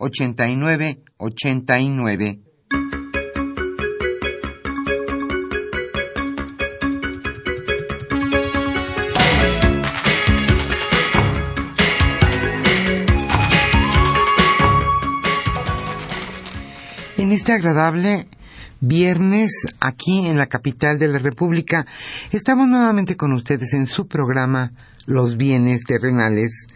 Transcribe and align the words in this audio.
5536-8989. 0.00 2.40
En 17.18 17.32
este 17.32 17.52
agradable 17.52 18.26
viernes 18.80 19.52
aquí 19.80 20.26
en 20.26 20.38
la 20.38 20.46
capital 20.46 20.98
de 20.98 21.08
la 21.08 21.18
República, 21.18 21.86
estamos 22.32 22.68
nuevamente 22.68 23.16
con 23.16 23.32
ustedes 23.32 23.74
en 23.74 23.86
su 23.86 24.06
programa 24.06 24.72
Los 25.06 25.36
bienes 25.36 25.84
terrenales. 25.84 26.66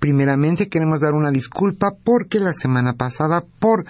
Primeramente 0.00 0.68
queremos 0.68 1.00
dar 1.00 1.14
una 1.14 1.30
disculpa 1.30 1.92
porque 2.04 2.38
la 2.38 2.52
semana 2.52 2.94
pasada, 2.94 3.42
por 3.58 3.86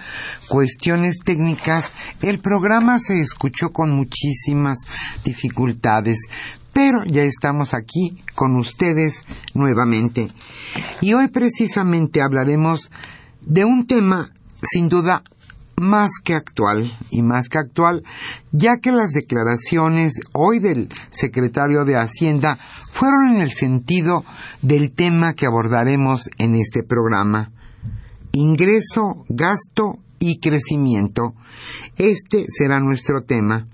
cuestiones 0.47 1.19
técnicas, 1.23 1.93
el 2.21 2.39
programa 2.39 2.99
se 2.99 3.21
escuchó 3.21 3.69
con 3.69 3.91
muchísimas 3.91 4.79
dificultades. 5.23 6.19
Pero 6.73 6.99
ya 7.07 7.23
estamos 7.23 7.73
aquí 7.73 8.23
con 8.35 8.55
ustedes 8.55 9.25
nuevamente. 9.53 10.29
Y 11.01 11.13
hoy 11.13 11.27
precisamente 11.27 12.21
hablaremos 12.21 12.91
de 13.41 13.65
un 13.65 13.87
tema 13.87 14.31
sin 14.61 14.87
duda 14.87 15.23
más 15.79 16.13
que 16.23 16.33
actual 16.33 16.91
y 17.11 17.21
más 17.21 17.49
que 17.49 17.59
actual, 17.59 18.03
ya 18.51 18.77
que 18.77 18.91
las 18.91 19.11
declaraciones 19.11 20.13
hoy 20.33 20.59
del 20.59 20.89
secretario 21.11 21.85
de 21.85 21.95
Hacienda 21.95 22.57
fueron 22.91 23.35
en 23.35 23.41
el 23.41 23.51
sentido 23.51 24.25
del 24.63 24.91
tema 24.91 25.33
que 25.33 25.45
abordaremos 25.45 26.29
en 26.39 26.55
este 26.55 26.81
programa. 26.81 27.51
Ingreso, 28.31 29.25
gasto 29.29 29.99
y 30.17 30.39
crecimiento. 30.39 31.35
Este 31.95 32.45
será 32.47 32.79
nuestro 32.79 33.21
tema. 33.21 33.67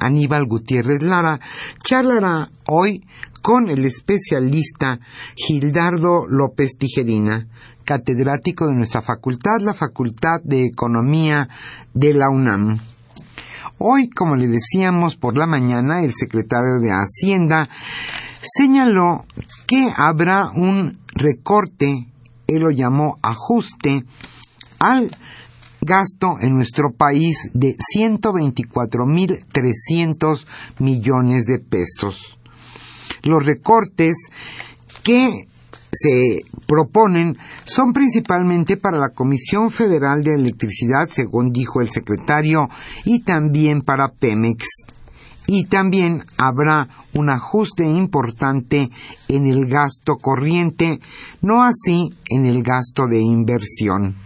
Aníbal 0.00 0.46
Gutiérrez 0.46 1.02
Lara 1.02 1.38
charlará 1.84 2.50
hoy 2.66 3.04
con 3.42 3.68
el 3.68 3.84
especialista 3.84 5.00
Gildardo 5.34 6.26
López 6.28 6.78
Tijerina, 6.78 7.48
catedrático 7.84 8.66
de 8.66 8.74
nuestra 8.74 9.02
facultad, 9.02 9.60
la 9.60 9.74
Facultad 9.74 10.40
de 10.42 10.66
Economía 10.66 11.48
de 11.94 12.14
la 12.14 12.30
UNAM. 12.30 12.80
Hoy, 13.78 14.08
como 14.08 14.34
le 14.36 14.48
decíamos 14.48 15.16
por 15.16 15.36
la 15.36 15.46
mañana, 15.46 16.02
el 16.02 16.14
secretario 16.14 16.80
de 16.80 16.90
Hacienda 16.90 17.68
señaló 18.40 19.26
que 19.66 19.92
habrá 19.96 20.50
un 20.54 20.98
recorte, 21.14 22.06
él 22.46 22.60
lo 22.60 22.70
llamó 22.70 23.16
ajuste, 23.22 24.04
al 24.78 25.10
gasto 25.80 26.36
en 26.40 26.54
nuestro 26.54 26.92
país 26.92 27.50
de 27.54 27.74
124.300 27.96 30.46
millones 30.78 31.46
de 31.46 31.58
pesos. 31.58 32.38
Los 33.22 33.44
recortes 33.44 34.28
que 35.02 35.48
se 35.92 36.44
proponen 36.66 37.36
son 37.64 37.92
principalmente 37.92 38.78
para 38.78 38.98
la 38.98 39.10
Comisión 39.10 39.70
Federal 39.70 40.22
de 40.22 40.34
Electricidad, 40.34 41.08
según 41.10 41.52
dijo 41.52 41.80
el 41.80 41.88
secretario, 41.88 42.68
y 43.04 43.20
también 43.20 43.82
para 43.82 44.08
Pemex. 44.08 44.64
Y 45.46 45.66
también 45.66 46.22
habrá 46.38 46.88
un 47.14 47.28
ajuste 47.28 47.84
importante 47.84 48.88
en 49.28 49.46
el 49.46 49.66
gasto 49.66 50.16
corriente, 50.16 51.00
no 51.42 51.62
así 51.62 52.14
en 52.28 52.46
el 52.46 52.62
gasto 52.62 53.06
de 53.06 53.20
inversión. 53.20 54.16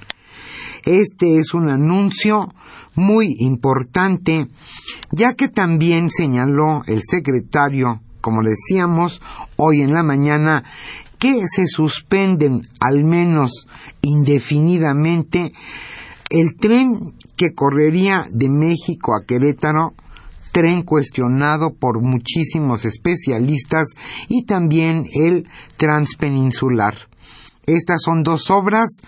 Este 0.84 1.38
es 1.38 1.52
un 1.52 1.68
anuncio 1.68 2.54
muy 2.94 3.34
importante, 3.40 4.46
ya 5.10 5.34
que 5.34 5.48
también 5.48 6.10
señaló 6.10 6.82
el 6.86 7.02
secretario, 7.02 8.02
como 8.20 8.42
decíamos, 8.42 9.20
hoy 9.56 9.80
en 9.80 9.92
la 9.92 10.02
mañana, 10.02 10.64
que 11.18 11.46
se 11.46 11.66
suspenden 11.66 12.62
al 12.80 13.04
menos 13.04 13.66
indefinidamente 14.02 15.52
el 16.30 16.56
tren 16.56 17.14
que 17.36 17.54
correría 17.54 18.26
de 18.30 18.48
México 18.48 19.14
a 19.14 19.24
Querétaro, 19.24 19.94
tren 20.52 20.82
cuestionado 20.82 21.74
por 21.74 22.02
muchísimos 22.02 22.84
especialistas 22.84 23.88
y 24.28 24.44
también 24.44 25.04
el 25.14 25.48
transpeninsular. 25.76 26.94
Estas 27.66 28.02
son 28.02 28.22
dos 28.22 28.50
obras 28.50 29.00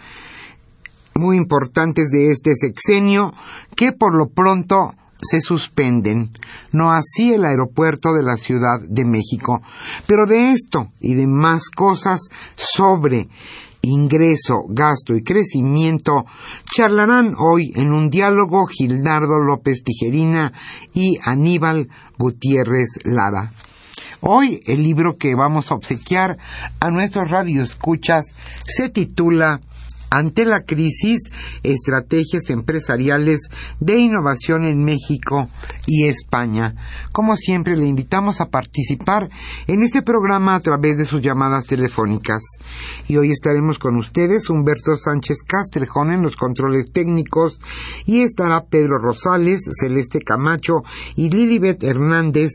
muy 1.14 1.36
importantes 1.36 2.10
de 2.10 2.30
este 2.30 2.52
sexenio 2.54 3.32
que 3.76 3.92
por 3.92 4.14
lo 4.14 4.28
pronto 4.28 4.94
se 5.21 5.41
suspenden, 5.41 6.31
no 6.73 6.93
así 6.93 7.33
el 7.34 7.45
aeropuerto 7.45 8.12
de 8.12 8.23
la 8.23 8.37
Ciudad 8.37 8.81
de 8.88 9.05
México. 9.05 9.62
Pero 10.06 10.26
de 10.26 10.53
esto 10.53 10.88
y 11.00 11.15
de 11.15 11.26
más 11.26 11.70
cosas 11.70 12.29
sobre 12.56 13.29
ingreso, 13.82 14.65
gasto 14.69 15.15
y 15.15 15.23
crecimiento 15.23 16.25
charlarán 16.73 17.35
hoy 17.38 17.73
en 17.75 17.93
un 17.93 18.11
diálogo 18.11 18.67
Gildardo 18.67 19.38
López 19.38 19.82
Tijerina 19.85 20.53
y 20.94 21.19
Aníbal 21.25 21.88
Gutiérrez 22.19 23.00
Lara. 23.05 23.53
Hoy 24.21 24.61
el 24.67 24.82
libro 24.82 25.17
que 25.17 25.35
vamos 25.37 25.71
a 25.71 25.75
obsequiar 25.75 26.38
a 26.81 26.91
nuestros 26.91 27.31
radioescuchas 27.31 28.26
se 28.67 28.88
titula 28.88 29.61
ante 30.10 30.44
la 30.44 30.62
crisis, 30.62 31.20
estrategias 31.62 32.50
empresariales 32.50 33.49
de 33.81 33.99
innovación 33.99 34.64
en 34.64 34.84
México 34.84 35.49
y 35.87 36.06
España. 36.06 36.75
Como 37.12 37.37
siempre, 37.37 37.76
le 37.76 37.87
invitamos 37.87 38.40
a 38.40 38.50
participar 38.50 39.28
en 39.66 39.82
este 39.82 40.02
programa 40.02 40.55
a 40.55 40.60
través 40.60 40.99
de 40.99 41.05
sus 41.05 41.22
llamadas 41.22 41.66
telefónicas. 41.66 42.43
Y 43.06 43.16
hoy 43.16 43.31
estaremos 43.31 43.78
con 43.78 43.96
ustedes 43.96 44.50
Humberto 44.50 44.96
Sánchez 44.96 45.38
Castrejón 45.46 46.12
en 46.12 46.22
los 46.22 46.37
controles 46.37 46.93
técnicos 46.93 47.61
y 48.06 48.22
estará 48.22 48.64
Pedro 48.64 48.99
Rosales, 48.99 49.61
Celeste 49.81 50.20
Camacho 50.20 50.82
y 51.16 51.31
Lilibet 51.31 51.82
Hernández 51.82 52.50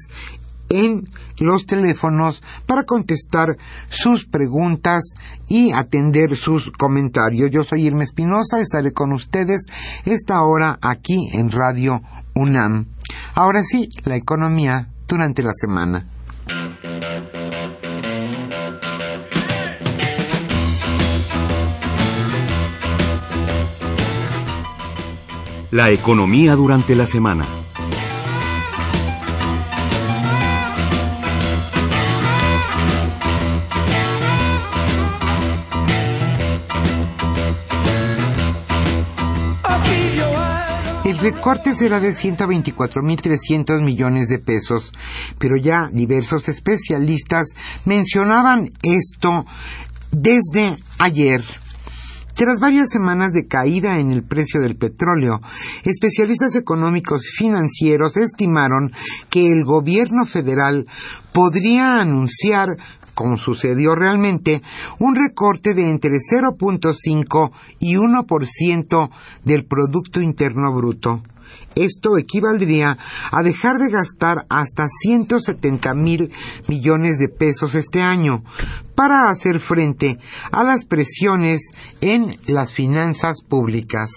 en 0.69 1.03
los 1.39 1.65
teléfonos 1.65 2.41
para 2.65 2.83
contestar 2.83 3.57
sus 3.89 4.25
preguntas 4.25 5.03
y 5.47 5.71
atender 5.71 6.37
sus 6.37 6.71
comentarios. 6.71 7.49
Yo 7.51 7.63
soy 7.63 7.85
Irma 7.85 8.03
Espinosa, 8.03 8.59
estaré 8.59 8.93
con 8.93 9.13
ustedes 9.13 9.65
esta 10.05 10.41
hora 10.41 10.77
aquí 10.81 11.29
en 11.33 11.51
Radio 11.51 12.01
UNAM. 12.35 12.87
Ahora 13.35 13.63
sí, 13.63 13.89
la 14.05 14.15
economía 14.15 14.87
durante 15.07 15.43
la 15.43 15.53
semana. 15.53 16.07
La 25.71 25.89
economía 25.89 26.53
durante 26.53 26.95
la 26.95 27.07
semana. 27.07 27.62
El 41.23 41.31
recorte 41.31 41.73
será 41.73 42.01
de 42.01 42.09
124.300 42.09 43.81
millones 43.81 44.27
de 44.27 44.39
pesos, 44.39 44.91
pero 45.39 45.55
ya 45.55 45.89
diversos 45.89 46.49
especialistas 46.49 47.47
mencionaban 47.85 48.69
esto 48.81 49.45
desde 50.11 50.75
ayer. 50.99 51.41
Tras 52.33 52.59
varias 52.59 52.89
semanas 52.89 53.31
de 53.31 53.47
caída 53.47 53.99
en 53.99 54.11
el 54.11 54.23
precio 54.23 54.59
del 54.59 54.75
petróleo, 54.75 55.39
especialistas 55.85 56.57
económicos 56.57 57.29
financieros 57.33 58.17
estimaron 58.17 58.91
que 59.29 59.47
el 59.47 59.63
gobierno 59.63 60.25
federal 60.25 60.87
podría 61.31 62.01
anunciar 62.01 62.67
como 63.13 63.37
sucedió 63.37 63.95
realmente, 63.95 64.61
un 64.99 65.15
recorte 65.15 65.73
de 65.73 65.89
entre 65.89 66.11
0.5 66.11 67.51
y 67.79 67.95
1% 67.95 69.09
del 69.43 69.65
Producto 69.65 70.21
Interno 70.21 70.73
Bruto. 70.73 71.21
Esto 71.75 72.17
equivaldría 72.17 72.97
a 73.31 73.43
dejar 73.43 73.77
de 73.77 73.89
gastar 73.89 74.45
hasta 74.49 74.87
170 74.87 75.93
mil 75.93 76.31
millones 76.67 77.17
de 77.17 77.29
pesos 77.29 77.75
este 77.75 78.01
año 78.01 78.43
para 78.95 79.29
hacer 79.29 79.59
frente 79.59 80.19
a 80.51 80.63
las 80.63 80.85
presiones 80.85 81.71
en 82.01 82.37
las 82.47 82.73
finanzas 82.73 83.41
públicas. 83.41 84.11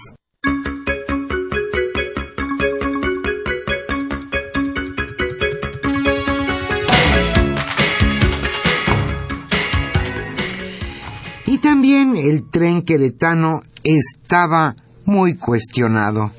También 11.76 12.16
el 12.16 12.48
tren 12.48 12.80
queretano 12.80 13.60
estaba 13.84 14.76
muy 15.04 15.36
cuestionado. 15.36 16.32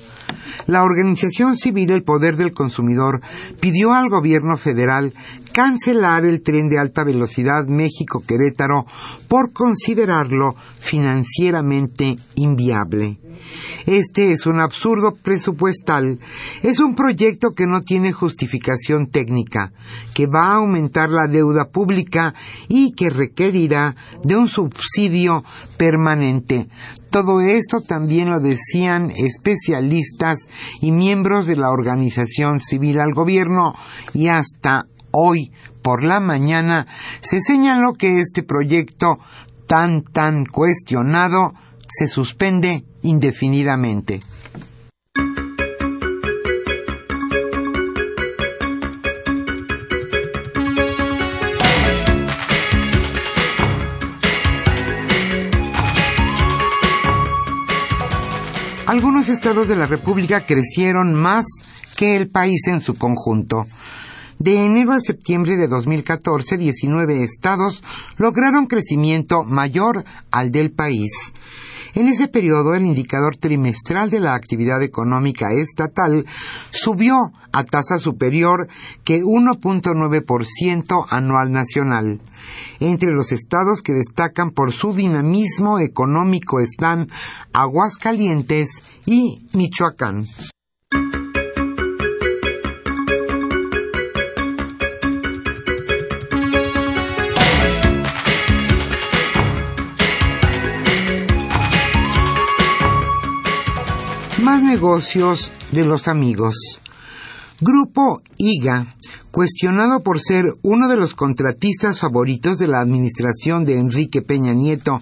La 0.66 0.82
organización 0.82 1.58
civil 1.58 1.92
El 1.92 2.02
Poder 2.02 2.38
del 2.38 2.54
Consumidor 2.54 3.22
pidió 3.60 3.94
al 3.94 4.10
gobierno 4.10 4.58
federal 4.58 5.14
cancelar 5.58 6.24
el 6.24 6.44
tren 6.44 6.70
de 6.70 6.78
alta 6.78 7.04
velocidad 7.04 7.66
México-Querétaro 7.66 8.86
por 9.28 9.54
considerarlo 9.54 10.54
financieramente 10.78 12.16
inviable. 12.36 13.18
Este 13.88 14.30
es 14.30 14.46
un 14.46 14.60
absurdo 14.60 15.16
presupuestal. 15.16 16.20
Es 16.62 16.80
un 16.80 16.94
proyecto 16.94 17.54
que 17.56 17.66
no 17.66 17.82
tiene 17.82 18.12
justificación 18.12 19.08
técnica, 19.08 19.72
que 20.14 20.28
va 20.28 20.46
a 20.46 20.58
aumentar 20.58 21.10
la 21.10 21.26
deuda 21.28 21.70
pública 21.72 22.36
y 22.68 22.92
que 22.92 23.10
requerirá 23.10 23.96
de 24.24 24.38
un 24.38 24.50
subsidio 24.50 25.44
permanente. 25.76 26.68
Todo 27.10 27.42
esto 27.42 27.82
también 27.82 28.30
lo 28.30 28.40
decían 28.40 29.10
especialistas 29.10 30.38
y 30.82 30.92
miembros 30.92 31.48
de 31.48 31.56
la 31.56 31.72
organización 31.72 32.60
civil 32.60 33.00
al 33.00 33.16
gobierno 33.16 33.74
y 34.14 34.28
hasta 34.28 34.86
hoy 35.12 35.52
por 35.82 36.04
la 36.04 36.20
mañana 36.20 36.88
se 37.22 37.42
señaló 37.42 37.94
que 37.94 38.20
este 38.20 38.44
proyecto 38.44 39.20
tan 39.68 40.04
tan 40.04 40.46
cuestionado 40.46 41.54
se 41.88 42.08
suspende 42.08 42.86
indefinidamente. 43.02 44.22
Algunos 58.88 59.28
estados 59.28 59.68
de 59.68 59.76
la 59.76 59.86
República 59.86 60.46
crecieron 60.46 61.14
más 61.14 61.46
que 61.98 62.16
el 62.16 62.30
país 62.30 62.68
en 62.68 62.80
su 62.80 62.96
conjunto. 62.96 63.66
De 64.40 64.66
enero 64.66 64.94
a 64.94 65.00
septiembre 65.00 65.58
de 65.58 65.68
2014, 65.68 66.58
19 66.58 67.24
estados 67.24 67.84
lograron 68.18 68.68
crecimiento 68.68 69.44
mayor 69.44 70.06
al 70.32 70.52
del 70.52 70.72
país. 70.72 71.34
En 71.96 72.08
ese 72.08 72.28
periodo, 72.28 72.76
el 72.76 72.86
indicador 72.86 73.38
trimestral 73.38 74.12
de 74.12 74.20
la 74.20 74.36
actividad 74.36 74.84
económica 74.84 75.48
estatal 75.52 76.26
subió 76.70 77.18
a 77.52 77.64
tasa 77.64 77.98
superior 77.98 78.68
que 79.04 79.24
1.9% 79.24 81.08
anual 81.10 81.52
nacional. 81.52 82.22
Entre 82.80 83.12
los 83.12 83.32
estados 83.32 83.82
que 83.82 83.94
destacan 83.94 84.52
por 84.52 84.74
su 84.74 84.94
dinamismo 84.94 85.80
económico 85.80 86.60
están 86.60 87.08
Aguascalientes 87.52 88.70
y 89.08 89.48
Michoacán. 89.54 90.28
Más 104.48 104.64
negocios 104.64 105.52
de 105.74 105.84
los 105.84 106.08
amigos. 106.08 106.56
Grupo 107.60 108.22
IGA, 108.38 108.96
cuestionado 109.30 110.04
por 110.04 110.22
ser 110.22 110.46
uno 110.62 110.88
de 110.88 110.96
los 110.96 111.14
contratistas 111.16 112.00
favoritos 112.00 112.58
de 112.58 112.68
la 112.68 112.80
administración 112.80 113.66
de 113.66 113.78
Enrique 113.78 114.22
Peña 114.22 114.54
Nieto, 114.54 115.02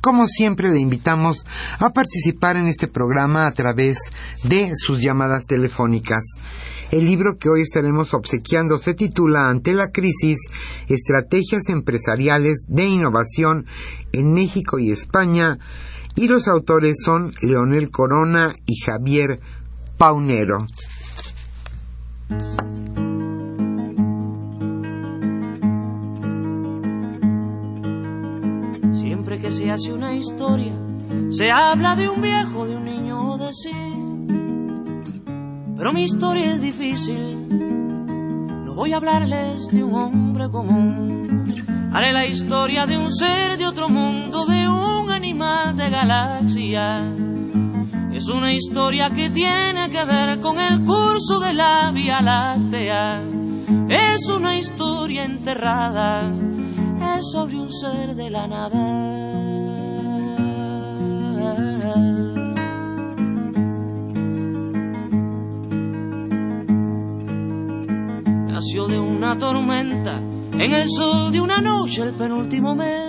Como 0.02 0.28
siempre, 0.28 0.70
le 0.70 0.80
invitamos 0.80 1.46
a 1.80 1.92
participar 1.92 2.58
en 2.58 2.68
este 2.68 2.88
programa 2.88 3.48
a 3.48 3.52
través 3.52 3.98
de 4.44 4.72
sus 4.76 5.02
llamadas 5.02 5.46
telefónicas. 5.46 6.24
El 6.92 7.06
libro 7.06 7.38
que 7.38 7.50
hoy 7.50 7.62
estaremos 7.62 8.14
obsequiando 8.14 8.80
se 8.80 8.96
titula 8.96 9.50
Ante 9.50 9.74
la 9.74 9.92
crisis, 9.92 10.40
estrategias 10.88 11.70
empresariales 11.70 12.66
de 12.68 12.86
innovación 12.86 13.66
en 14.12 14.34
México 14.34 14.80
y 14.80 14.92
España, 14.92 15.60
y 16.16 16.28
los 16.28 16.48
autores 16.48 16.98
son 17.04 17.32
Leonel 17.42 17.90
Corona 17.92 18.54
y 18.66 18.80
Javier 18.80 19.40
Paunero. 19.98 20.60
Siempre 29.00 29.40
que 29.40 29.52
se 29.52 29.72
hace 29.72 29.94
una 29.94 30.14
historia, 30.14 30.74
se 31.30 31.52
habla 31.52 31.96
de 31.96 32.10
un 32.10 32.22
viejo, 32.22 32.66
de 32.66 32.76
un 32.76 32.86
niño 32.86 33.38
de 33.38 33.54
sí. 33.54 33.72
Pero 35.78 35.94
mi 35.94 36.04
historia 36.04 36.54
es 36.54 36.62
difícil, 36.62 37.48
no 38.66 38.76
voy 38.76 38.94
a 38.94 38.98
hablarles 38.98 39.68
de 39.68 39.84
un 39.84 39.96
hombre 39.96 40.50
común. 40.50 41.90
Haré 41.92 42.14
la 42.14 42.26
historia 42.28 42.86
de 42.86 42.98
un 42.98 43.12
ser 43.12 43.58
de 43.58 43.66
otro 43.66 43.90
mundo, 43.90 44.46
de 44.46 44.69
de 45.50 45.90
galaxia. 45.90 47.02
Es 48.14 48.28
una 48.28 48.54
historia 48.54 49.10
que 49.10 49.30
tiene 49.30 49.90
que 49.90 50.04
ver 50.04 50.40
con 50.40 50.60
el 50.60 50.84
curso 50.84 51.40
de 51.40 51.54
la 51.54 51.92
Vía 51.92 52.22
Láctea. 52.22 53.22
Es 53.90 54.28
una 54.30 54.58
historia 54.58 55.24
enterrada, 55.26 56.32
es 57.18 57.32
sobre 57.32 57.56
un 57.58 57.72
ser 57.72 58.16
de 58.16 58.30
la 58.30 58.48
nada. 58.48 59.20
Nació 68.52 68.88
de 68.88 69.00
una 69.00 69.38
tormenta 69.38 70.18
en 70.54 70.74
el 70.74 70.90
sol 70.90 71.32
de 71.32 71.42
una 71.42 71.62
noche 71.62 72.04
el 72.04 72.14
penúltimo 72.14 72.76
mes. 72.76 73.09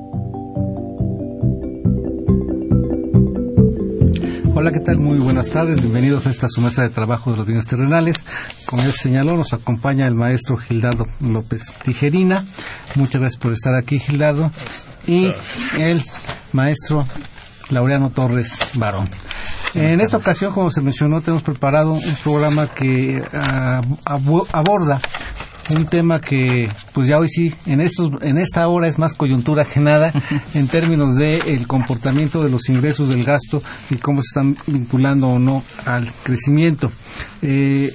Hola, 4.61 4.71
¿qué 4.71 4.79
tal? 4.79 4.99
Muy 4.99 5.17
buenas 5.17 5.49
tardes. 5.49 5.81
Bienvenidos 5.81 6.27
a 6.27 6.29
esta 6.29 6.47
su 6.47 6.61
mesa 6.61 6.83
de 6.83 6.89
trabajo 6.89 7.31
de 7.31 7.37
los 7.37 7.47
bienes 7.47 7.65
terrenales. 7.65 8.17
Como 8.67 8.83
él 8.83 8.91
señaló, 8.91 9.35
nos 9.35 9.53
acompaña 9.53 10.05
el 10.05 10.13
maestro 10.13 10.55
Gildardo 10.55 11.07
López 11.19 11.73
Tijerina. 11.83 12.45
Muchas 12.93 13.21
gracias 13.21 13.41
por 13.41 13.53
estar 13.53 13.73
aquí, 13.73 13.97
Gildardo. 13.97 14.51
Y 15.07 15.31
el 15.79 15.99
maestro 16.53 17.07
Laureano 17.71 18.11
Torres 18.11 18.55
Barón. 18.75 19.09
En 19.73 19.99
esta 19.99 20.17
ocasión, 20.17 20.53
como 20.53 20.69
se 20.69 20.81
mencionó, 20.81 21.21
tenemos 21.21 21.41
preparado 21.41 21.93
un 21.93 22.15
programa 22.23 22.67
que 22.67 23.19
uh, 23.19 24.43
aborda 24.53 25.01
un 25.75 25.85
tema 25.85 26.21
que 26.21 26.69
pues 26.93 27.07
ya 27.07 27.17
hoy 27.17 27.29
sí 27.29 27.53
en 27.65 27.81
estos 27.81 28.11
en 28.21 28.37
esta 28.37 28.67
hora 28.67 28.87
es 28.87 28.99
más 28.99 29.13
coyuntura 29.13 29.65
que 29.65 29.79
nada 29.79 30.13
en 30.53 30.67
términos 30.67 31.15
de 31.15 31.37
el 31.37 31.67
comportamiento 31.67 32.43
de 32.43 32.49
los 32.49 32.69
ingresos 32.69 33.09
del 33.09 33.23
gasto 33.23 33.61
y 33.89 33.95
cómo 33.97 34.21
se 34.21 34.27
están 34.27 34.55
vinculando 34.67 35.29
o 35.29 35.39
no 35.39 35.63
al 35.85 36.07
crecimiento. 36.23 36.91
Eh, 37.41 37.91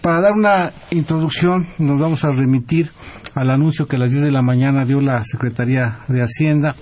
para 0.00 0.20
dar 0.20 0.32
una 0.32 0.72
introducción 0.90 1.66
nos 1.78 1.98
vamos 1.98 2.24
a 2.24 2.32
remitir 2.32 2.90
al 3.34 3.50
anuncio 3.50 3.86
que 3.86 3.96
a 3.96 3.98
las 3.98 4.10
10 4.10 4.24
de 4.24 4.32
la 4.32 4.42
mañana 4.42 4.84
dio 4.84 5.00
la 5.00 5.22
Secretaría 5.24 6.00
de 6.08 6.22
Hacienda 6.22 6.74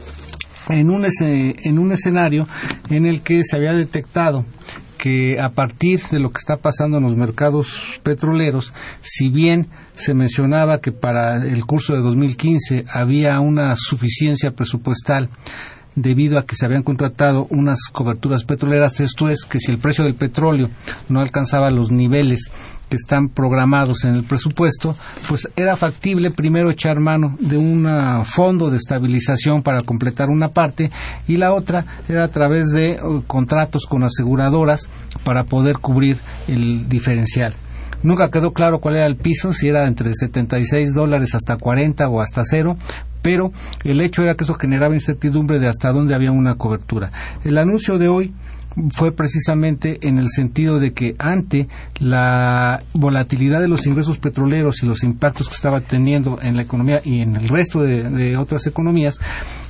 en 0.68 0.90
un, 0.90 1.06
en 1.20 1.78
un 1.78 1.92
escenario 1.92 2.46
en 2.90 3.06
el 3.06 3.22
que 3.22 3.42
se 3.44 3.56
había 3.56 3.72
detectado 3.72 4.44
que 4.96 5.40
a 5.40 5.50
partir 5.50 6.00
de 6.10 6.18
lo 6.18 6.32
que 6.32 6.38
está 6.38 6.56
pasando 6.56 6.96
en 6.96 7.04
los 7.04 7.16
mercados 7.16 8.00
petroleros, 8.02 8.72
si 9.02 9.28
bien 9.28 9.68
se 9.96 10.14
mencionaba 10.14 10.78
que 10.78 10.92
para 10.92 11.44
el 11.44 11.64
curso 11.64 11.94
de 11.94 12.00
2015 12.00 12.84
había 12.88 13.40
una 13.40 13.74
suficiencia 13.76 14.52
presupuestal 14.52 15.30
debido 15.96 16.38
a 16.38 16.44
que 16.44 16.54
se 16.54 16.66
habían 16.66 16.82
contratado 16.82 17.46
unas 17.48 17.78
coberturas 17.90 18.44
petroleras, 18.44 19.00
esto 19.00 19.30
es 19.30 19.44
que 19.46 19.58
si 19.58 19.72
el 19.72 19.78
precio 19.78 20.04
del 20.04 20.14
petróleo 20.14 20.68
no 21.08 21.20
alcanzaba 21.20 21.70
los 21.70 21.90
niveles 21.90 22.50
que 22.90 22.96
están 22.96 23.30
programados 23.30 24.04
en 24.04 24.14
el 24.14 24.22
presupuesto, 24.22 24.94
pues 25.26 25.48
era 25.56 25.74
factible 25.74 26.30
primero 26.30 26.70
echar 26.70 27.00
mano 27.00 27.34
de 27.40 27.56
un 27.56 27.88
fondo 28.24 28.70
de 28.70 28.76
estabilización 28.76 29.62
para 29.62 29.80
completar 29.80 30.28
una 30.28 30.48
parte 30.48 30.90
y 31.26 31.38
la 31.38 31.54
otra 31.54 31.84
era 32.08 32.24
a 32.24 32.28
través 32.28 32.68
de 32.72 33.00
uh, 33.02 33.22
contratos 33.26 33.86
con 33.86 34.04
aseguradoras 34.04 34.88
para 35.24 35.44
poder 35.44 35.78
cubrir 35.78 36.18
el 36.46 36.88
diferencial. 36.90 37.54
Nunca 38.02 38.30
quedó 38.30 38.52
claro 38.52 38.80
cuál 38.80 38.96
era 38.96 39.06
el 39.06 39.16
piso, 39.16 39.52
si 39.52 39.68
era 39.68 39.86
entre 39.86 40.12
76 40.14 40.94
dólares 40.94 41.34
hasta 41.34 41.56
40 41.56 42.08
o 42.08 42.20
hasta 42.20 42.42
cero, 42.44 42.76
pero 43.22 43.52
el 43.84 44.00
hecho 44.00 44.22
era 44.22 44.34
que 44.34 44.44
eso 44.44 44.54
generaba 44.54 44.94
incertidumbre 44.94 45.58
de 45.58 45.68
hasta 45.68 45.92
dónde 45.92 46.14
había 46.14 46.30
una 46.30 46.56
cobertura. 46.56 47.10
El 47.44 47.58
anuncio 47.58 47.98
de 47.98 48.08
hoy 48.08 48.32
fue 48.90 49.10
precisamente 49.10 49.98
en 50.02 50.18
el 50.18 50.28
sentido 50.28 50.78
de 50.78 50.92
que 50.92 51.16
ante 51.18 51.66
la 51.98 52.82
volatilidad 52.92 53.60
de 53.60 53.68
los 53.68 53.86
ingresos 53.86 54.18
petroleros 54.18 54.82
y 54.82 54.86
los 54.86 55.02
impactos 55.02 55.48
que 55.48 55.54
estaba 55.54 55.80
teniendo 55.80 56.38
en 56.42 56.56
la 56.56 56.62
economía 56.62 57.00
y 57.02 57.22
en 57.22 57.36
el 57.36 57.48
resto 57.48 57.82
de, 57.82 58.08
de 58.10 58.36
otras 58.36 58.66
economías, 58.66 59.18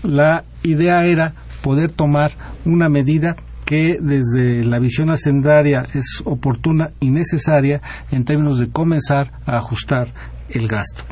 la 0.03 0.43
idea 0.65 1.05
era 1.05 1.35
poder 1.63 1.93
tomar 1.93 2.33
una 2.65 2.89
medida 2.89 3.37
que 3.67 3.99
desde 4.01 4.65
la 4.65 4.79
visión 4.79 5.11
hacendaria 5.11 5.85
es 5.93 6.23
oportuna 6.25 6.93
y 7.01 7.11
necesaria 7.11 7.83
en 8.13 8.25
términos 8.25 8.59
de 8.61 8.71
comenzar 8.71 9.33
a 9.45 9.57
ajustar 9.57 10.09
el 10.49 10.69
gasto. 10.69 11.03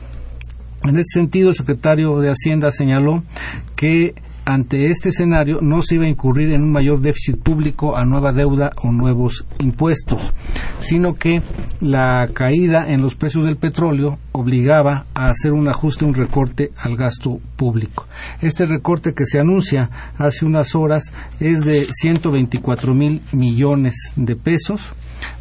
En 0.84 0.96
este 0.96 1.18
sentido, 1.18 1.50
el 1.50 1.56
secretario 1.56 2.20
de 2.20 2.30
Hacienda 2.30 2.70
señaló 2.70 3.24
que 3.74 4.14
ante 4.44 4.86
este 4.86 5.08
escenario 5.08 5.60
no 5.60 5.82
se 5.82 5.96
iba 5.96 6.04
a 6.04 6.08
incurrir 6.08 6.52
en 6.52 6.62
un 6.62 6.72
mayor 6.72 7.00
déficit 7.00 7.38
público 7.38 7.96
a 7.96 8.04
nueva 8.04 8.32
deuda 8.32 8.70
o 8.82 8.92
nuevos 8.92 9.46
impuestos, 9.58 10.32
sino 10.78 11.14
que 11.14 11.42
la 11.80 12.28
caída 12.32 12.90
en 12.90 13.00
los 13.00 13.14
precios 13.14 13.44
del 13.44 13.56
petróleo 13.56 14.18
obligaba 14.32 15.06
a 15.14 15.28
hacer 15.28 15.52
un 15.52 15.68
ajuste, 15.68 16.04
un 16.04 16.14
recorte 16.14 16.72
al 16.78 16.96
gasto 16.96 17.40
público. 17.56 18.06
Este 18.42 18.66
recorte 18.66 19.14
que 19.14 19.24
se 19.24 19.40
anuncia 19.40 19.90
hace 20.18 20.44
unas 20.44 20.74
horas 20.74 21.12
es 21.40 21.64
de 21.64 21.86
124 21.90 22.94
mil 22.94 23.22
millones 23.32 23.94
de 24.16 24.36
pesos, 24.36 24.92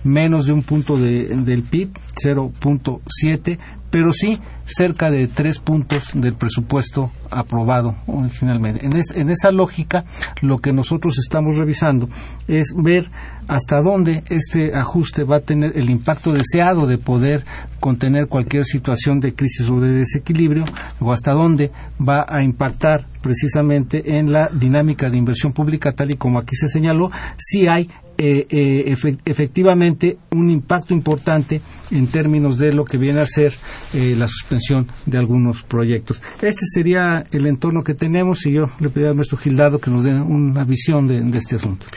menos 0.03 0.45
de 0.45 0.53
un 0.53 0.63
punto 0.63 0.97
del 0.97 1.63
PIB, 1.63 1.89
0.7, 2.23 3.57
pero 3.89 4.13
sí 4.13 4.39
cerca 4.65 5.11
de 5.11 5.27
tres 5.27 5.59
puntos 5.59 6.11
del 6.13 6.33
presupuesto 6.33 7.11
aprobado 7.29 7.95
originalmente. 8.07 8.85
En, 8.85 8.93
en, 8.93 9.29
esa 9.29 9.51
lógica, 9.51 10.05
lo 10.41 10.59
que 10.59 10.73
nosotros 10.73 11.15
estamos 11.19 11.57
revisando 11.57 12.09
es 12.47 12.73
ver 12.75 13.09
hasta 13.47 13.81
dónde 13.81 14.23
este 14.29 14.75
ajuste 14.75 15.23
va 15.23 15.37
a 15.37 15.41
tener 15.41 15.77
el 15.77 15.89
impacto 15.89 16.31
deseado 16.31 16.87
de 16.87 16.97
poder 16.97 17.43
contener 17.79 18.27
cualquier 18.27 18.63
situación 18.63 19.19
de 19.19 19.33
crisis 19.33 19.69
o 19.69 19.81
de 19.81 19.91
desequilibrio, 19.91 20.63
o 20.99 21.11
hasta 21.11 21.33
dónde 21.33 21.71
va 21.99 22.25
a 22.27 22.41
impactar 22.41 23.05
precisamente 23.21 24.17
en 24.17 24.31
la 24.31 24.49
dinámica 24.53 25.09
de 25.09 25.17
inversión 25.17 25.51
pública, 25.51 25.91
tal 25.91 26.11
y 26.11 26.15
como 26.15 26.39
aquí 26.39 26.55
se 26.55 26.69
señaló, 26.69 27.11
si 27.37 27.67
hay 27.67 27.89
eh, 28.17 28.45
eh, 28.49 28.95
efectivamente 29.25 30.17
un 30.31 30.49
impacto 30.49 30.93
importante 30.93 31.61
en 31.91 32.07
términos 32.07 32.57
de 32.57 32.71
lo 32.71 32.85
que 32.85 32.97
viene 32.97 33.19
a 33.19 33.25
ser 33.25 33.53
eh, 33.93 34.15
la 34.17 34.27
suspensión 34.27 34.87
de 35.05 35.17
algunos 35.17 35.63
proyectos. 35.63 36.21
Este 36.41 36.65
sería 36.65 37.23
el 37.31 37.47
entorno 37.47 37.83
que 37.83 37.93
tenemos 37.95 38.45
y 38.45 38.53
yo 38.53 38.69
le 38.79 38.89
pediría 38.89 39.09
al 39.09 39.15
maestro 39.15 39.37
Gildardo 39.37 39.79
que 39.79 39.89
nos 39.89 40.03
dé 40.03 40.13
una 40.13 40.63
visión 40.63 41.07
de, 41.07 41.37
este 41.37 41.55
asunto. 41.55 41.87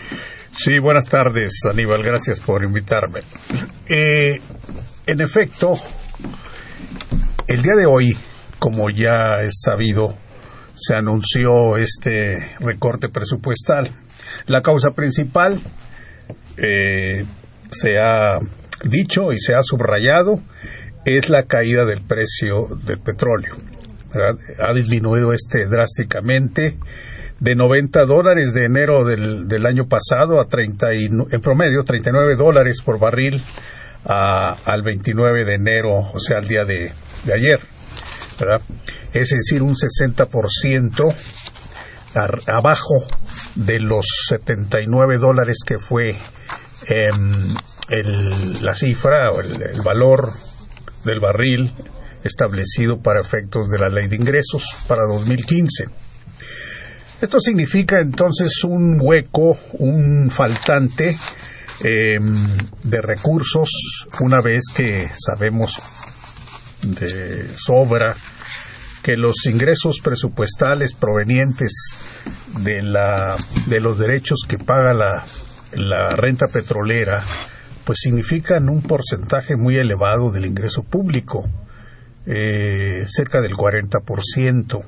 Sí, 0.52 0.78
buenas 0.78 1.06
tardes, 1.06 1.61
Aníbal. 1.70 2.02
Gracias 2.02 2.40
por 2.40 2.64
invitarme. 2.64 3.20
en 3.87 5.20
efecto, 5.20 5.75
el 7.46 7.62
día 7.62 7.75
de 7.78 7.87
hoy, 7.87 8.16
como 8.58 8.88
ya 8.90 9.42
es 9.42 9.61
sabido, 9.62 10.16
se 10.75 10.94
anunció 10.94 11.76
este 11.76 12.56
recorte 12.61 13.08
presupuestal. 13.08 13.90
La 14.46 14.62
causa 14.62 14.90
principal 14.90 15.61
eh, 16.56 17.25
se 17.70 17.98
ha 17.98 18.38
dicho 18.84 19.32
y 19.32 19.38
se 19.38 19.54
ha 19.54 19.62
subrayado 19.62 20.40
es 21.06 21.28
la 21.28 21.44
caída 21.44 21.84
del 21.84 22.02
precio 22.02 22.66
del 22.84 22.98
petróleo. 22.98 23.54
Ha 24.58 24.72
disminuido 24.75 25.32
este 25.32 25.66
drásticamente 25.66 26.78
de 27.38 27.54
90 27.54 28.06
dólares 28.06 28.54
de 28.54 28.64
enero 28.64 29.04
del, 29.04 29.66
año 29.66 29.86
pasado 29.88 30.40
a 30.40 30.48
30 30.48 30.92
en 30.92 31.40
promedio 31.42 31.84
39 31.84 32.34
dólares 32.36 32.80
por 32.82 32.98
barril 32.98 33.42
al 34.04 34.82
29 34.82 35.44
de 35.44 35.54
enero, 35.54 36.10
o 36.12 36.18
sea, 36.18 36.38
al 36.38 36.48
día 36.48 36.64
de, 36.64 36.92
ayer. 37.32 37.60
Es 39.12 39.30
decir, 39.30 39.62
un 39.62 39.75
60% 39.75 41.14
abajo 42.46 43.04
de 43.54 43.80
los 43.80 44.06
79 44.28 45.18
dólares 45.18 45.58
que 45.64 45.78
fue 45.78 46.16
el, 46.88 48.62
la 48.62 48.75
cifra 48.75 49.33
o 49.33 49.40
el, 49.40 49.81
valor 49.83 50.33
del 51.05 51.21
barril 51.21 51.73
establecido 52.25 53.00
para 53.00 53.21
efectos 53.21 53.69
de 53.69 53.78
la 53.78 53.88
ley 53.88 54.09
de 54.09 54.16
ingresos 54.16 54.64
para 54.87 55.02
2015. 55.05 55.85
Esto 57.21 57.40
significa 57.40 58.00
entonces 58.00 58.64
un 58.64 58.99
hueco, 59.00 59.59
un 59.75 60.31
faltante 60.31 61.16
em, 61.81 62.47
de 62.83 63.00
recursos 63.00 63.71
una 64.21 64.40
vez 64.40 64.64
que 64.75 65.09
sabemos 65.14 65.78
de 66.83 67.57
sobra 67.57 68.14
que 69.02 69.16
los 69.16 69.47
ingresos 69.47 70.00
presupuestales 70.02 70.93
provenientes 70.93 71.73
de, 72.59 72.83
la, 72.83 73.37
de 73.66 73.81
los 73.81 73.99
derechos 73.99 74.40
que 74.49 74.59
paga 74.59 74.93
la 74.93 75.25
la 75.75 76.11
renta 76.16 76.46
petrolera, 76.52 77.23
pues 77.85 77.99
significan 78.00 78.68
un 78.68 78.82
porcentaje 78.82 79.56
muy 79.56 79.76
elevado 79.76 80.30
del 80.30 80.46
ingreso 80.46 80.83
público, 80.83 81.48
eh, 82.26 83.05
cerca 83.09 83.40
del 83.40 83.55
40%, 83.55 84.85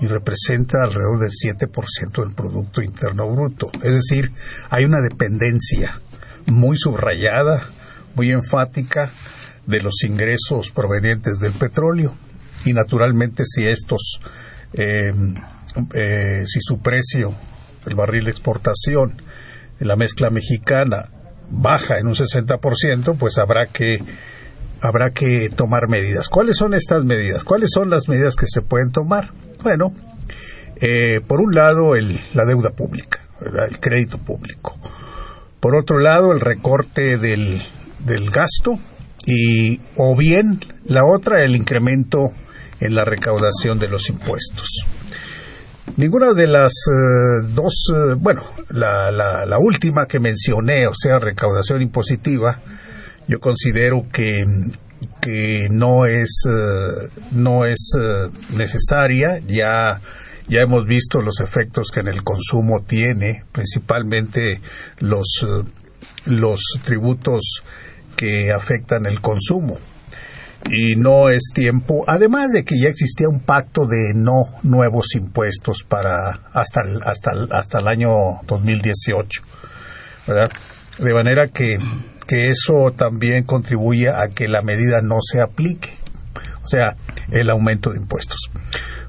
y 0.00 0.06
representa 0.06 0.82
alrededor 0.82 1.20
del 1.20 1.30
7% 1.30 2.24
del 2.24 2.34
Producto 2.34 2.82
Interno 2.82 3.30
Bruto. 3.30 3.70
Es 3.82 3.94
decir, 3.94 4.30
hay 4.70 4.84
una 4.84 4.98
dependencia 5.00 6.00
muy 6.46 6.76
subrayada, 6.76 7.66
muy 8.14 8.30
enfática 8.30 9.10
de 9.66 9.80
los 9.80 10.02
ingresos 10.04 10.70
provenientes 10.70 11.38
del 11.38 11.52
petróleo 11.52 12.14
y 12.64 12.72
naturalmente 12.72 13.44
si 13.46 13.66
estos, 13.66 14.20
eh, 14.74 15.12
eh, 15.94 16.42
si 16.44 16.60
su 16.60 16.80
precio, 16.80 17.34
el 17.86 17.94
barril 17.94 18.24
de 18.24 18.30
exportación, 18.30 19.22
la 19.78 19.96
mezcla 19.96 20.30
mexicana 20.30 21.10
baja 21.50 21.98
en 21.98 22.06
un 22.06 22.14
60%, 22.14 23.16
pues 23.18 23.38
habrá 23.38 23.66
que 23.66 23.98
habrá 24.80 25.10
que 25.10 25.48
tomar 25.48 25.88
medidas. 25.88 26.28
¿Cuáles 26.28 26.56
son 26.56 26.74
estas 26.74 27.04
medidas? 27.04 27.44
¿Cuáles 27.44 27.70
son 27.72 27.90
las 27.90 28.08
medidas 28.08 28.36
que 28.36 28.46
se 28.46 28.62
pueden 28.62 28.90
tomar? 28.90 29.30
Bueno, 29.62 29.92
eh, 30.76 31.20
por 31.26 31.40
un 31.40 31.52
lado 31.52 31.96
el, 31.96 32.18
la 32.34 32.44
deuda 32.44 32.70
pública, 32.70 33.20
el 33.68 33.80
crédito 33.80 34.18
público. 34.18 34.78
Por 35.60 35.76
otro 35.76 35.98
lado 35.98 36.32
el 36.32 36.40
recorte 36.40 37.16
del, 37.16 37.60
del 38.04 38.30
gasto 38.30 38.78
y 39.24 39.80
o 39.96 40.14
bien 40.16 40.60
la 40.84 41.04
otra 41.04 41.42
el 41.42 41.56
incremento 41.56 42.32
en 42.80 42.94
la 42.94 43.04
recaudación 43.04 43.78
de 43.78 43.88
los 43.88 44.08
impuestos. 44.10 44.68
Ninguna 45.94 46.34
de 46.34 46.46
las 46.46 46.72
eh, 46.72 47.46
dos, 47.54 47.86
eh, 47.94 48.14
bueno, 48.18 48.42
la, 48.70 49.10
la, 49.10 49.58
última 49.58 50.06
que 50.06 50.20
mencioné, 50.20 50.86
o 50.88 50.94
sea, 50.94 51.18
recaudación 51.18 51.80
impositiva, 51.80 52.60
yo 53.28 53.40
considero 53.40 54.04
que, 54.12 54.44
que 55.22 55.68
no 55.70 56.04
es, 56.04 56.42
eh, 56.50 57.08
no 57.32 57.64
es 57.64 57.92
necesaria, 58.54 59.38
ya, 59.46 60.00
ya 60.48 60.60
hemos 60.60 60.86
visto 60.86 61.22
los 61.22 61.40
efectos 61.40 61.90
que 61.90 62.00
en 62.00 62.08
el 62.08 62.22
consumo 62.24 62.84
tiene, 62.86 63.44
principalmente 63.52 64.60
los, 64.98 65.46
los 66.26 66.60
tributos 66.84 67.62
que 68.16 68.52
afectan 68.52 69.06
el 69.06 69.20
consumo 69.20 69.78
y 70.70 70.96
no 70.96 71.28
es 71.28 71.50
tiempo, 71.54 72.04
además 72.06 72.52
de 72.52 72.64
que 72.64 72.78
ya 72.78 72.88
existía 72.88 73.28
un 73.28 73.40
pacto 73.40 73.86
de 73.86 74.12
no 74.14 74.46
nuevos 74.62 75.14
impuestos 75.14 75.84
para 75.84 76.40
hasta 76.52 76.82
el, 76.82 77.02
hasta 77.02 77.32
hasta 77.50 77.78
el 77.80 77.88
año 77.88 78.40
2018, 78.46 79.42
¿verdad? 80.26 80.50
De 80.98 81.14
manera 81.14 81.48
que, 81.48 81.78
que 82.26 82.46
eso 82.46 82.92
también 82.96 83.44
contribuye 83.44 84.08
a 84.08 84.28
que 84.28 84.48
la 84.48 84.62
medida 84.62 85.00
no 85.02 85.16
se 85.20 85.40
aplique, 85.40 85.90
o 86.62 86.68
sea, 86.68 86.96
el 87.30 87.50
aumento 87.50 87.90
de 87.90 87.98
impuestos. 87.98 88.38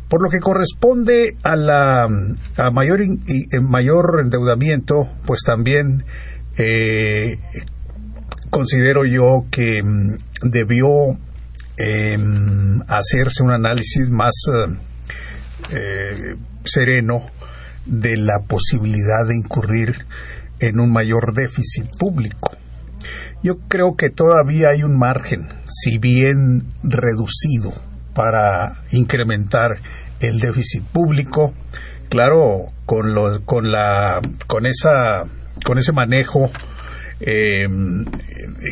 Por 0.09 0.23
lo 0.23 0.29
que 0.29 0.39
corresponde 0.39 1.35
a 1.43 1.55
la 1.55 2.03
a 2.03 2.71
mayor 2.71 2.99
mayor 3.61 4.21
endeudamiento, 4.21 5.09
pues 5.25 5.41
también 5.45 6.05
eh, 6.57 7.39
considero 8.49 9.03
yo 9.05 9.45
que 9.51 9.81
mm, 9.83 10.49
debió 10.49 10.87
Em, 11.79 12.81
hacerse 12.87 13.43
un 13.43 13.51
análisis 13.51 14.09
más 14.09 14.33
eh, 14.51 14.77
eh, 15.69 16.35
sereno 16.63 17.21
de 17.85 18.17
la 18.17 18.39
posibilidad 18.47 19.27
de 19.27 19.35
incurrir 19.35 19.95
en 20.59 20.79
un 20.79 20.91
mayor 20.91 21.35
déficit 21.35 21.85
público. 21.99 22.57
Yo 23.43 23.59
creo 23.67 23.95
que 23.95 24.09
todavía 24.09 24.69
hay 24.73 24.81
un 24.81 24.97
margen, 24.97 25.49
si 25.69 25.99
bien 25.99 26.65
reducido, 26.81 27.71
para 28.15 28.81
incrementar 28.89 29.77
el 30.19 30.39
déficit 30.39 30.83
público. 30.83 31.53
Claro, 32.09 32.65
con, 32.87 33.13
lo, 33.13 33.45
con, 33.45 33.71
la, 33.71 34.19
con, 34.47 34.65
esa, 34.65 35.25
con 35.63 35.77
ese 35.77 35.91
manejo 35.91 36.49
eh, 37.19 37.67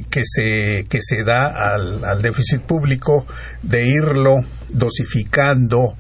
que, 0.10 0.22
se, 0.24 0.86
que 0.90 1.00
se 1.02 1.24
da 1.24 1.74
al, 1.74 2.22
déficit 2.22 2.62
público 2.62 3.26
de 3.64 3.88
irlo 3.88 4.42
dosificando 4.74 5.96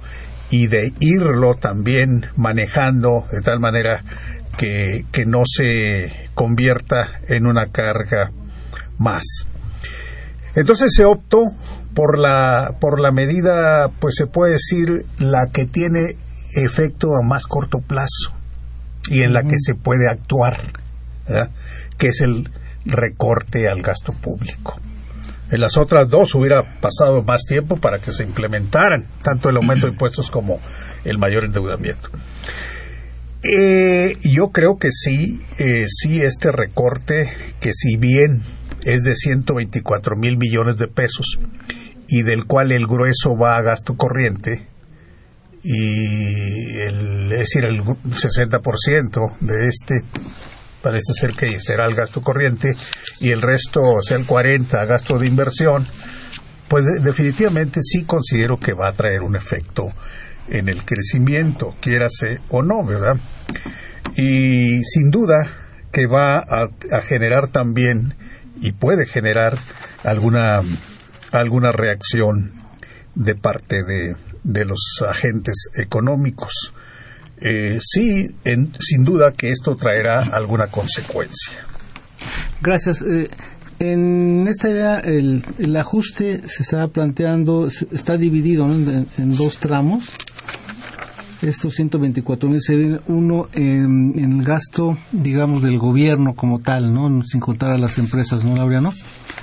y 0.49 0.67
de 0.67 0.93
irlo 0.99 1.55
también 1.55 2.27
manejando 2.35 3.25
de 3.31 3.41
tal 3.41 3.59
manera 3.59 4.03
que, 4.57 5.05
que 5.11 5.25
no 5.25 5.43
se 5.45 6.29
convierta 6.33 7.19
en 7.27 7.47
una 7.47 7.65
carga 7.71 8.31
más. 8.97 9.23
Entonces 10.55 10.93
se 10.95 11.03
optó 11.03 11.41
por 11.93 12.19
la, 12.19 12.75
por 12.79 12.99
la 12.99 13.11
medida, 13.11 13.89
pues 13.99 14.15
se 14.15 14.27
puede 14.27 14.53
decir, 14.53 15.05
la 15.17 15.47
que 15.51 15.65
tiene 15.65 16.17
efecto 16.53 17.09
a 17.15 17.25
más 17.25 17.47
corto 17.47 17.79
plazo 17.79 18.33
y 19.09 19.21
en 19.21 19.33
la 19.33 19.43
que 19.43 19.57
se 19.57 19.75
puede 19.75 20.09
actuar, 20.09 20.71
que 21.97 22.07
es 22.07 22.21
el 22.21 22.49
recorte 22.85 23.67
al 23.67 23.81
gasto 23.81 24.13
público. 24.13 24.79
En 25.51 25.61
las 25.61 25.77
otras 25.77 26.09
dos 26.09 26.33
hubiera 26.35 26.63
pasado 26.79 27.23
más 27.23 27.43
tiempo 27.43 27.77
para 27.77 27.99
que 27.99 28.11
se 28.11 28.23
implementaran 28.23 29.05
tanto 29.23 29.49
el 29.49 29.57
aumento 29.57 29.85
de 29.85 29.91
impuestos 29.93 30.31
como 30.31 30.59
el 31.03 31.17
mayor 31.17 31.45
endeudamiento. 31.45 32.09
Eh, 33.43 34.17
yo 34.23 34.49
creo 34.49 34.77
que 34.77 34.89
sí, 34.91 35.41
eh, 35.59 35.85
sí 35.87 36.21
este 36.21 36.51
recorte, 36.51 37.31
que 37.59 37.73
si 37.73 37.95
bien 37.95 38.41
es 38.83 39.03
de 39.03 39.15
124 39.15 40.15
mil 40.15 40.37
millones 40.37 40.77
de 40.77 40.87
pesos 40.87 41.39
y 42.07 42.23
del 42.23 42.45
cual 42.45 42.71
el 42.71 42.87
grueso 42.87 43.37
va 43.37 43.55
a 43.55 43.61
gasto 43.61 43.95
corriente, 43.97 44.67
y 45.67 46.79
el, 46.81 47.31
es 47.31 47.39
decir, 47.39 47.65
el 47.65 47.81
60% 47.81 49.37
de 49.39 49.67
este 49.67 49.95
parece 50.85 51.13
ser 51.19 51.31
que 51.31 51.59
será 51.59 51.87
el 51.87 51.95
gasto 51.95 52.21
corriente 52.21 52.75
y 53.19 53.31
el 53.31 53.41
resto, 53.41 53.81
o 53.81 54.01
sea, 54.03 54.17
el 54.17 54.27
40 54.27 54.85
gasto 54.85 55.17
de 55.17 55.25
inversión, 55.25 55.87
pues 56.67 56.85
definitivamente 57.01 57.79
sí 57.81 58.03
considero 58.03 58.59
que 58.59 58.73
va 58.73 58.89
a 58.89 58.93
traer 58.93 59.23
un 59.23 59.35
efecto 59.35 59.85
en 60.47 60.69
el 60.69 60.85
crecimiento, 60.85 61.73
quiérase 61.81 62.39
o 62.49 62.61
no, 62.61 62.83
¿verdad? 62.85 63.17
Y 64.15 64.83
sin 64.83 65.09
duda 65.09 65.47
que 65.91 66.05
va 66.05 66.37
a, 66.37 66.69
a 66.91 67.01
generar 67.01 67.47
también 67.47 68.13
y 68.61 68.73
puede 68.73 69.07
generar 69.07 69.57
alguna 70.03 70.61
alguna 71.31 71.71
reacción 71.71 72.53
de 73.15 73.33
parte 73.33 73.77
de, 73.83 74.15
de 74.43 74.65
los 74.65 75.03
agentes 75.09 75.71
económicos. 75.75 76.74
Eh, 77.47 77.77
sí, 77.79 78.27
sin 78.79 79.03
duda 79.03 79.31
que 79.31 79.51
esto 79.51 79.75
traerá 79.75 80.21
alguna 80.23 80.65
consecuencia. 80.65 81.53
Gracias. 82.59 83.03
Eh, 83.03 83.29
en 83.77 84.47
esta 84.47 84.69
idea, 84.69 84.99
el, 84.99 85.75
ajuste 85.75 86.47
se 86.47 86.63
está 86.63 86.87
planteando, 86.87 87.67
está 87.91 88.17
dividido 88.17 88.65
en, 88.65 89.35
dos 89.35 89.57
tramos. 89.57 90.09
Estos 91.43 91.75
124 91.75 92.49
mil 92.49 92.61
se 92.61 92.99
uno 93.07 93.49
en, 93.53 94.13
el 94.17 94.43
gasto, 94.43 94.97
digamos, 95.11 95.61
del 95.61 95.77
gobierno 95.77 96.33
como 96.33 96.59
tal, 96.59 96.93
¿no? 96.93 97.21
Sin 97.23 97.41
contar 97.41 97.71
a 97.71 97.77
las 97.77 97.99
empresas, 97.99 98.43
¿no, 98.43 98.55
Laureano? 98.55 98.91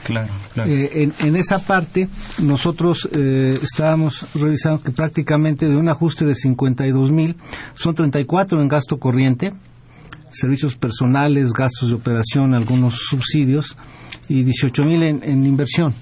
Claro, 0.04 0.32
claro. 0.54 0.70
Eh, 0.70 1.10
en, 1.18 1.36
esa 1.36 1.60
parte, 1.60 2.08
nosotros 2.40 3.08
eh, 3.12 3.58
estábamos 3.62 4.26
revisando 4.34 4.82
que 4.82 4.90
prácticamente 4.90 5.68
de 5.68 5.76
un 5.76 5.88
ajuste 5.88 6.24
de 6.24 6.34
52 6.34 7.10
mil, 7.10 7.36
son 7.74 7.94
34 7.94 8.60
en 8.60 8.68
gasto 8.68 8.98
corriente, 8.98 9.52
servicios 10.32 10.74
personales, 10.76 11.52
gastos 11.52 11.90
de 11.90 11.94
operación, 11.94 12.54
algunos 12.54 12.96
subsidios, 12.96 13.76
y 14.28 14.42
18 14.42 14.84
mil 14.84 15.02
en, 15.02 15.46
inversión. 15.46 15.94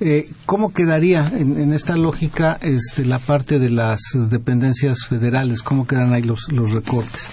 Eh, 0.00 0.30
¿Cómo 0.46 0.72
quedaría 0.72 1.30
en, 1.34 1.72
esta 1.72 1.96
lógica 1.96 2.58
este, 2.60 3.04
la 3.04 3.18
parte 3.18 3.58
de 3.58 3.70
las 3.70 4.00
dependencias 4.14 5.04
federales? 5.06 5.62
¿Cómo 5.62 5.86
quedan 5.86 6.12
ahí 6.12 6.22
los, 6.22 6.50
los 6.50 6.72
recortes? 6.72 7.28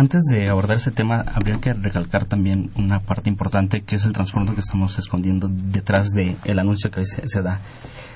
Antes 0.00 0.26
de 0.30 0.48
abordar 0.48 0.76
ese 0.76 0.92
tema, 0.92 1.24
habría 1.34 1.58
que 1.58 1.74
recalcar 1.74 2.24
también 2.24 2.70
una 2.76 3.00
parte 3.00 3.28
importante 3.28 3.82
que 3.82 3.96
es 3.96 4.04
el 4.04 4.12
trasfondo 4.12 4.54
que 4.54 4.60
estamos 4.60 4.96
escondiendo 4.96 5.48
detrás 5.50 6.10
del 6.10 6.36
el 6.44 6.60
anuncio 6.60 6.88
que 6.92 7.00
hoy 7.00 7.06
se, 7.06 7.42
da. 7.42 7.58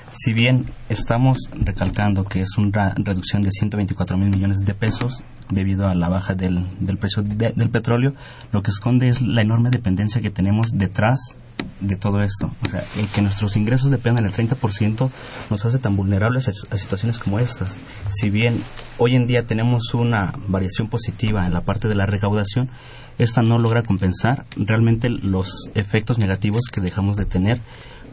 Si 0.09 0.31
bien 0.31 0.67
estamos 0.87 1.39
recalcando 1.51 2.23
que 2.23 2.39
es 2.39 2.57
una 2.57 2.93
reducción 2.95 3.41
de 3.41 3.51
124 3.51 4.17
mil 4.17 4.29
millones 4.29 4.59
de 4.59 4.73
pesos 4.73 5.25
debido 5.49 5.89
a 5.89 5.93
la 5.93 6.07
baja 6.07 6.35
del, 6.35 6.65
del 6.79 6.97
precio 6.97 7.21
del 7.21 7.69
petróleo, 7.69 8.13
lo 8.53 8.63
que 8.63 8.71
esconde 8.71 9.09
es 9.09 9.21
la 9.21 9.41
enorme 9.41 9.69
dependencia 9.69 10.21
que 10.21 10.29
tenemos 10.29 10.71
detrás 10.71 11.35
de 11.79 11.95
todo 11.95 12.21
esto. 12.21 12.51
O 12.65 12.69
sea, 12.69 12.83
el 12.97 13.07
que 13.07 13.21
nuestros 13.21 13.55
ingresos 13.57 13.91
dependan 13.91 14.25
del 14.25 14.33
30% 14.33 15.09
nos 15.49 15.65
hace 15.65 15.79
tan 15.79 15.95
vulnerables 15.95 16.47
a, 16.47 16.77
situaciones 16.77 17.19
como 17.19 17.39
estas. 17.39 17.79
Si 18.09 18.29
bien 18.29 18.61
hoy 18.97 19.15
en 19.15 19.25
día 19.25 19.45
tenemos 19.45 19.93
una 19.93 20.33
variación 20.47 20.89
positiva 20.89 21.45
en 21.45 21.53
la 21.53 21.61
parte 21.61 21.87
de 21.87 21.95
la 21.95 22.05
recaudación, 22.05 22.69
esta 23.17 23.41
no 23.41 23.59
logra 23.59 23.83
compensar 23.83 24.45
realmente 24.55 25.09
los 25.09 25.69
efectos 25.75 26.17
negativos 26.19 26.61
que 26.71 26.81
dejamos 26.81 27.17
de 27.17 27.25
tener 27.25 27.61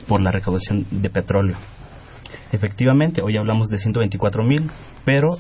por 0.07 0.21
la 0.21 0.31
recaudación 0.31 0.87
de 0.91 1.11
petróleo. 1.11 1.57
Efectivamente, 2.53 3.23
hoy 3.23 3.37
hablamos 3.37 3.69
de 3.69 3.79
124 3.79 4.43
mil, 4.43 4.71
pero 5.05 5.39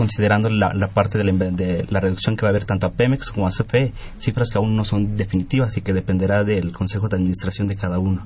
considerando 0.00 0.48
la, 0.48 0.88
parte 0.88 1.18
de 1.18 1.86
la, 1.90 2.00
reducción 2.00 2.34
que 2.34 2.46
va 2.46 2.48
a 2.48 2.52
haber 2.52 2.64
tanto 2.64 2.86
a 2.86 2.92
Pemex 2.92 3.30
como 3.30 3.46
a 3.46 3.50
CFE, 3.50 3.92
cifras 4.18 4.48
que 4.48 4.56
aún 4.56 4.74
no 4.74 4.82
son 4.82 5.14
definitivas 5.14 5.76
y 5.76 5.82
que 5.82 5.92
dependerá 5.92 6.42
del 6.42 6.72
Consejo 6.72 7.10
de 7.10 7.16
Administración 7.16 7.68
de 7.68 7.76
cada 7.76 7.98
uno. 7.98 8.24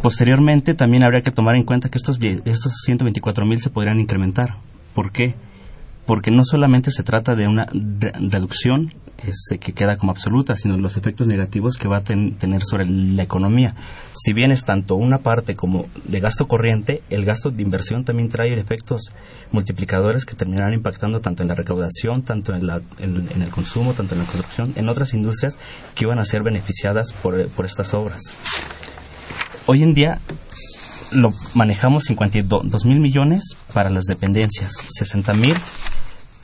Posteriormente, 0.00 0.72
también 0.72 1.04
habría 1.04 1.20
que 1.20 1.32
tomar 1.32 1.54
en 1.54 1.64
cuenta 1.64 1.90
que 1.90 1.98
estos, 1.98 2.18
estos 2.46 2.72
124 2.82 3.44
mil 3.44 3.60
se 3.60 3.68
podrían 3.68 4.00
incrementar. 4.00 4.54
¿Por 4.94 5.12
qué? 5.12 5.34
Porque 6.06 6.30
no 6.30 6.42
solamente 6.42 6.92
se 6.92 7.02
trata 7.02 7.34
de 7.34 7.46
una 7.46 7.66
reducción 7.70 8.94
este, 9.18 9.58
que 9.58 9.72
queda 9.72 9.96
como 9.96 10.12
absoluta, 10.12 10.54
sino 10.54 10.76
los 10.76 10.96
efectos 10.96 11.26
negativos 11.26 11.76
que 11.76 11.88
va 11.88 11.98
a 11.98 12.04
tener 12.04 12.62
sobre 12.64 12.86
la 12.86 13.22
economía. 13.22 13.74
Si 14.14 14.32
bien 14.32 14.52
es 14.52 14.64
tanto 14.64 14.94
una 14.94 15.18
parte 15.18 15.56
como 15.56 15.86
de 16.04 16.20
gasto 16.20 16.46
corriente, 16.46 17.02
el 17.10 17.24
gasto 17.24 17.50
de 17.50 17.62
inversión 17.62 18.04
también 18.04 18.28
trae 18.28 18.58
efectos 18.58 19.12
multiplicadores 19.50 20.24
que 20.24 20.36
terminarán 20.36 20.74
impactando 20.74 21.20
tanto 21.20 21.42
en 21.42 21.48
la 21.48 21.54
recaudación, 21.54 22.22
tanto 22.22 22.54
en, 22.54 22.62
el 22.68 23.50
consumo, 23.50 23.92
tanto 23.92 24.14
en 24.14 24.20
la 24.20 24.26
construcción, 24.26 24.72
en 24.76 24.88
otras 24.88 25.14
industrias 25.14 25.58
que 25.94 26.04
iban 26.04 26.18
a 26.18 26.24
ser 26.24 26.42
beneficiadas 26.42 27.12
por, 27.12 27.48
por 27.48 27.64
estas 27.64 27.94
obras. 27.94 28.20
Hoy 29.66 29.82
en 29.82 29.94
día 29.94 30.20
lo 31.12 31.30
manejamos 31.54 32.04
52 32.04 32.84
mil 32.84 33.00
millones 33.00 33.56
para 33.72 33.90
las 33.90 34.04
dependencias, 34.04 34.72
60 34.88 35.34
mil 35.34 35.56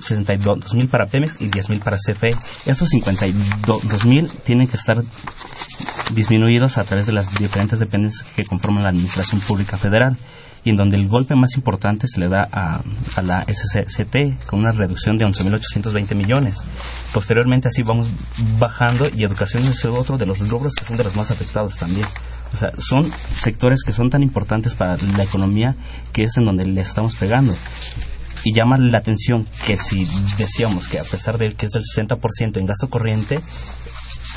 62 0.01 0.75
mil 0.75 0.89
para 0.89 1.07
Pemex 1.07 1.41
y 1.41 1.49
10 1.49 1.71
mil 1.71 1.81
para 1.81 1.97
CFE. 1.97 2.35
Estos 2.67 2.89
52 2.91 4.05
mil 4.05 4.29
tienen 4.45 4.69
que 4.69 4.77
estar 4.77 5.03
disminuidos 6.13 6.79
a 6.79 6.85
través 6.85 7.07
de 7.07 7.13
las 7.13 7.35
diferentes 7.39 7.79
dependencias 7.79 8.29
que 8.35 8.45
conforman 8.45 8.83
la 8.83 8.91
Administración 8.91 9.41
Pública 9.41 9.79
Federal 9.79 10.17
y 10.65 10.71
en 10.71 10.77
donde 10.77 10.97
el 10.97 11.09
golpe 11.09 11.35
más 11.35 11.57
importante 11.57 12.09
se 12.09 12.21
le 12.21 12.29
da 12.29 12.49
a, 12.51 12.83
la 13.23 13.45
SCT 13.45 14.47
con 14.47 14.61
una 14.61 14.73
reducción 14.73 15.19
de 15.19 15.27
11.820 15.27 16.15
millones. 16.15 16.63
Posteriormente 17.13 17.69
así 17.69 17.83
vamos 17.83 18.11
bajando 18.59 19.09
y 19.15 19.25
educación 19.25 19.65
es 19.65 19.85
otro 19.85 20.17
de 20.17 20.25
los 20.25 20.39
rubros 20.49 20.75
que 20.75 20.87
son 20.87 20.97
de 20.97 21.05
los 21.05 21.17
más 21.17 21.31
afectados 21.31 21.77
también. 21.77 22.07
O 22.53 22.57
sea, 22.57 22.71
son 22.79 23.11
sectores 23.39 23.83
que 23.85 23.93
son 23.93 24.09
tan 24.09 24.23
importantes 24.23 24.75
para 24.75 24.97
la 24.97 25.25
economía 25.25 25.75
que 26.13 26.23
es 26.23 26.37
en 26.39 26.47
donde 26.47 26.65
le 26.65 26.81
estamos 26.81 27.17
pegando 27.17 27.55
y 28.45 28.53
llama 28.53 28.79
la 28.79 28.99
atención 28.99 29.47
que 29.67 29.77
si 29.77 30.05
decíamos 30.37 30.87
que 30.87 31.01
a 31.01 31.05
pesar 31.05 31.39
de 31.39 31.55
que 31.55 31.67
es 31.67 31.73
del 31.73 31.83
60% 31.83 32.59
en 32.59 32.67
gasto 32.67 32.89
corriente, 32.89 33.41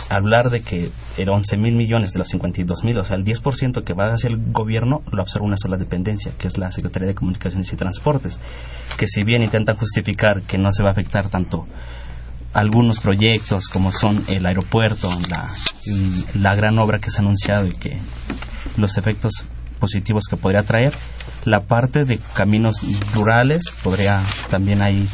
hablar 0.09 0.49
de 0.49 0.61
que 0.61 0.91
era 1.17 1.33
11 1.33 1.57
mil 1.57 1.75
millones 1.75 2.13
de 2.13 2.19
los 2.19 2.29
52 2.29 2.83
mil, 2.83 2.97
o 2.97 3.03
sea, 3.03 3.17
el 3.17 3.25
10% 3.25 3.83
que 3.83 3.93
va 3.93 4.13
hacia 4.13 4.29
el 4.29 4.37
gobierno 4.51 5.01
lo 5.11 5.21
absorbe 5.21 5.47
una 5.47 5.57
sola 5.57 5.77
dependencia, 5.77 6.31
que 6.37 6.47
es 6.47 6.57
la 6.57 6.71
Secretaría 6.71 7.07
de 7.07 7.15
Comunicaciones 7.15 7.71
y 7.73 7.75
Transportes, 7.75 8.39
que 8.97 9.07
si 9.07 9.23
bien 9.23 9.43
intenta 9.43 9.75
justificar 9.75 10.41
que 10.43 10.57
no 10.57 10.71
se 10.71 10.83
va 10.83 10.89
a 10.89 10.91
afectar 10.93 11.29
tanto 11.29 11.67
algunos 12.53 12.99
proyectos 12.99 13.67
como 13.67 13.91
son 13.91 14.23
el 14.27 14.45
aeropuerto, 14.45 15.09
la, 15.29 15.49
la 16.33 16.55
gran 16.55 16.79
obra 16.79 16.99
que 16.99 17.11
se 17.11 17.17
ha 17.17 17.21
anunciado 17.21 17.67
y 17.67 17.71
que 17.71 17.99
los 18.77 18.97
efectos 18.97 19.43
positivos 19.77 20.25
que 20.29 20.37
podría 20.37 20.63
traer, 20.63 20.93
la 21.45 21.61
parte 21.61 22.05
de 22.05 22.19
caminos 22.33 22.81
rurales 23.13 23.63
podría 23.83 24.21
también 24.49 24.81
ahí 24.81 25.07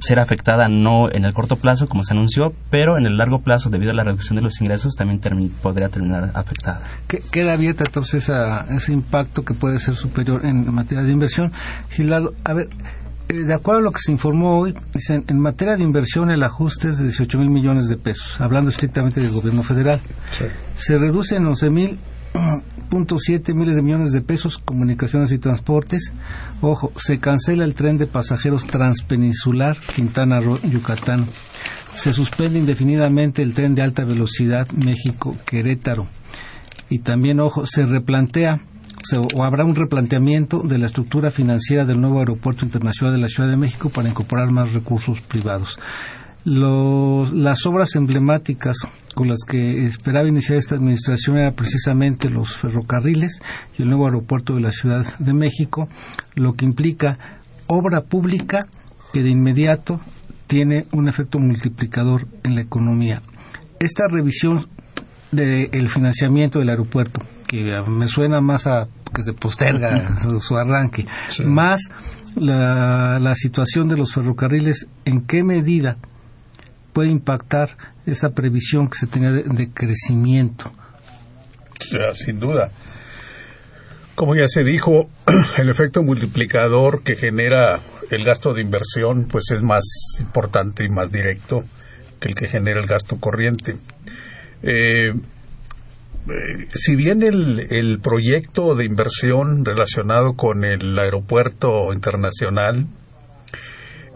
ser 0.00 0.18
afectada 0.18 0.68
no 0.68 1.10
en 1.10 1.24
el 1.24 1.32
corto 1.32 1.56
plazo 1.56 1.86
como 1.86 2.04
se 2.04 2.14
anunció, 2.14 2.52
pero 2.70 2.98
en 2.98 3.06
el 3.06 3.16
largo 3.16 3.42
plazo 3.42 3.70
debido 3.70 3.92
a 3.92 3.94
la 3.94 4.04
reducción 4.04 4.36
de 4.36 4.42
los 4.42 4.60
ingresos 4.60 4.94
también 4.94 5.20
podría 5.62 5.88
terminar 5.88 6.30
afectada. 6.34 6.82
Queda 7.30 7.52
abierta 7.52 7.84
entonces 7.86 8.30
ese 8.70 8.92
impacto 8.92 9.44
que 9.44 9.54
puede 9.54 9.78
ser 9.78 9.94
superior 9.94 10.44
en 10.44 10.72
materia 10.72 11.04
de 11.04 11.12
inversión. 11.12 11.52
Gildardo, 11.90 12.34
a 12.44 12.54
ver, 12.54 12.68
eh, 13.28 13.34
de 13.34 13.54
acuerdo 13.54 13.80
a 13.80 13.84
lo 13.84 13.90
que 13.90 14.00
se 14.00 14.12
informó 14.12 14.58
hoy, 14.58 14.74
dicen, 14.92 15.24
en 15.28 15.40
materia 15.40 15.76
de 15.76 15.82
inversión 15.82 16.30
el 16.30 16.42
ajuste 16.42 16.88
es 16.88 16.98
de 16.98 17.04
18 17.04 17.38
mil 17.38 17.50
millones 17.50 17.88
de 17.88 17.96
pesos, 17.96 18.40
hablando 18.40 18.70
estrictamente 18.70 19.20
del 19.20 19.30
gobierno 19.30 19.62
federal. 19.62 20.00
Se 20.74 20.98
reduce 20.98 21.36
en 21.36 21.46
11 21.46 21.70
mil 21.70 21.98
.7 22.34 23.54
miles 23.54 23.76
de 23.76 23.82
millones 23.82 24.12
de 24.12 24.20
pesos, 24.20 24.58
comunicaciones 24.58 25.32
y 25.32 25.38
transportes. 25.38 26.12
Ojo, 26.60 26.92
se 26.96 27.18
cancela 27.18 27.64
el 27.64 27.74
tren 27.74 27.96
de 27.96 28.06
pasajeros 28.06 28.66
transpeninsular 28.66 29.76
Quintana 29.94 30.40
Roo, 30.40 30.60
Yucatán. 30.62 31.26
Se 31.94 32.12
suspende 32.12 32.58
indefinidamente 32.58 33.42
el 33.42 33.54
tren 33.54 33.74
de 33.74 33.82
alta 33.82 34.04
velocidad 34.04 34.68
México-Querétaro. 34.72 36.08
Y 36.90 36.98
también, 36.98 37.40
ojo, 37.40 37.66
se 37.66 37.86
replantea 37.86 38.60
o, 39.34 39.44
habrá 39.44 39.64
un 39.64 39.74
replanteamiento 39.74 40.62
de 40.62 40.78
la 40.78 40.86
estructura 40.86 41.30
financiera 41.30 41.84
del 41.84 42.00
nuevo 42.00 42.18
aeropuerto 42.20 42.64
internacional 42.64 43.14
de 43.14 43.20
la 43.20 43.28
Ciudad 43.28 43.50
de 43.50 43.56
México 43.56 43.90
para 43.90 44.08
incorporar 44.08 44.50
más 44.50 44.72
recursos 44.72 45.20
privados. 45.20 45.78
Las 46.44 47.66
obras 47.66 47.94
emblemáticas 47.96 48.76
con 49.14 49.28
las 49.28 49.40
que 49.46 49.86
esperaba 49.86 50.28
iniciar 50.28 50.58
esta 50.58 50.74
administración 50.74 51.38
eran 51.38 51.54
precisamente 51.54 52.28
los 52.28 52.56
ferrocarriles 52.56 53.40
y 53.78 53.82
el 53.82 53.88
nuevo 53.88 54.06
aeropuerto 54.06 54.54
de 54.54 54.60
la 54.60 54.70
Ciudad 54.70 55.06
de 55.18 55.32
México, 55.32 55.88
lo 56.34 56.54
que 56.54 56.64
implica 56.64 57.18
obra 57.66 58.02
pública 58.02 58.66
que 59.12 59.22
de 59.22 59.30
inmediato 59.30 60.00
tiene 60.46 60.86
un 60.92 61.08
efecto 61.08 61.38
multiplicador 61.38 62.26
en 62.42 62.56
la 62.56 62.60
economía. 62.60 63.22
Esta 63.78 64.06
revisión 64.08 64.68
del 65.32 65.88
financiamiento 65.88 66.58
del 66.58 66.68
aeropuerto, 66.68 67.22
que 67.46 67.82
me 67.88 68.06
suena 68.06 68.40
más 68.40 68.66
a 68.66 68.86
que 69.14 69.22
se 69.22 69.32
posterga 69.32 70.16
su, 70.40 70.56
arranque, 70.56 71.06
más 71.44 71.80
la, 72.34 73.34
situación 73.34 73.88
de 73.88 73.96
los 73.96 74.12
ferrocarriles, 74.12 74.88
¿en 75.04 75.22
qué 75.22 75.42
medida 75.44 75.96
puede 76.94 77.10
impactar 77.10 77.76
esa 78.06 78.30
previsión 78.30 78.88
que 78.88 78.96
se 78.98 79.06
tenía 79.06 79.32
de, 79.32 79.70
crecimiento? 79.70 80.72
sin 82.14 82.40
duda. 82.40 82.70
Como 84.14 84.34
ya 84.34 84.46
se 84.46 84.64
dijo, 84.64 85.10
el 85.58 85.68
efecto 85.68 86.02
multiplicador 86.02 87.02
que 87.02 87.16
genera 87.16 87.80
el 88.10 88.24
gasto 88.24 88.54
de 88.54 88.62
inversión 88.62 89.26
pues 89.30 89.50
es 89.52 89.60
más 89.60 89.84
importante 90.20 90.84
y 90.84 90.88
más 90.88 91.10
directo 91.10 91.64
que 92.20 92.28
el 92.28 92.34
que 92.34 92.48
genera 92.48 92.80
el 92.80 92.86
gasto 92.86 93.18
corriente. 93.18 93.76
Eh, 94.62 95.08
eh, 95.10 96.68
si 96.72 96.96
bien 96.96 97.22
el, 97.22 97.66
el, 97.70 97.98
proyecto 98.00 98.74
de 98.74 98.86
inversión 98.86 99.64
relacionado 99.64 100.34
con 100.34 100.64
el 100.64 100.98
aeropuerto 100.98 101.92
internacional 101.92 102.86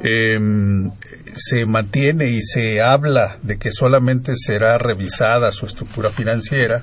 em, 0.00 0.90
se 1.34 1.66
mantiene 1.66 2.30
y 2.30 2.42
se 2.42 2.80
habla 2.80 3.38
de 3.42 3.58
que 3.58 3.72
solamente 3.72 4.32
será 4.36 4.78
revisada 4.78 5.52
su 5.52 5.66
estructura 5.66 6.10
financiera, 6.10 6.82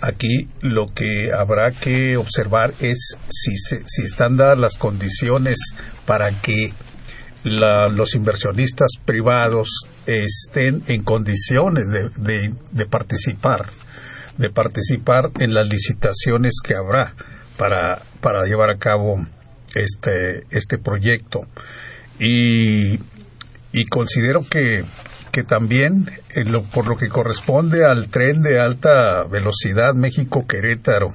aquí 0.00 0.48
lo 0.60 0.86
que 0.86 1.32
habrá 1.32 1.70
que 1.70 2.16
observar 2.16 2.74
es 2.80 3.16
si, 3.28 3.56
si 3.56 4.02
están 4.02 4.36
dadas 4.36 4.58
las 4.58 4.76
condiciones 4.76 5.56
para 6.04 6.30
que 6.30 6.72
los 7.46 8.14
inversionistas 8.14 8.92
privados 9.04 9.68
estén 10.06 10.82
en 10.88 11.02
condiciones 11.02 11.84
de, 12.16 12.54
de, 12.72 12.86
participar, 12.86 13.66
de 14.36 14.50
participar 14.50 15.30
en 15.38 15.54
las 15.54 15.68
licitaciones 15.68 16.54
que 16.62 16.74
habrá 16.74 17.14
para, 17.56 18.02
para 18.20 18.46
llevar 18.46 18.70
a 18.70 18.78
cabo 18.78 19.24
este, 19.74 20.44
este 20.50 20.78
proyecto. 20.78 21.46
Y, 22.18 22.98
y 23.72 23.84
considero 23.90 24.40
que 24.48 24.84
que 25.36 25.44
también, 25.44 26.10
por 26.72 26.86
lo 26.86 26.96
que 26.96 27.10
corresponde 27.10 27.84
al 27.84 28.08
tren 28.08 28.40
de 28.40 28.58
alta 28.58 29.24
velocidad 29.24 29.92
México-Querétaro 29.94 31.08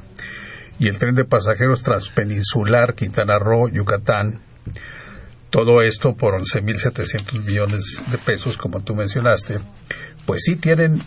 y 0.77 0.87
el 0.87 0.99
tren 0.99 1.15
de 1.15 1.25
pasajeros 1.25 1.81
transpeninsular 1.81 2.93
Quintana 2.93 3.39
Roo, 3.39 3.67
Yucatán, 3.69 4.41
todo 5.49 5.81
esto 5.81 6.13
por 6.13 6.39
11.700 6.39 7.43
millones 7.43 7.99
de 8.11 8.19
pesos, 8.19 8.57
como 8.57 8.81
tú 8.81 8.93
mencionaste, 8.93 9.57
pues 10.27 10.41
sí 10.45 10.55
tienen, 10.55 11.01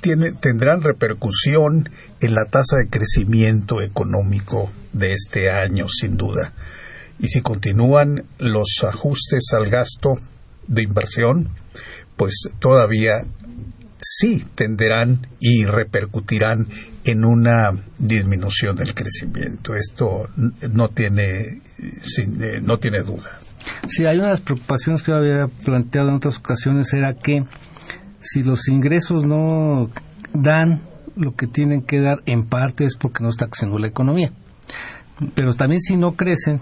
tiene, 0.00 0.32
tendrán 0.32 0.82
repercusión 0.82 1.88
en 2.20 2.34
la 2.34 2.46
tasa 2.46 2.78
de 2.78 2.90
crecimiento 2.90 3.82
económico 3.82 4.68
de 4.92 5.12
este 5.12 5.48
año, 5.48 5.86
sin 5.88 6.16
duda. 6.16 6.54
Y 7.18 7.28
si 7.28 7.40
continúan 7.40 8.24
los 8.38 8.84
ajustes 8.84 9.48
al 9.56 9.68
gasto 9.68 10.14
de 10.66 10.82
inversión, 10.82 11.48
pues 12.16 12.34
todavía 12.58 13.24
sí 14.00 14.44
tenderán 14.54 15.26
y 15.40 15.64
repercutirán 15.64 16.68
en 17.04 17.24
una 17.24 17.76
disminución 17.98 18.76
del 18.76 18.94
crecimiento. 18.94 19.74
Esto 19.74 20.28
no 20.36 20.88
tiene, 20.90 21.62
eh, 21.78 22.60
no 22.62 22.78
tiene 22.78 23.02
duda. 23.02 23.38
Sí, 23.88 24.06
hay 24.06 24.18
una 24.18 24.26
de 24.26 24.32
las 24.32 24.40
preocupaciones 24.40 25.02
que 25.02 25.10
yo 25.10 25.16
había 25.16 25.48
planteado 25.48 26.10
en 26.10 26.16
otras 26.16 26.38
ocasiones 26.38 26.92
era 26.92 27.14
que 27.14 27.44
si 28.20 28.42
los 28.42 28.68
ingresos 28.68 29.24
no 29.24 29.90
dan 30.32 30.82
lo 31.16 31.34
que 31.34 31.46
tienen 31.46 31.82
que 31.82 32.00
dar 32.00 32.22
en 32.26 32.44
parte 32.44 32.84
es 32.84 32.96
porque 32.96 33.22
no 33.22 33.30
está 33.30 33.48
creciendo 33.48 33.78
la 33.78 33.88
economía. 33.88 34.32
Pero 35.34 35.54
también 35.54 35.80
si 35.80 35.96
no 35.96 36.14
crecen, 36.14 36.60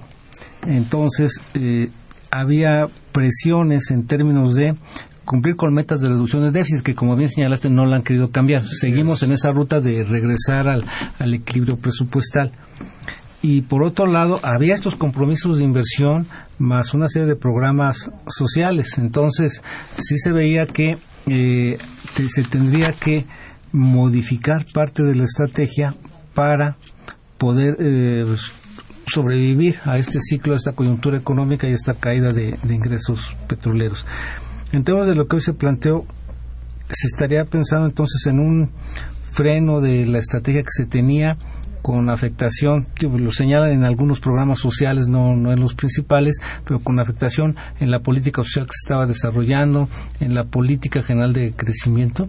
entonces 0.67 1.41
eh, 1.55 1.91
había 2.31 2.87
presiones 3.13 3.91
en 3.91 4.07
términos 4.07 4.55
de 4.55 4.77
cumplir 5.25 5.57
con 5.57 5.75
metas 5.75 6.01
de 6.01 6.09
reducción 6.09 6.43
de 6.43 6.53
déficit 6.53 6.83
que 6.83 6.95
como 6.95 7.17
bien 7.17 7.29
señalaste 7.29 7.69
no 7.69 7.87
la 7.87 7.97
han 7.97 8.03
querido 8.03 8.31
cambiar. 8.31 8.65
Seguimos 8.65 9.23
en 9.23 9.33
esa 9.33 9.53
ruta 9.53 9.81
de 9.81 10.05
regresar 10.05 10.69
al, 10.69 10.85
al 11.19 11.35
equilibrio 11.35 11.77
presupuestal. 11.77 12.53
Y 13.43 13.63
por 13.63 13.83
otro 13.83 14.07
lado, 14.07 14.41
había 14.43 14.75
estos 14.75 14.97
compromisos 14.97 15.59
de 15.59 15.65
inversión 15.65 16.27
más 16.59 16.95
una 16.95 17.09
serie 17.09 17.29
de 17.29 17.37
programas 17.37 18.11
sociales. 18.27 18.99
Entonces, 18.99 19.63
sí 19.97 20.19
se 20.19 20.33
veía 20.33 20.67
que 20.67 20.99
eh, 21.29 21.79
se 22.29 22.43
tendría 22.45 22.93
que 22.93 23.25
modificar 23.73 24.65
parte 24.73 25.03
de 25.03 25.15
la 25.15 25.25
estrategia 25.25 25.95
para 26.35 26.77
poder 27.39 27.77
eh, 27.79 28.25
sobrevivir 29.07 29.77
a 29.85 29.99
este 29.99 30.21
ciclo, 30.21 30.55
a 30.55 30.57
esta 30.57 30.73
coyuntura 30.73 31.17
económica 31.17 31.67
y 31.67 31.73
a 31.73 31.75
esta 31.75 31.95
caída 31.95 32.33
de 32.33 32.57
ingresos 32.69 33.37
petroleros. 33.49 34.07
En 34.73 34.85
temas 34.85 35.07
de 35.07 35.15
lo 35.15 35.29
que 35.29 35.37
hoy 35.37 35.43
se 35.43 35.55
planteó, 35.55 36.05
se 36.91 37.07
estaría 37.07 37.45
pensando 37.45 37.87
entonces 37.87 38.27
en 38.27 38.41
un 38.41 38.71
freno 39.31 39.81
de 39.81 40.07
la 40.07 40.19
estrategia 40.19 40.63
que 40.63 40.71
se 40.71 40.87
tenía 40.87 41.39
con 41.83 42.11
afectación, 42.11 42.89
lo 43.01 43.31
señalan 43.31 43.71
en 43.71 43.85
algunos 43.85 44.19
programas 44.19 44.59
sociales, 44.59 45.07
no, 45.07 45.37
no 45.37 45.53
en 45.53 45.61
los 45.61 45.75
principales, 45.75 46.37
pero 46.65 46.81
con 46.81 46.99
afectación 46.99 47.55
en 47.79 47.93
la 47.93 48.01
política 48.01 48.43
social 48.43 48.67
que 48.67 48.73
se 48.73 48.87
estaba 48.87 49.07
desarrollando, 49.07 49.89
en 50.19 50.35
la 50.35 50.45
política 50.45 51.05
general 51.05 51.33
de 51.33 51.53
crecimiento. 51.53 52.29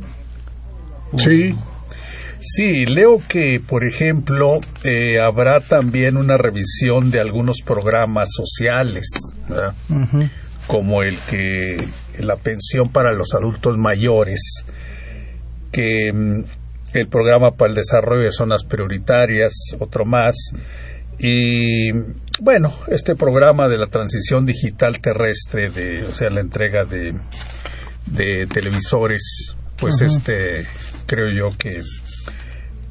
Sí, 1.17 1.55
sí, 2.39 2.85
leo 2.85 3.21
que, 3.27 3.59
por 3.65 3.85
ejemplo, 3.85 4.59
eh, 4.83 5.19
habrá 5.19 5.59
también 5.59 6.17
una 6.17 6.37
revisión 6.37 7.11
de 7.11 7.19
algunos 7.19 7.61
programas 7.61 8.29
sociales, 8.31 9.07
como 10.67 11.03
el 11.03 11.17
que 11.29 11.87
la 12.19 12.35
pensión 12.35 12.89
para 12.89 13.13
los 13.13 13.33
adultos 13.33 13.77
mayores, 13.77 14.63
que 15.71 16.11
mm, 16.13 16.43
el 16.93 17.07
programa 17.07 17.51
para 17.51 17.69
el 17.69 17.75
desarrollo 17.75 18.23
de 18.23 18.31
zonas 18.31 18.63
prioritarias, 18.65 19.53
otro 19.79 20.05
más, 20.05 20.35
y 21.19 21.91
bueno, 22.39 22.73
este 22.87 23.15
programa 23.15 23.67
de 23.67 23.77
la 23.77 23.87
transición 23.87 24.45
digital 24.45 25.01
terrestre, 25.01 25.69
de, 25.71 26.03
o 26.03 26.13
sea, 26.13 26.29
la 26.29 26.41
entrega 26.41 26.85
de, 26.85 27.15
de 28.05 28.47
televisores, 28.47 29.55
pues 29.77 30.01
este, 30.01 30.65
creo 31.07 31.29
yo 31.29 31.57
que, 31.57 31.81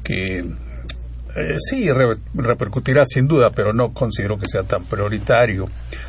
que 0.07 0.39
eh, 0.39 1.55
sí 1.57 1.85
repercutirá 2.33 3.03
sin 3.03 3.27
duda, 3.27 3.49
pero 3.53 3.73
no 3.73 3.93
considero 3.93 4.37
que 4.37 4.47
sea 4.47 4.63
tan 4.63 4.85
prioritario. 4.85 5.65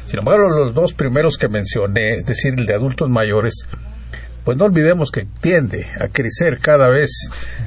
Sin 0.07 0.21
embargo, 0.21 0.49
los 0.49 0.73
dos 0.73 0.93
primeros 0.93 1.37
que 1.37 1.49
mencioné, 1.49 2.13
es 2.13 2.25
decir, 2.25 2.55
el 2.57 2.65
de 2.65 2.75
adultos 2.75 3.11
mayores, 3.11 3.67
pues 4.45 4.57
no 4.57 4.67
olvidemos 4.67 5.11
que 5.11 5.27
tiende 5.41 5.85
a 6.01 6.09
crecer 6.09 6.61
cada 6.61 6.89
vez 6.89 7.11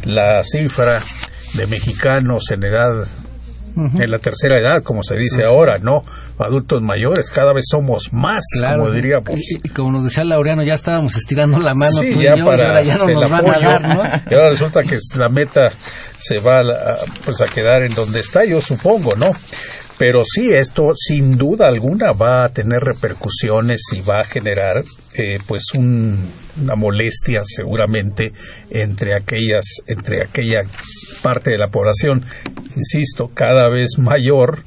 la 0.06 0.42
cifra 0.46 1.02
de 1.56 1.68
mexicanos 1.68 2.50
en 2.52 2.64
edad 2.64 3.06
en 3.76 4.12
la 4.12 4.20
tercera 4.20 4.60
edad, 4.60 4.84
como 4.84 5.04
se 5.04 5.16
dice 5.16 5.44
ahora, 5.46 5.78
¿no? 5.80 6.04
Adultos 6.38 6.82
mayores, 6.82 7.30
cada 7.30 7.54
vez 7.54 7.66
somos 7.70 8.12
más, 8.14 8.44
como 8.60 8.92
diríamos. 8.92 9.30
Y, 9.64 9.70
como 9.70 9.92
nos 9.92 10.04
decía 10.04 10.24
Laureano, 10.24 10.64
ya 10.64 10.74
estábamos 10.74 11.16
estirando 11.16 11.60
la 11.60 11.74
mano 11.74 11.92
sí, 12.02 12.14
ya 12.14 12.44
para 12.44 12.82
ya 12.82 12.98
no 12.98 13.08
nos 13.08 13.30
van 13.30 13.50
a 13.50 13.60
dar, 13.60 13.82
¿no? 13.82 14.04
Y 14.30 14.34
ahora 14.34 14.50
resulta 14.50 14.82
que 14.82 14.98
la 15.18 15.30
meta 15.30 15.72
se 16.18 16.40
va 16.40 16.60
a, 16.60 16.96
pues 17.26 17.42
a 17.42 17.48
quedar 17.48 17.84
en 17.84 17.94
donde 17.94 18.20
está, 18.20 18.46
yo 18.46 18.62
supongo, 18.62 19.16
¿no? 19.16 19.28
Pero 20.02 20.22
sí, 20.24 20.52
esto 20.52 20.94
sin 20.96 21.38
duda 21.38 21.68
alguna 21.68 22.12
va 22.12 22.44
a 22.44 22.50
tener 22.50 22.80
repercusiones 22.80 23.82
y 23.96 24.02
va 24.02 24.22
a 24.22 24.24
generar 24.24 24.78
eh, 25.14 25.38
pues 25.48 25.66
una 25.76 26.74
molestia 26.76 27.42
seguramente 27.44 28.32
entre 28.72 29.16
aquellas 29.16 29.64
entre 29.86 30.24
aquella 30.24 30.62
parte 31.22 31.52
de 31.52 31.60
la 31.60 31.68
población, 31.68 32.24
insisto, 32.76 33.30
cada 33.32 33.70
vez 33.70 34.00
mayor 34.00 34.64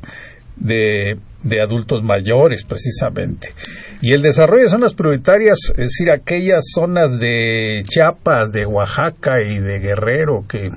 de, 0.55 1.16
de 1.42 1.61
adultos 1.61 2.05
mayores 2.05 2.62
precisamente. 2.62 3.55
Y 4.03 4.12
el 4.12 4.23
desarrollo 4.23 4.62
de 4.62 4.70
zonas 4.70 4.94
prioritarias, 4.94 5.59
es 5.70 5.88
decir, 5.88 6.12
aquellas 6.12 6.62
zonas 6.73 7.18
de 7.18 7.83
Chiapas, 7.88 8.53
de 8.53 8.66
Oaxaca 8.66 9.42
y 9.44 9.59
de 9.59 9.81
Guerrero 9.81 10.44
que 10.49 10.70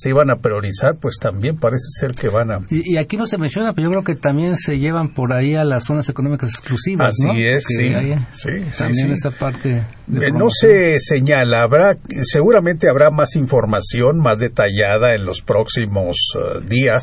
se 0.00 0.10
iban 0.10 0.30
a 0.30 0.36
priorizar, 0.36 0.96
pues 1.00 1.16
también 1.20 1.56
parece 1.56 1.86
ser 1.98 2.12
que 2.12 2.28
van 2.28 2.52
a... 2.52 2.60
Y, 2.70 2.98
aquí 2.98 3.16
no 3.16 3.26
se 3.26 3.36
menciona, 3.36 3.72
pero 3.72 3.88
yo 3.88 3.90
creo 3.90 4.04
que 4.04 4.14
también 4.14 4.56
se 4.56 4.78
llevan 4.78 5.12
por 5.12 5.32
ahí 5.32 5.56
a 5.56 5.64
las 5.64 5.86
zonas 5.86 6.08
económicas 6.08 6.50
exclusivas, 6.50 7.16
Así 7.28 7.44
es, 7.44 7.64
sí, 7.66 7.92
También 8.78 9.10
esa 9.10 9.32
parte... 9.32 9.82
Eh, 10.08 10.30
no 10.32 10.50
se 10.50 11.00
señala, 11.00 11.64
habrá, 11.64 11.96
seguramente 12.22 12.88
habrá 12.88 13.10
más 13.10 13.34
información 13.34 14.20
más 14.20 14.38
detallada 14.38 15.16
en 15.16 15.26
los 15.26 15.42
próximos 15.42 16.16
eh, 16.36 16.60
días, 16.64 17.02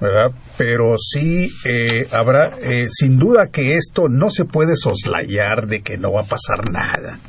¿verdad? 0.00 0.36
Pero 0.58 0.96
sí 0.98 1.48
eh, 1.64 2.08
habrá, 2.10 2.58
sin 2.90 3.16
duda 3.16 3.46
que 3.46 3.76
esto 3.76 4.08
no 4.08 4.28
se 4.28 4.44
puede 4.44 4.74
soslayar 4.74 5.68
de 5.68 5.82
que 5.82 5.98
no 5.98 6.12
va 6.12 6.22
a 6.22 6.24
pasar 6.24 6.68
nada. 6.68 7.20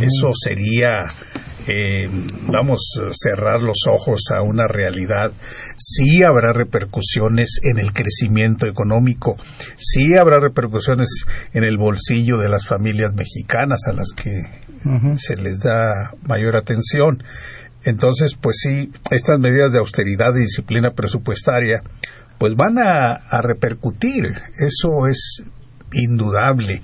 Eso 0.00 0.32
sería 0.34 1.06
eh, 1.66 2.08
vamos 2.46 2.80
a 3.00 3.08
cerrar 3.12 3.62
los 3.62 3.78
ojos 3.88 4.20
a 4.34 4.42
una 4.42 4.66
realidad. 4.66 5.32
Sí 5.76 6.22
habrá 6.22 6.52
repercusiones 6.52 7.60
en 7.62 7.78
el 7.78 7.92
crecimiento 7.92 8.66
económico, 8.66 9.36
sí 9.76 10.16
habrá 10.16 10.40
repercusiones 10.40 11.08
en 11.52 11.64
el 11.64 11.76
bolsillo 11.76 12.38
de 12.38 12.48
las 12.48 12.66
familias 12.66 13.14
mexicanas 13.14 13.80
a 13.88 13.92
las 13.92 14.12
que 14.12 14.42
se 15.16 15.36
les 15.36 15.60
da 15.60 16.12
mayor 16.28 16.56
atención. 16.56 17.22
Entonces, 17.84 18.34
pues 18.34 18.56
sí, 18.60 18.90
estas 19.10 19.38
medidas 19.38 19.72
de 19.72 19.78
austeridad 19.78 20.34
y 20.36 20.40
disciplina 20.40 20.90
presupuestaria, 20.92 21.82
pues 22.38 22.54
van 22.54 22.78
a 22.78 23.40
repercutir. 23.42 24.32
Eso 24.58 25.06
es 25.06 25.42
indudable 25.92 26.82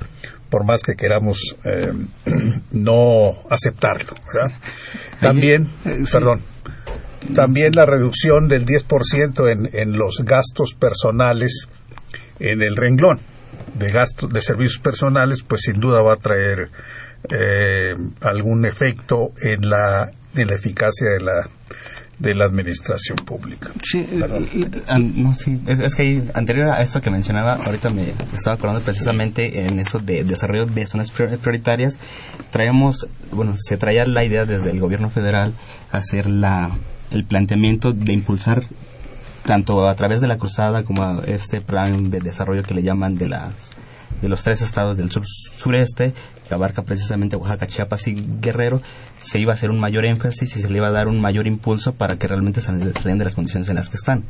por 0.50 0.64
más 0.64 0.82
que 0.82 0.96
queramos 0.96 1.56
eh, 1.64 1.92
no 2.72 3.42
aceptarlo. 3.48 4.14
También, 5.20 5.68
eh, 5.84 6.04
perdón, 6.12 6.42
también 7.34 7.72
la 7.74 7.86
reducción 7.86 8.48
del 8.48 8.66
10% 8.66 9.50
en, 9.50 9.70
en 9.72 9.92
los 9.92 10.22
gastos 10.24 10.74
personales 10.74 11.68
en 12.38 12.62
el 12.62 12.76
renglón 12.76 13.20
de 13.74 13.88
gastos 13.88 14.32
de 14.32 14.40
servicios 14.40 14.80
personales, 14.80 15.42
pues 15.42 15.62
sin 15.62 15.80
duda 15.80 16.02
va 16.02 16.14
a 16.14 16.16
traer 16.16 16.70
eh, 17.30 17.94
algún 18.22 18.64
efecto 18.64 19.32
en 19.42 19.68
la 19.68 20.10
en 20.34 20.46
la 20.46 20.54
eficacia 20.54 21.10
de 21.10 21.20
la 21.20 21.48
de 22.20 22.34
la 22.34 22.44
administración 22.44 23.16
pública. 23.16 23.70
Sí, 23.82 24.06
no, 24.12 25.34
sí. 25.34 25.58
Es, 25.66 25.94
que 25.94 26.22
anterior 26.34 26.70
a 26.70 26.82
esto 26.82 27.00
que 27.00 27.10
mencionaba, 27.10 27.54
ahorita 27.54 27.88
me 27.90 28.12
estaba 28.34 28.56
acordando 28.56 28.84
precisamente 28.84 29.64
en 29.64 29.80
eso 29.80 29.98
de 29.98 30.22
desarrollo 30.22 30.66
de 30.66 30.86
zonas 30.86 31.10
prioritarias, 31.10 31.98
traemos, 32.50 33.08
bueno, 33.32 33.54
se 33.56 33.78
traía 33.78 34.04
la 34.04 34.22
idea 34.22 34.44
desde 34.44 34.70
el 34.70 34.80
gobierno 34.80 35.08
federal 35.08 35.54
hacer 35.90 36.28
la, 36.28 36.76
el 37.10 37.24
planteamiento 37.24 37.92
de 37.92 38.12
impulsar 38.12 38.62
tanto 39.46 39.88
a 39.88 39.94
través 39.94 40.20
de 40.20 40.28
la 40.28 40.36
cruzada 40.36 40.84
como 40.84 41.22
este 41.22 41.62
plan 41.62 42.10
de 42.10 42.20
desarrollo 42.20 42.62
que 42.62 42.74
le 42.74 42.82
llaman 42.82 43.14
de 43.14 43.30
las 43.30 43.70
de 44.20 44.28
los 44.28 44.42
tres 44.42 44.62
estados 44.62 44.96
del 44.96 45.10
sur 45.10 45.24
sureste, 45.26 46.12
que 46.46 46.54
abarca 46.54 46.82
precisamente 46.82 47.36
Oaxaca, 47.36 47.66
Chiapas 47.66 48.08
y 48.08 48.14
Guerrero, 48.40 48.82
se 49.18 49.38
iba 49.38 49.52
a 49.52 49.54
hacer 49.54 49.70
un 49.70 49.78
mayor 49.78 50.04
énfasis 50.04 50.56
y 50.56 50.60
se 50.60 50.68
le 50.68 50.78
iba 50.78 50.88
a 50.88 50.92
dar 50.92 51.08
un 51.08 51.20
mayor 51.20 51.46
impulso 51.46 51.92
para 51.92 52.16
que 52.16 52.26
realmente 52.28 52.60
salieran 52.60 53.18
de 53.18 53.24
las 53.24 53.34
condiciones 53.34 53.68
en 53.68 53.76
las 53.76 53.88
que 53.88 53.96
están. 53.96 54.24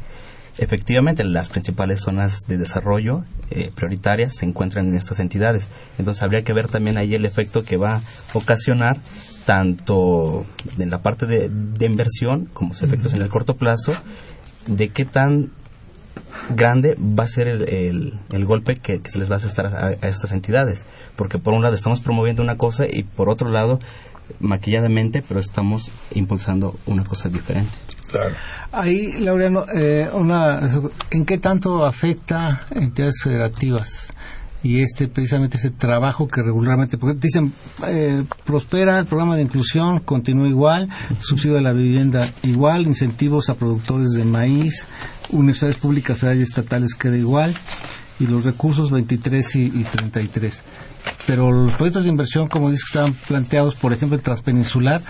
Efectivamente, 0.58 1.24
las 1.24 1.48
principales 1.48 2.00
zonas 2.00 2.40
de 2.46 2.58
desarrollo 2.58 3.24
eh, 3.50 3.70
prioritarias 3.74 4.36
se 4.36 4.46
encuentran 4.46 4.88
en 4.88 4.96
estas 4.96 5.20
entidades. 5.20 5.68
Entonces, 5.96 6.22
habría 6.22 6.42
que 6.42 6.52
ver 6.52 6.68
también 6.68 6.98
ahí 6.98 7.14
el 7.14 7.24
efecto 7.24 7.64
que 7.64 7.76
va 7.76 7.96
a 7.96 8.02
ocasionar 8.34 8.98
tanto 9.46 10.44
en 10.78 10.90
la 10.90 10.98
parte 10.98 11.26
de, 11.26 11.48
de 11.48 11.86
inversión 11.86 12.46
como 12.52 12.74
sus 12.74 12.82
efectos 12.82 13.14
en 13.14 13.22
el 13.22 13.28
corto 13.28 13.54
plazo, 13.54 13.94
de 14.66 14.90
qué 14.90 15.04
tan 15.04 15.50
grande 16.50 16.96
va 16.98 17.24
a 17.24 17.28
ser 17.28 17.48
el, 17.48 18.14
el, 18.30 18.44
golpe 18.44 18.76
que, 18.76 19.00
se 19.04 19.18
les 19.18 19.30
va 19.30 19.34
a 19.34 19.38
hacer 19.38 19.66
a, 19.66 19.92
estas 20.08 20.32
entidades. 20.32 20.86
Porque 21.16 21.38
por 21.38 21.54
un 21.54 21.62
lado 21.62 21.74
estamos 21.74 22.00
promoviendo 22.00 22.42
una 22.42 22.56
cosa 22.56 22.86
y 22.86 23.02
por 23.02 23.28
otro 23.28 23.48
lado, 23.50 23.78
maquilladamente, 24.38 25.22
pero 25.26 25.40
estamos 25.40 25.90
impulsando 26.12 26.78
una 26.86 27.04
cosa 27.04 27.28
diferente. 27.28 27.72
Claro. 28.08 28.34
Ahí, 28.72 29.20
Laureano, 29.20 29.66
eh, 29.74 30.08
una, 30.12 30.60
¿en 31.10 31.24
qué 31.24 31.38
tanto 31.38 31.84
afecta 31.84 32.66
entidades 32.70 33.22
federativas? 33.22 34.12
Y 34.62 34.80
este 34.80 35.08
precisamente 35.08 35.56
ese 35.56 35.70
trabajo 35.70 36.28
que 36.28 36.42
regularmente 36.42 36.98
porque 36.98 37.18
dicen 37.18 37.52
eh, 37.86 38.24
prospera 38.44 38.98
el 38.98 39.06
programa 39.06 39.36
de 39.36 39.42
inclusión 39.42 40.00
continúa 40.00 40.48
igual 40.48 40.88
subsidio 41.20 41.54
de 41.54 41.62
la 41.62 41.72
vivienda 41.72 42.26
igual 42.42 42.86
incentivos 42.86 43.48
a 43.48 43.54
productores 43.54 44.10
de 44.10 44.24
maíz 44.24 44.86
universidades 45.30 45.78
públicas 45.78 46.18
federales 46.18 46.40
y 46.40 46.50
estatales 46.50 46.94
queda 46.94 47.16
igual 47.16 47.54
y 48.20 48.26
los 48.26 48.44
recursos 48.44 48.90
23 48.90 49.56
y, 49.56 49.70
33. 49.70 50.62
Pero 51.26 51.50
los 51.50 51.72
proyectos 51.72 52.04
de 52.04 52.10
inversión, 52.10 52.48
como 52.48 52.70
dice, 52.70 52.84
estaban 52.86 53.14
planteados, 53.14 53.74
por 53.74 53.94
ejemplo, 53.94 54.16
el 54.16 54.22
transpeninsular, 54.22 55.00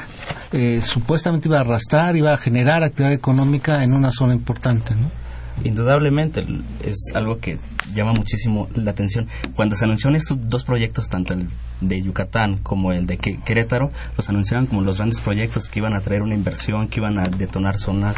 eh, 0.53 0.81
supuestamente 0.81 1.49
iba 1.49 1.59
a 1.59 1.63
arrastrar, 1.63 2.17
iba 2.17 2.33
a 2.33 2.37
generar 2.37 2.85
actividad 2.85 3.13
económica 3.13 3.83
en 3.83 3.93
una 3.93 4.13
zona 4.13 4.35
importante, 4.35 4.95
¿no? 4.95 5.20
Indudablemente 5.65 6.45
es 6.85 7.13
algo 7.15 7.39
que 7.39 7.59
llama 7.95 8.13
muchísimo 8.13 8.69
la 8.75 8.93
atención. 8.93 9.29
Cuando 9.55 9.77
se 9.77 9.85
anunciaron 9.85 10.17
estos 10.17 10.39
dos 10.49 10.65
proyectos, 10.65 11.09
tanto 11.09 11.35
el 11.35 11.49
de 11.81 12.03
Yucatán 12.03 12.59
como 12.59 12.93
el 12.93 13.07
de 13.07 13.19
Querétaro, 13.19 13.91
los 14.17 14.29
anunciaban 14.29 14.67
como 14.67 14.83
los 14.83 14.99
grandes 14.99 15.21
proyectos 15.21 15.69
que 15.69 15.81
iban 15.81 15.95
a 15.95 16.01
traer 16.01 16.23
una 16.23 16.35
inversión, 16.35 16.89
que 16.89 17.01
iban 17.01 17.19
a 17.19 17.25
detonar 17.25 17.79
zonas 17.79 18.17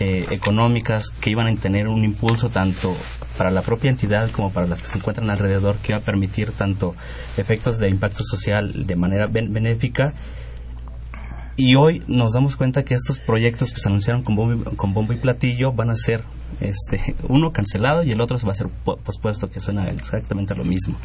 eh, 0.00 0.26
económicas, 0.30 1.10
que 1.10 1.30
iban 1.30 1.46
a 1.46 1.54
tener 1.56 1.88
un 1.88 2.04
impulso 2.04 2.48
tanto 2.48 2.94
para 3.38 3.50
la 3.50 3.62
propia 3.62 3.90
entidad 3.90 4.30
como 4.30 4.50
para 4.50 4.66
las 4.66 4.80
que 4.80 4.88
se 4.88 4.98
encuentran 4.98 5.30
alrededor, 5.30 5.76
que 5.76 5.92
iba 5.92 5.98
a 5.98 6.04
permitir 6.04 6.52
tanto 6.52 6.94
efectos 7.36 7.78
de 7.78 7.88
impacto 7.88 8.24
social 8.24 8.86
de 8.86 8.96
manera 8.96 9.26
benéfica 9.28 10.14
y 11.56 11.74
hoy 11.76 12.02
nos 12.06 12.32
damos 12.32 12.56
cuenta 12.56 12.84
que 12.84 12.94
estos 12.94 13.18
proyectos 13.18 13.72
que 13.72 13.80
se 13.80 13.88
anunciaron 13.88 14.22
con 14.22 14.36
bombo, 14.36 15.12
y 15.12 15.16
platillo 15.16 15.72
van 15.72 15.90
a 15.90 15.96
ser 15.96 16.22
este 16.60 17.14
uno 17.28 17.52
cancelado 17.52 18.02
y 18.02 18.12
el 18.12 18.20
otro 18.20 18.38
se 18.38 18.46
va 18.46 18.52
a 18.52 18.56
ser 18.56 18.68
pospuesto, 18.68 19.50
que 19.50 19.60
suena 19.60 19.88
exactamente 19.90 20.54
lo 20.54 20.64
mismo. 20.64 20.96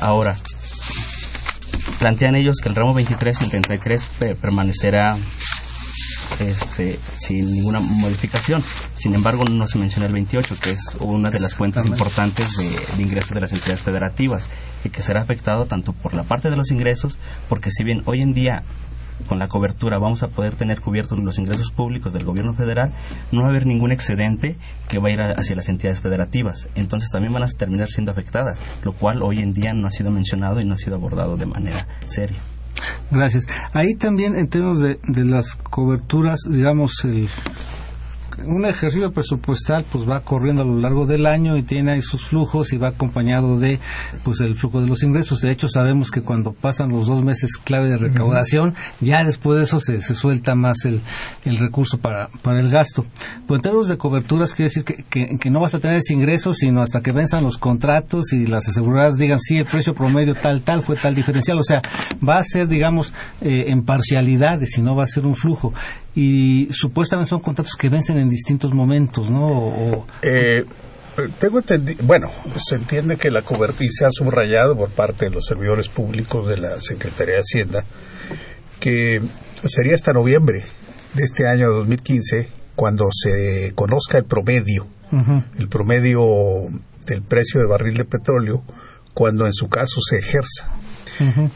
Ahora, 0.00 0.36
plantean 1.98 2.36
ellos 2.36 2.56
que 2.62 2.68
el 2.68 2.74
ramo 2.74 2.94
23 2.94 3.40
y 3.40 3.44
el 3.44 3.50
33 3.50 4.10
permanecerá 4.40 5.18
este, 6.38 6.98
sin 7.16 7.50
ninguna 7.50 7.80
modificación. 7.80 8.62
Sin 8.94 9.14
embargo, 9.14 9.44
no 9.50 9.66
se 9.66 9.78
menciona 9.78 10.06
el 10.06 10.12
28, 10.12 10.56
que 10.60 10.70
es 10.70 10.96
una 11.00 11.30
de 11.30 11.40
las 11.40 11.54
fuentes 11.54 11.84
importantes 11.86 12.48
de, 12.56 13.02
ingresos 13.02 13.30
de 13.30 13.40
las 13.40 13.52
entidades 13.52 13.82
federativas 13.82 14.48
y 14.84 14.90
que 14.90 15.02
será 15.02 15.22
afectado 15.22 15.66
tanto 15.66 15.92
por 15.92 16.14
la 16.14 16.22
parte 16.22 16.50
de 16.50 16.56
los 16.56 16.70
ingresos, 16.70 17.18
porque 17.48 17.70
si 17.70 17.82
bien 17.82 18.02
hoy 18.04 18.22
en 18.22 18.34
día 18.34 18.62
con 19.26 19.38
la 19.38 19.48
cobertura 19.48 19.98
vamos 19.98 20.22
a 20.22 20.28
poder 20.28 20.54
tener 20.54 20.80
cubiertos 20.80 21.18
los 21.18 21.38
ingresos 21.38 21.70
públicos 21.70 22.12
del 22.12 22.24
gobierno 22.24 22.54
federal, 22.54 22.92
no 23.32 23.40
va 23.40 23.46
a 23.48 23.50
haber 23.50 23.66
ningún 23.66 23.92
excedente 23.92 24.56
que 24.88 24.98
va 24.98 25.08
a 25.08 25.12
ir 25.12 25.20
hacia 25.20 25.56
las 25.56 25.68
entidades 25.68 26.00
federativas. 26.00 26.68
Entonces 26.74 27.10
también 27.10 27.32
van 27.32 27.42
a 27.42 27.48
terminar 27.48 27.88
siendo 27.88 28.12
afectadas, 28.12 28.60
lo 28.82 28.92
cual 28.92 29.22
hoy 29.22 29.38
en 29.38 29.52
día 29.52 29.72
no 29.72 29.86
ha 29.86 29.90
sido 29.90 30.10
mencionado 30.10 30.60
y 30.60 30.64
no 30.64 30.74
ha 30.74 30.78
sido 30.78 30.96
abordado 30.96 31.36
de 31.36 31.46
manera 31.46 31.86
seria. 32.04 32.38
Gracias. 33.10 33.46
Ahí 33.72 33.96
también 33.96 34.36
en 34.36 34.48
términos 34.48 34.80
de, 34.80 34.98
de 35.02 35.24
las 35.24 35.56
coberturas, 35.56 36.40
digamos, 36.48 36.92
el 37.04 37.28
un 38.44 38.64
ejercicio 38.64 39.12
presupuestal 39.12 39.84
pues 39.90 40.08
va 40.08 40.20
corriendo 40.20 40.62
a 40.62 40.64
lo 40.64 40.78
largo 40.78 41.06
del 41.06 41.26
año 41.26 41.56
y 41.56 41.62
tiene 41.62 41.92
ahí 41.92 42.02
sus 42.02 42.24
flujos 42.26 42.72
y 42.72 42.78
va 42.78 42.88
acompañado 42.88 43.58
de 43.58 43.78
pues 44.22 44.40
el 44.40 44.54
flujo 44.54 44.80
de 44.80 44.86
los 44.86 45.02
ingresos. 45.02 45.40
De 45.40 45.50
hecho 45.50 45.68
sabemos 45.68 46.10
que 46.10 46.22
cuando 46.22 46.52
pasan 46.52 46.90
los 46.90 47.06
dos 47.06 47.22
meses 47.22 47.56
clave 47.56 47.88
de 47.88 47.98
recaudación, 47.98 48.74
ya 49.00 49.24
después 49.24 49.58
de 49.58 49.64
eso 49.64 49.80
se, 49.80 50.02
se 50.02 50.14
suelta 50.14 50.54
más 50.54 50.84
el, 50.84 51.00
el 51.44 51.58
recurso 51.58 51.98
para, 51.98 52.28
para 52.42 52.60
el 52.60 52.70
gasto. 52.70 53.04
Pues 53.46 53.58
en 53.58 53.62
términos 53.62 53.88
de 53.88 53.98
coberturas 53.98 54.54
quiere 54.54 54.68
decir 54.68 54.84
que, 54.84 55.38
que, 55.38 55.50
no 55.50 55.60
vas 55.60 55.74
a 55.74 55.78
tener 55.78 55.96
ese 55.96 56.12
ingreso 56.12 56.52
sino 56.52 56.82
hasta 56.82 57.00
que 57.00 57.12
venzan 57.12 57.44
los 57.44 57.56
contratos 57.56 58.32
y 58.32 58.46
las 58.46 58.68
aseguradoras 58.68 59.16
digan 59.16 59.40
sí, 59.40 59.58
el 59.58 59.64
precio 59.64 59.94
promedio 59.94 60.34
tal, 60.34 60.62
tal 60.62 60.82
fue 60.84 60.96
tal 60.96 61.14
diferencial. 61.14 61.58
O 61.58 61.64
sea, 61.64 61.80
va 62.26 62.38
a 62.38 62.44
ser 62.44 62.68
digamos 62.68 63.12
eh, 63.40 63.66
en 63.68 63.82
parcialidades 63.84 64.76
y 64.78 64.82
no 64.82 64.94
va 64.94 65.04
a 65.04 65.06
ser 65.06 65.26
un 65.26 65.34
flujo 65.34 65.72
y 66.14 66.68
supuestamente 66.70 67.30
son 67.30 67.40
contratos 67.40 67.74
que 67.76 67.88
vencen 67.88 68.18
en 68.18 68.28
distintos 68.28 68.72
momentos, 68.72 69.30
¿no? 69.30 70.06
Eh, 70.22 70.64
tengo 71.38 71.58
entendido, 71.58 71.98
bueno, 72.04 72.30
se 72.56 72.76
entiende 72.76 73.16
que 73.16 73.30
la 73.30 73.42
cobertura 73.42 73.88
se 73.90 74.04
ha 74.04 74.10
subrayado 74.10 74.76
por 74.76 74.90
parte 74.90 75.26
de 75.26 75.30
los 75.32 75.46
servidores 75.46 75.88
públicos 75.88 76.48
de 76.48 76.58
la 76.58 76.80
Secretaría 76.80 77.34
de 77.34 77.40
Hacienda 77.40 77.84
que 78.78 79.20
sería 79.64 79.94
hasta 79.94 80.12
noviembre 80.12 80.62
de 81.14 81.24
este 81.24 81.48
año 81.48 81.70
2015 81.70 82.48
cuando 82.76 83.08
se 83.12 83.72
conozca 83.74 84.18
el 84.18 84.24
promedio, 84.24 84.86
el 85.58 85.68
promedio 85.68 86.22
del 87.06 87.22
precio 87.22 87.60
de 87.60 87.66
barril 87.66 87.96
de 87.96 88.04
petróleo 88.04 88.62
cuando 89.14 89.46
en 89.46 89.52
su 89.52 89.68
caso 89.68 90.00
se 90.00 90.18
ejerza. 90.18 90.70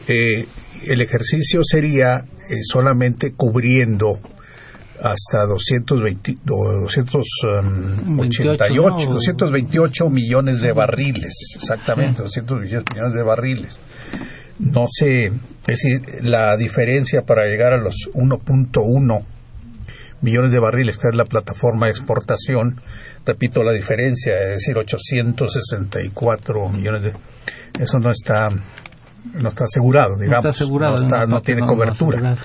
Eh, 0.09 0.45
el 0.87 0.99
ejercicio 0.99 1.61
sería 1.63 2.25
eh, 2.49 2.57
solamente 2.63 3.31
cubriendo 3.31 4.19
hasta 5.01 5.45
220, 5.45 6.37
288, 6.43 9.09
228 9.09 10.09
millones 10.09 10.61
de 10.61 10.71
barriles, 10.71 11.33
exactamente, 11.55 12.21
228 12.21 12.93
millones 12.93 13.15
de 13.15 13.23
barriles. 13.23 13.79
No 14.59 14.85
sé, 14.89 15.25
es 15.25 15.33
decir, 15.65 16.03
la 16.21 16.55
diferencia 16.57 17.23
para 17.23 17.45
llegar 17.45 17.73
a 17.73 17.77
los 17.77 18.07
1.1 18.13 19.25
millones 20.21 20.51
de 20.51 20.59
barriles, 20.59 20.97
que 20.97 21.07
es 21.09 21.15
la 21.15 21.25
plataforma 21.25 21.87
de 21.87 21.91
exportación, 21.91 22.79
repito 23.25 23.63
la 23.63 23.73
diferencia, 23.73 24.39
es 24.41 24.59
decir, 24.59 24.77
864 24.77 26.69
millones 26.69 27.01
de... 27.01 27.13
Eso 27.79 27.97
no 27.99 28.11
está 28.11 28.51
no 29.33 29.49
está 29.49 29.63
asegurado, 29.63 30.15
digamos. 30.17 30.43
No 30.43 30.47
está 30.49 30.49
asegurado. 30.49 31.27
No, 31.27 31.41
tiene 31.41 31.65
cobertura. 31.65 32.37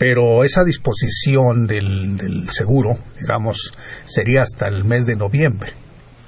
Pero 0.00 0.44
esa 0.44 0.64
disposición 0.64 1.66
del, 1.66 2.16
del 2.16 2.48
seguro, 2.48 2.96
digamos, 3.20 3.70
sería 4.06 4.40
hasta 4.40 4.66
el 4.66 4.82
mes 4.82 5.04
de 5.04 5.14
noviembre. 5.14 5.74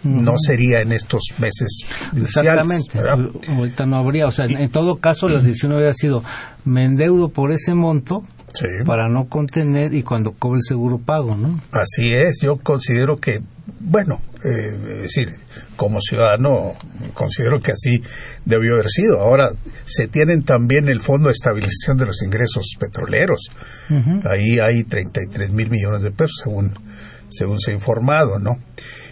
No 0.04 0.34
sería 0.36 0.80
en 0.82 0.92
estos 0.92 1.22
meses 1.38 1.86
Exactamente. 2.14 3.00
Ahorita 3.48 3.86
no 3.86 3.96
habría, 3.96 4.26
o 4.26 4.30
sea, 4.30 4.44
en, 4.44 4.70
todo 4.70 4.96
caso 4.96 5.26
la 5.28 5.40
decisión 5.40 5.72
habría 5.72 5.94
sido 5.94 6.22
me 6.66 6.84
endeudo 6.84 7.30
por 7.30 7.50
ese 7.50 7.74
monto 7.74 8.24
para 8.84 9.08
no 9.08 9.28
contener 9.30 9.94
y 9.94 10.02
cuando 10.02 10.32
cobre 10.32 10.58
el 10.58 10.64
seguro 10.68 10.98
pago, 10.98 11.34
¿no? 11.34 11.58
Así 11.70 12.12
es, 12.12 12.40
yo 12.42 12.58
considero 12.58 13.16
que, 13.16 13.40
bueno, 13.80 14.20
eh, 14.44 14.96
es 14.96 15.02
decir, 15.02 15.28
como 15.76 16.00
ciudadano 16.00 16.74
considero 17.14 17.60
que 17.60 17.72
así 17.72 18.02
debió 18.44 18.74
haber 18.74 18.88
sido. 18.88 19.20
Ahora 19.20 19.50
se 19.84 20.08
tienen 20.08 20.44
también 20.44 20.88
el 20.88 21.00
Fondo 21.00 21.28
de 21.28 21.32
Estabilización 21.32 21.96
de 21.96 22.06
los 22.06 22.22
Ingresos 22.22 22.76
Petroleros. 22.78 23.50
Ahí 24.30 24.58
hay 24.58 24.84
33 24.84 25.50
mil 25.50 25.70
millones 25.70 26.02
de 26.02 26.10
pesos, 26.10 26.40
según, 26.42 26.74
según 27.30 27.60
se 27.60 27.72
ha 27.72 27.74
informado, 27.74 28.38
¿no? 28.38 28.56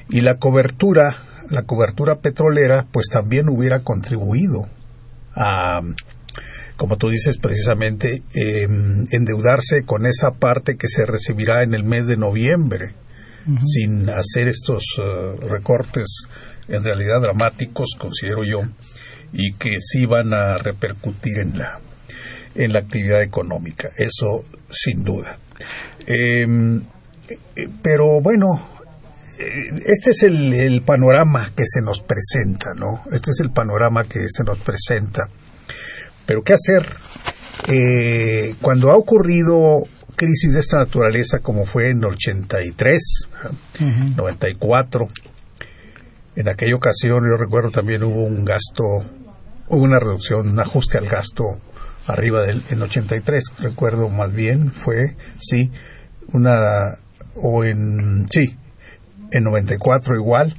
Y 0.09 0.22
la 0.22 0.36
cobertura, 0.36 1.16
la 1.49 1.62
cobertura 1.62 2.16
petrolera, 2.20 2.86
pues 2.91 3.09
también 3.09 3.49
hubiera 3.49 3.80
contribuido 3.80 4.68
a 5.34 5.82
como 6.80 6.97
tú 6.97 7.11
dices 7.11 7.36
precisamente, 7.36 8.22
em, 8.32 9.05
endeudarse 9.11 9.82
con 9.84 10.07
esa 10.07 10.30
parte 10.30 10.78
que 10.78 10.88
se 10.88 11.05
recibirá 11.05 11.62
en 11.62 11.74
el 11.74 11.84
mes 11.84 12.07
de 12.07 12.16
noviembre, 12.16 12.95
sin 13.61 14.09
hacer 14.11 14.49
estos 14.49 14.82
eh, 14.99 15.36
recortes 15.49 16.26
en 16.68 16.84
realidad 16.84 17.20
dramáticos, 17.20 17.91
considero 17.99 18.45
yo, 18.45 18.61
y 19.32 19.53
que 19.55 19.78
sí 19.80 20.07
van 20.07 20.32
a 20.32 20.59
repercutir 20.59 21.38
en 21.38 21.59
la, 21.59 21.80
en 22.55 22.72
la 22.72 22.80
actividad 22.80 23.22
económica, 23.22 23.91
eso 23.97 24.45
sin 24.70 25.03
duda. 25.03 25.38
Em, 26.07 26.82
eh, 27.28 27.68
pero 27.82 28.20
bueno, 28.20 28.47
eh, 29.38 29.82
este 29.86 30.11
es 30.11 30.22
el, 30.22 30.82
panorama 30.84 31.51
que 31.57 31.64
se 31.66 31.80
nos 31.82 32.01
presenta, 32.01 32.74
¿no? 32.76 33.03
Este 33.12 33.30
es 33.30 33.41
el 33.41 33.51
panorama 33.51 34.05
que 34.05 34.20
se 34.28 34.45
nos 34.45 34.59
presenta. 34.59 35.28
Pero 36.26 36.43
¿qué 36.43 36.53
hacer? 36.53 36.86
Cuando 38.61 38.91
ha 38.91 38.97
ocurrido 38.97 39.86
crisis 40.21 40.53
de 40.53 40.61
esta 40.61 40.77
naturaleza 40.77 41.39
como 41.39 41.64
fue 41.64 41.89
en 41.89 42.05
83, 42.05 43.01
94, 44.16 45.09
en 46.37 46.47
aquella 46.47 46.77
ocasión 46.77 47.25
yo 47.25 47.43
recuerdo 47.43 47.71
también 47.71 48.05
hubo 48.05 48.25
un 48.25 48.45
gasto, 48.45 48.85
hubo 49.68 49.83
una 49.83 49.99
reducción, 49.99 50.51
un 50.51 50.61
ajuste 50.61 50.99
al 50.99 51.07
gasto 51.07 51.45
arriba 52.07 52.43
del 52.43 52.62
en 52.68 52.83
83, 52.83 53.45
recuerdo 53.61 54.11
más 54.11 54.31
bien, 54.31 54.73
fue, 54.73 55.16
sí, 55.39 55.73
una, 56.35 56.99
o 57.35 57.64
en, 57.64 58.27
sí, 58.29 58.59
en 59.33 59.45
94 59.45 60.16
igual, 60.16 60.55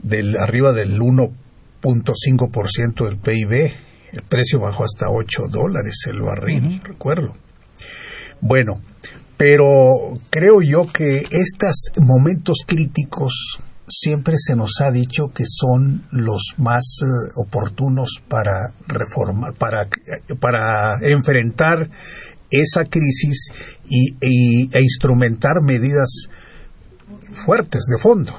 del 0.00 0.36
arriba 0.38 0.72
del 0.72 1.00
1.5% 1.00 3.04
del 3.04 3.18
PIB, 3.18 3.70
el 4.10 4.22
precio 4.28 4.58
bajó 4.58 4.82
hasta 4.82 5.08
8 5.08 5.42
dólares 5.50 6.04
el 6.08 6.20
barril, 6.20 6.80
recuerdo. 6.82 7.45
Bueno, 8.40 8.80
pero 9.36 10.18
creo 10.30 10.62
yo 10.62 10.90
que 10.92 11.26
estos 11.30 11.90
momentos 12.00 12.58
críticos 12.66 13.60
siempre 13.88 14.34
se 14.38 14.56
nos 14.56 14.80
ha 14.80 14.90
dicho 14.90 15.28
que 15.34 15.44
son 15.46 16.06
los 16.10 16.54
más 16.58 16.84
eh, 17.02 17.32
oportunos 17.36 18.20
para 18.28 18.72
reformar, 18.86 19.54
para, 19.54 19.86
para 20.40 20.98
enfrentar 21.02 21.88
esa 22.50 22.84
crisis 22.84 23.48
y, 23.88 24.16
e 24.20 24.80
instrumentar 24.80 25.62
medidas 25.62 26.28
fuertes 27.44 27.84
de 27.86 27.98
fondo 27.98 28.32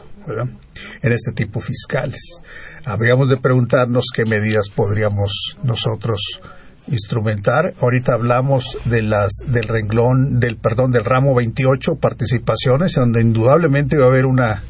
en 1.01 1.11
este 1.11 1.31
tipo 1.31 1.59
fiscales. 1.59 2.41
Habríamos 2.85 3.29
de 3.29 3.37
preguntarnos 3.37 4.05
qué 4.13 4.25
medidas 4.25 4.69
podríamos 4.69 5.57
nosotros 5.63 6.41
instrumentar. 6.88 7.73
Ahorita 7.81 8.13
hablamos 8.13 8.77
de 8.85 9.01
las 9.01 9.31
del 9.47 9.63
renglón 9.63 10.39
del 10.39 10.57
perdón 10.57 10.91
del 10.91 11.05
ramo 11.05 11.35
28 11.35 11.95
participaciones 11.95 12.93
donde 12.93 13.21
indudablemente 13.21 13.97
va 13.97 14.05
a 14.05 14.09
haber 14.09 14.25
una 14.25 14.61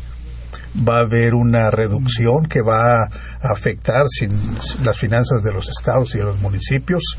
va 0.78 0.98
a 0.98 1.02
haber 1.02 1.34
una 1.34 1.72
reducción 1.72 2.46
que 2.48 2.62
va 2.62 3.04
a 3.04 3.10
afectar 3.42 4.08
sin 4.08 4.30
las 4.84 4.98
finanzas 4.98 5.42
de 5.44 5.52
los 5.52 5.70
estados 5.70 6.14
y 6.16 6.20
de 6.20 6.26
los 6.26 6.40
municipios. 6.40 7.18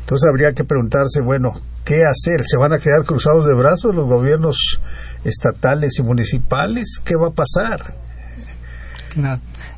Entonces 0.00 0.28
habría 0.30 0.52
que 0.52 0.62
preguntarse, 0.62 1.20
bueno, 1.20 1.50
¿qué 1.84 2.02
hacer? 2.04 2.44
¿Se 2.44 2.56
van 2.58 2.72
a 2.72 2.78
quedar 2.78 3.04
cruzados 3.04 3.46
de 3.46 3.54
brazos 3.54 3.94
los 3.94 4.06
gobiernos 4.06 4.80
estatales 5.24 5.98
y 5.98 6.02
municipales? 6.02 7.00
¿Qué 7.04 7.16
va 7.16 7.28
a 7.28 7.32
pasar? 7.32 7.96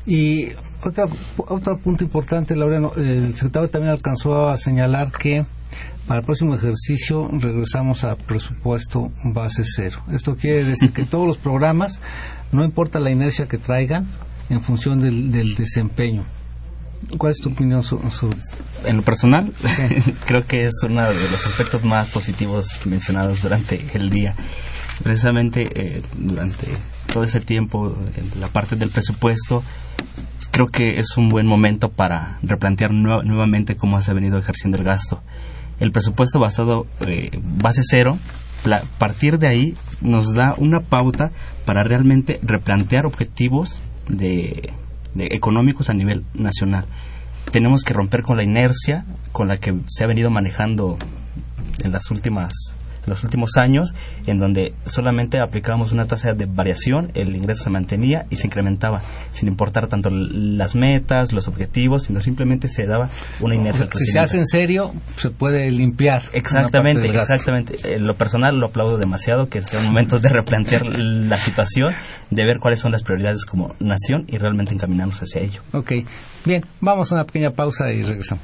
Y 0.05 0.49
otro, 0.83 1.09
otro 1.37 1.77
punto 1.77 2.03
importante, 2.03 2.55
Laureano, 2.55 2.93
el 2.95 3.35
secretario 3.35 3.69
también 3.69 3.91
alcanzó 3.91 4.49
a 4.49 4.57
señalar 4.57 5.11
que 5.11 5.45
para 6.07 6.21
el 6.21 6.25
próximo 6.25 6.55
ejercicio 6.55 7.29
regresamos 7.31 8.03
a 8.03 8.15
presupuesto 8.15 9.11
base 9.25 9.63
cero. 9.63 10.01
Esto 10.11 10.35
quiere 10.35 10.63
decir 10.63 10.91
que 10.91 11.03
todos 11.05 11.27
los 11.27 11.37
programas, 11.37 11.99
no 12.51 12.65
importa 12.65 12.99
la 12.99 13.11
inercia 13.11 13.47
que 13.47 13.57
traigan, 13.57 14.07
en 14.49 14.61
función 14.61 14.99
del, 14.99 15.55
desempeño. 15.55 16.23
¿Cuál 17.17 17.31
es 17.31 17.37
tu 17.37 17.49
opinión 17.49 17.83
sobre 17.83 18.07
esto? 18.07 18.57
En 18.83 18.97
lo 18.97 19.03
personal, 19.03 19.53
creo 20.25 20.41
que 20.47 20.65
es 20.65 20.73
uno 20.83 21.07
de 21.07 21.29
los 21.29 21.45
aspectos 21.45 21.83
más 21.83 22.09
positivos 22.09 22.67
mencionados 22.85 23.41
durante 23.41 23.85
el 23.93 24.09
día. 24.09 24.35
Precisamente 25.03 25.69
eh, 25.75 26.01
durante 26.17 26.67
todo 27.11 27.23
ese 27.23 27.39
tiempo, 27.39 27.95
la 28.39 28.47
parte 28.47 28.75
del 28.75 28.89
presupuesto, 28.89 29.63
creo 30.51 30.67
que 30.67 30.99
es 30.99 31.17
un 31.17 31.29
buen 31.29 31.47
momento 31.47 31.89
para 31.89 32.39
replantear 32.41 32.91
nuevamente 32.91 33.75
cómo 33.75 34.01
se 34.01 34.11
ha 34.11 34.13
venido 34.13 34.37
ejerciendo 34.37 34.77
el 34.77 34.83
gasto. 34.83 35.21
El 35.79 35.91
presupuesto 35.91 36.39
basado 36.39 36.87
eh, 37.01 37.29
base 37.41 37.81
cero, 37.83 38.17
partir 38.97 39.39
de 39.39 39.47
ahí 39.47 39.73
nos 40.01 40.33
da 40.33 40.55
una 40.57 40.81
pauta 40.81 41.31
para 41.65 41.83
realmente 41.83 42.39
replantear 42.43 43.05
objetivos 43.05 43.81
de, 44.07 44.73
económicos 45.15 45.89
a 45.89 45.93
nivel 45.93 46.25
nacional. 46.33 46.85
Tenemos 47.51 47.83
que 47.83 47.93
romper 47.93 48.21
con 48.21 48.37
la 48.37 48.43
inercia 48.43 49.05
con 49.31 49.47
la 49.47 49.57
que 49.57 49.73
se 49.87 50.03
ha 50.03 50.07
venido 50.07 50.29
manejando 50.29 50.97
en 51.83 51.91
las 51.91 52.11
últimas 52.11 52.53
los 53.09 53.23
últimos 53.23 53.57
años 53.57 53.93
en 54.25 54.37
donde 54.37 54.73
solamente 54.85 55.39
aplicábamos 55.41 55.91
una 55.91 56.05
tasa 56.05 56.33
de 56.33 56.45
variación, 56.45 57.11
el 57.13 57.35
ingreso 57.35 57.63
se 57.63 57.69
mantenía 57.69 58.25
y 58.29 58.35
se 58.35 58.47
incrementaba, 58.47 59.01
sin 59.31 59.49
importar 59.49 59.87
tanto 59.87 60.09
las 60.09 60.75
metas, 60.75 61.31
los 61.31 61.47
objetivos, 61.47 62.03
sino 62.03 62.21
simplemente 62.21 62.67
se 62.67 62.85
daba 62.85 63.09
una 63.39 63.55
inercia. 63.55 63.87
si 63.91 64.05
se 64.05 64.19
hace 64.19 64.37
en 64.37 64.47
serio, 64.47 64.93
se 65.15 65.29
puede 65.29 65.71
limpiar. 65.71 66.23
Exactamente, 66.33 67.07
exactamente. 67.07 67.95
En 67.95 68.05
lo 68.05 68.15
personal 68.15 68.57
lo 68.57 68.67
aplaudo 68.67 68.97
demasiado, 68.97 69.47
que 69.47 69.61
sea 69.61 69.79
un 69.79 69.87
momento 69.87 70.19
de 70.19 70.29
replantear 70.29 70.85
la 70.85 71.37
situación, 71.37 71.93
de 72.29 72.45
ver 72.45 72.57
cuáles 72.59 72.79
son 72.79 72.91
las 72.91 73.03
prioridades 73.03 73.45
como 73.45 73.75
nación 73.79 74.25
y 74.27 74.37
realmente 74.37 74.73
encaminarnos 74.73 75.21
hacia 75.21 75.41
ello. 75.41 75.61
Ok, 75.73 75.93
bien, 76.45 76.65
vamos 76.79 77.11
a 77.11 77.15
una 77.15 77.25
pequeña 77.25 77.51
pausa 77.51 77.91
y 77.91 78.03
regresamos. 78.03 78.43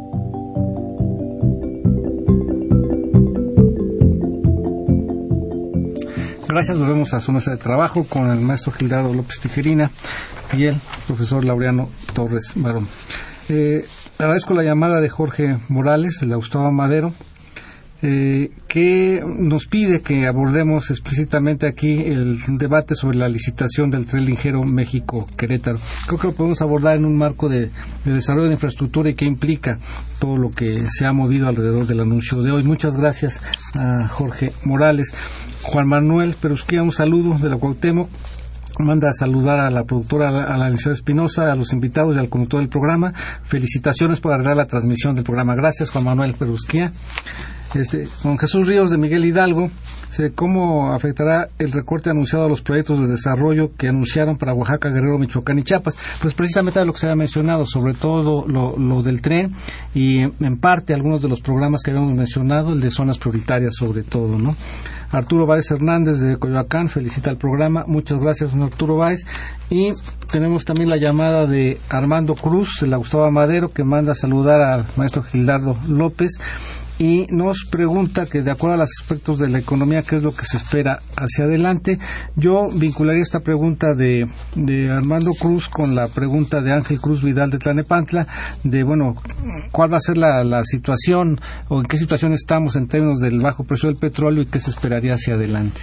Gracias, 6.51 6.77
volvemos 6.77 7.13
a 7.13 7.21
su 7.21 7.31
mesa 7.31 7.51
de 7.51 7.57
trabajo 7.57 8.03
con 8.03 8.29
el 8.29 8.41
maestro 8.41 8.73
Gildardo 8.73 9.13
López 9.13 9.39
Tijerina 9.39 9.89
y 10.51 10.65
el 10.65 10.75
profesor 11.07 11.45
Laureano 11.45 11.87
Torres 12.13 12.51
Barón. 12.57 12.89
Eh, 13.47 13.85
agradezco 14.19 14.53
la 14.53 14.63
llamada 14.63 14.99
de 14.99 15.07
Jorge 15.07 15.57
Morales, 15.69 16.19
de 16.19 16.27
la 16.27 16.35
Gustavo 16.35 16.69
Madero, 16.69 17.13
eh, 18.01 18.51
que 18.67 19.23
nos 19.25 19.65
pide 19.67 20.01
que 20.01 20.27
abordemos 20.27 20.89
explícitamente 20.89 21.67
aquí 21.67 21.99
el 21.99 22.37
debate 22.57 22.95
sobre 22.95 23.17
la 23.17 23.29
licitación 23.29 23.89
del 23.89 24.05
tren 24.05 24.25
ligero 24.25 24.61
México-Querétaro. 24.61 25.79
Creo 26.05 26.19
que 26.19 26.27
lo 26.27 26.33
podemos 26.33 26.61
abordar 26.61 26.97
en 26.97 27.05
un 27.05 27.17
marco 27.17 27.47
de, 27.47 27.69
desarrollo 28.03 28.47
de 28.47 28.55
infraestructura 28.55 29.09
y 29.09 29.13
que 29.13 29.23
implica 29.23 29.79
todo 30.19 30.35
lo 30.35 30.51
que 30.51 30.85
se 30.89 31.05
ha 31.05 31.13
movido 31.13 31.47
alrededor 31.47 31.87
del 31.87 32.01
anuncio 32.01 32.41
de 32.41 32.51
hoy. 32.51 32.63
Muchas 32.63 32.97
gracias 32.97 33.39
a 33.73 34.05
Jorge 34.09 34.51
Morales. 34.65 35.13
Juan 35.63 35.87
Manuel 35.87 36.35
Perusquía, 36.39 36.83
un 36.83 36.91
saludo 36.91 37.37
de 37.37 37.49
la 37.49 37.57
Cuauhtémoc 37.57 38.09
manda 38.79 39.09
a 39.09 39.13
saludar 39.13 39.59
a 39.59 39.69
la 39.69 39.83
productora, 39.83 40.27
a 40.27 40.57
la 40.57 40.65
licenciada 40.65 40.93
Espinosa, 40.93 41.51
a 41.51 41.55
los 41.55 41.73
invitados 41.73 42.15
y 42.15 42.19
al 42.19 42.29
conductor 42.29 42.59
del 42.59 42.69
programa. 42.69 43.13
Felicitaciones 43.43 44.19
por 44.19 44.33
arreglar 44.33 44.57
la 44.57 44.65
transmisión 44.65 45.15
del 45.15 45.23
programa. 45.23 45.55
Gracias, 45.55 45.89
Juan 45.89 46.05
Manuel 46.05 46.33
Perusquía. 46.33 46.91
Este, 47.73 48.07
con 48.21 48.37
Jesús 48.37 48.67
Ríos 48.67 48.89
de 48.89 48.97
Miguel 48.97 49.23
Hidalgo, 49.23 49.71
cómo 50.35 50.91
afectará 50.93 51.47
el 51.57 51.71
recorte 51.71 52.09
anunciado 52.09 52.45
a 52.45 52.49
los 52.49 52.61
proyectos 52.61 52.99
de 52.99 53.07
desarrollo 53.07 53.71
que 53.77 53.87
anunciaron 53.87 54.37
para 54.37 54.53
Oaxaca, 54.53 54.89
Guerrero, 54.89 55.17
Michoacán 55.17 55.59
y 55.59 55.63
Chiapas. 55.63 55.97
Pues 56.21 56.33
precisamente 56.33 56.83
lo 56.83 56.91
que 56.91 56.99
se 56.99 57.05
había 57.05 57.15
mencionado, 57.15 57.65
sobre 57.65 57.93
todo 57.93 58.45
lo, 58.45 58.77
lo 58.77 59.03
del 59.03 59.21
tren 59.21 59.53
y 59.95 60.19
en 60.19 60.57
parte 60.59 60.93
algunos 60.93 61.21
de 61.21 61.29
los 61.29 61.39
programas 61.39 61.81
que 61.81 61.91
habíamos 61.91 62.13
mencionado, 62.13 62.73
el 62.73 62.81
de 62.81 62.89
zonas 62.89 63.17
prioritarias 63.17 63.73
sobre 63.75 64.03
todo, 64.03 64.37
¿no? 64.37 64.53
Arturo 65.11 65.45
Báez 65.45 65.69
Hernández 65.71 66.19
de 66.19 66.37
Coyoacán 66.37 66.89
felicita 66.89 67.29
el 67.29 67.37
programa. 67.37 67.83
Muchas 67.87 68.19
gracias, 68.19 68.53
Arturo 68.53 68.95
Báez. 68.95 69.25
Y 69.69 69.91
tenemos 70.31 70.65
también 70.65 70.89
la 70.89 70.97
llamada 70.97 71.47
de 71.47 71.79
Armando 71.89 72.35
Cruz, 72.35 72.79
de 72.81 72.87
la 72.87 72.97
Gustavo 72.97 73.29
Madero, 73.31 73.71
que 73.71 73.83
manda 73.83 74.13
a 74.13 74.15
saludar 74.15 74.61
al 74.61 74.85
maestro 74.95 75.23
Gildardo 75.23 75.75
López 75.87 76.39
y 77.01 77.25
nos 77.31 77.65
pregunta 77.65 78.27
que 78.27 78.43
de 78.43 78.51
acuerdo 78.51 78.75
a 78.75 78.77
los 78.77 78.91
aspectos 79.01 79.39
de 79.39 79.49
la 79.49 79.57
economía, 79.57 80.03
¿qué 80.03 80.17
es 80.17 80.21
lo 80.21 80.35
que 80.35 80.45
se 80.45 80.57
espera 80.57 80.99
hacia 81.17 81.45
adelante? 81.45 81.97
Yo 82.35 82.69
vincularía 82.69 83.23
esta 83.23 83.39
pregunta 83.39 83.95
de, 83.95 84.29
de 84.53 84.91
Armando 84.91 85.31
Cruz 85.31 85.67
con 85.67 85.95
la 85.95 86.07
pregunta 86.09 86.61
de 86.61 86.71
Ángel 86.71 87.01
Cruz 87.01 87.23
Vidal 87.23 87.49
de 87.49 87.57
Tlanepantla, 87.57 88.27
de, 88.63 88.83
bueno, 88.83 89.15
¿cuál 89.71 89.91
va 89.91 89.97
a 89.97 89.99
ser 89.99 90.19
la, 90.19 90.43
la 90.43 90.63
situación 90.63 91.41
o 91.69 91.79
en 91.79 91.87
qué 91.87 91.97
situación 91.97 92.33
estamos 92.33 92.75
en 92.75 92.87
términos 92.87 93.19
del 93.19 93.41
bajo 93.41 93.63
precio 93.63 93.89
del 93.89 93.97
petróleo 93.97 94.43
y 94.43 94.45
qué 94.45 94.59
se 94.59 94.69
esperaría 94.69 95.15
hacia 95.15 95.33
adelante? 95.33 95.81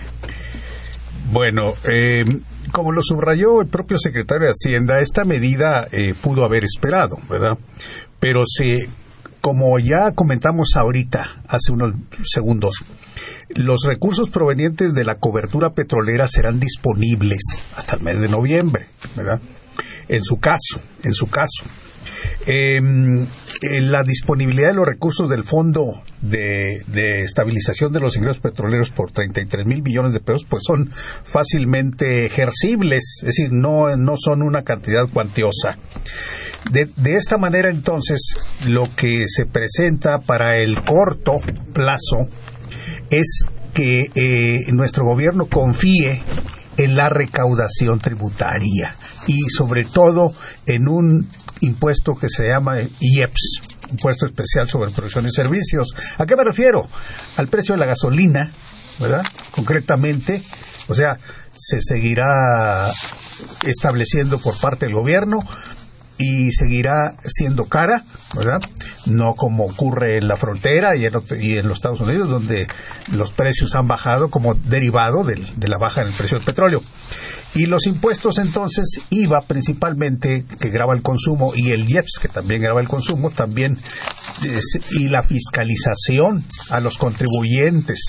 Bueno, 1.33 1.73
eh, 1.91 2.25
como 2.71 2.93
lo 2.93 3.03
subrayó 3.03 3.61
el 3.61 3.67
propio 3.67 3.99
secretario 3.99 4.47
de 4.47 4.53
Hacienda, 4.53 5.01
esta 5.01 5.25
medida 5.25 5.89
eh, 5.91 6.15
pudo 6.23 6.45
haber 6.45 6.63
esperado, 6.63 7.19
¿verdad? 7.29 7.59
Pero 8.21 8.45
se 8.47 8.89
como 9.41 9.79
ya 9.79 10.13
comentamos 10.13 10.77
ahorita, 10.77 11.43
hace 11.47 11.73
unos 11.73 11.93
segundos, 12.25 12.85
los 13.49 13.85
recursos 13.85 14.29
provenientes 14.29 14.95
de 14.95 15.05
la 15.05 15.15
cobertura 15.15 15.71
petrolera 15.71 16.29
serán 16.29 16.61
disponibles 16.61 17.41
hasta 17.77 17.97
el 17.97 18.03
mes 18.03 18.21
de 18.21 18.29
noviembre, 18.29 18.87
¿verdad? 19.17 19.41
En 20.09 20.23
su 20.25 20.39
caso, 20.39 20.83
en 21.03 21.15
su 21.15 21.29
caso. 21.29 21.65
Em, 22.47 23.27
la 23.63 24.03
disponibilidad 24.03 24.69
de 24.69 24.75
los 24.75 24.87
recursos 24.87 25.29
del 25.29 25.45
Fondo 25.45 26.03
de, 26.23 26.83
Estabilización 27.23 27.93
de 27.93 28.01
los 28.01 28.17
Ingresos 28.17 28.41
Petroleros 28.41 28.91
por 28.91 29.11
33 29.11 29.67
mil 29.67 29.83
billones 29.83 30.13
de 30.13 30.21
pesos, 30.21 30.47
pues 30.49 30.63
son 30.65 30.91
fácilmente 30.91 32.25
ejercibles, 32.25 33.19
es 33.19 33.27
decir, 33.27 33.53
no, 33.53 33.95
no 33.97 34.15
son 34.17 34.43
una 34.43 34.63
cantidad 34.63 35.09
cuantiosa. 35.09 35.77
De, 36.71 36.89
de 36.97 37.17
esta 37.17 37.37
manera, 37.37 37.71
entonces, 37.71 38.21
lo 38.67 38.89
que 38.95 39.25
se 39.27 39.47
presenta 39.47 40.21
para 40.21 40.59
el 40.59 40.83
corto 40.83 41.37
plazo 41.73 42.29
es 43.11 43.47
que 43.75 44.11
eh, 44.15 44.73
nuestro 44.73 45.05
gobierno 45.05 45.47
confíe 45.47 46.23
en 46.79 46.97
la 46.97 47.09
recaudación 47.09 47.99
tributaria 47.99 48.95
y 49.27 49.39
sobre 49.51 49.85
todo 49.85 50.33
en 50.67 50.89
un 50.89 51.29
impuesto 51.61 52.15
que 52.15 52.29
se 52.29 52.49
llama 52.49 52.81
IEPS, 53.01 53.61
impuesto 53.91 54.27
especial 54.27 54.69
sobre 54.69 54.93
producción 54.93 55.27
y 55.27 55.33
servicios. 55.33 55.89
¿A 56.19 56.27
qué 56.27 56.37
me 56.37 56.45
refiero? 56.45 56.89
Al 57.37 57.49
precio 57.49 57.75
de 57.75 57.81
la 57.81 57.87
gasolina, 57.87 58.53
¿verdad? 58.99 59.23
Concretamente, 59.51 60.43
o 60.89 60.95
sea, 60.95 61.19
se 61.53 61.81
seguirá 61.81 62.91
estableciendo 63.67 64.39
por 64.39 64.59
parte 64.59 64.87
del 64.87 64.95
gobierno 64.95 65.41
y 66.19 66.51
seguirá 66.51 67.15
siendo 67.25 67.67
cara, 67.67 68.03
¿verdad? 68.37 68.61
No 69.07 69.35
como 69.35 69.67
ocurre 69.67 70.19
en 70.19 70.27
la 70.27 70.37
frontera 70.37 70.97
y 70.97 71.07
en, 71.07 71.13
y 71.41 71.57
en 71.59 71.69
los 71.69 71.79
Estados 71.79 72.01
Unidos, 72.01 72.29
donde 72.29 72.67
los 73.13 73.33
precios 73.33 73.77
han 73.77 73.87
bajado 73.87 74.29
como 74.29 74.55
derivado 74.55 75.25
del, 75.25 75.47
de 75.59 75.69
la 75.69 75.79
baja 75.79 76.03
en 76.03 76.09
el 76.09 76.13
precio 76.13 76.37
del 76.37 76.45
petróleo. 76.45 76.83
Y 77.55 77.67
los 77.67 77.87
impuestos 77.87 78.39
entonces, 78.39 79.01
IVA 79.11 79.41
principalmente, 79.47 80.45
que 80.61 80.71
graba 80.71 80.95
el 80.95 81.03
consumo, 81.03 81.53
y 81.55 81.71
el 81.71 81.91
IEPS, 81.91 82.19
que 82.21 82.29
también 82.29 82.63
graba 82.63 82.81
el 82.81 82.89
consumo, 82.89 83.31
también, 83.31 83.79
y 84.93 85.09
la 85.09 85.23
fiscalización 85.23 86.45
a 86.71 86.81
los 86.81 86.99
contribuyentes 86.99 88.05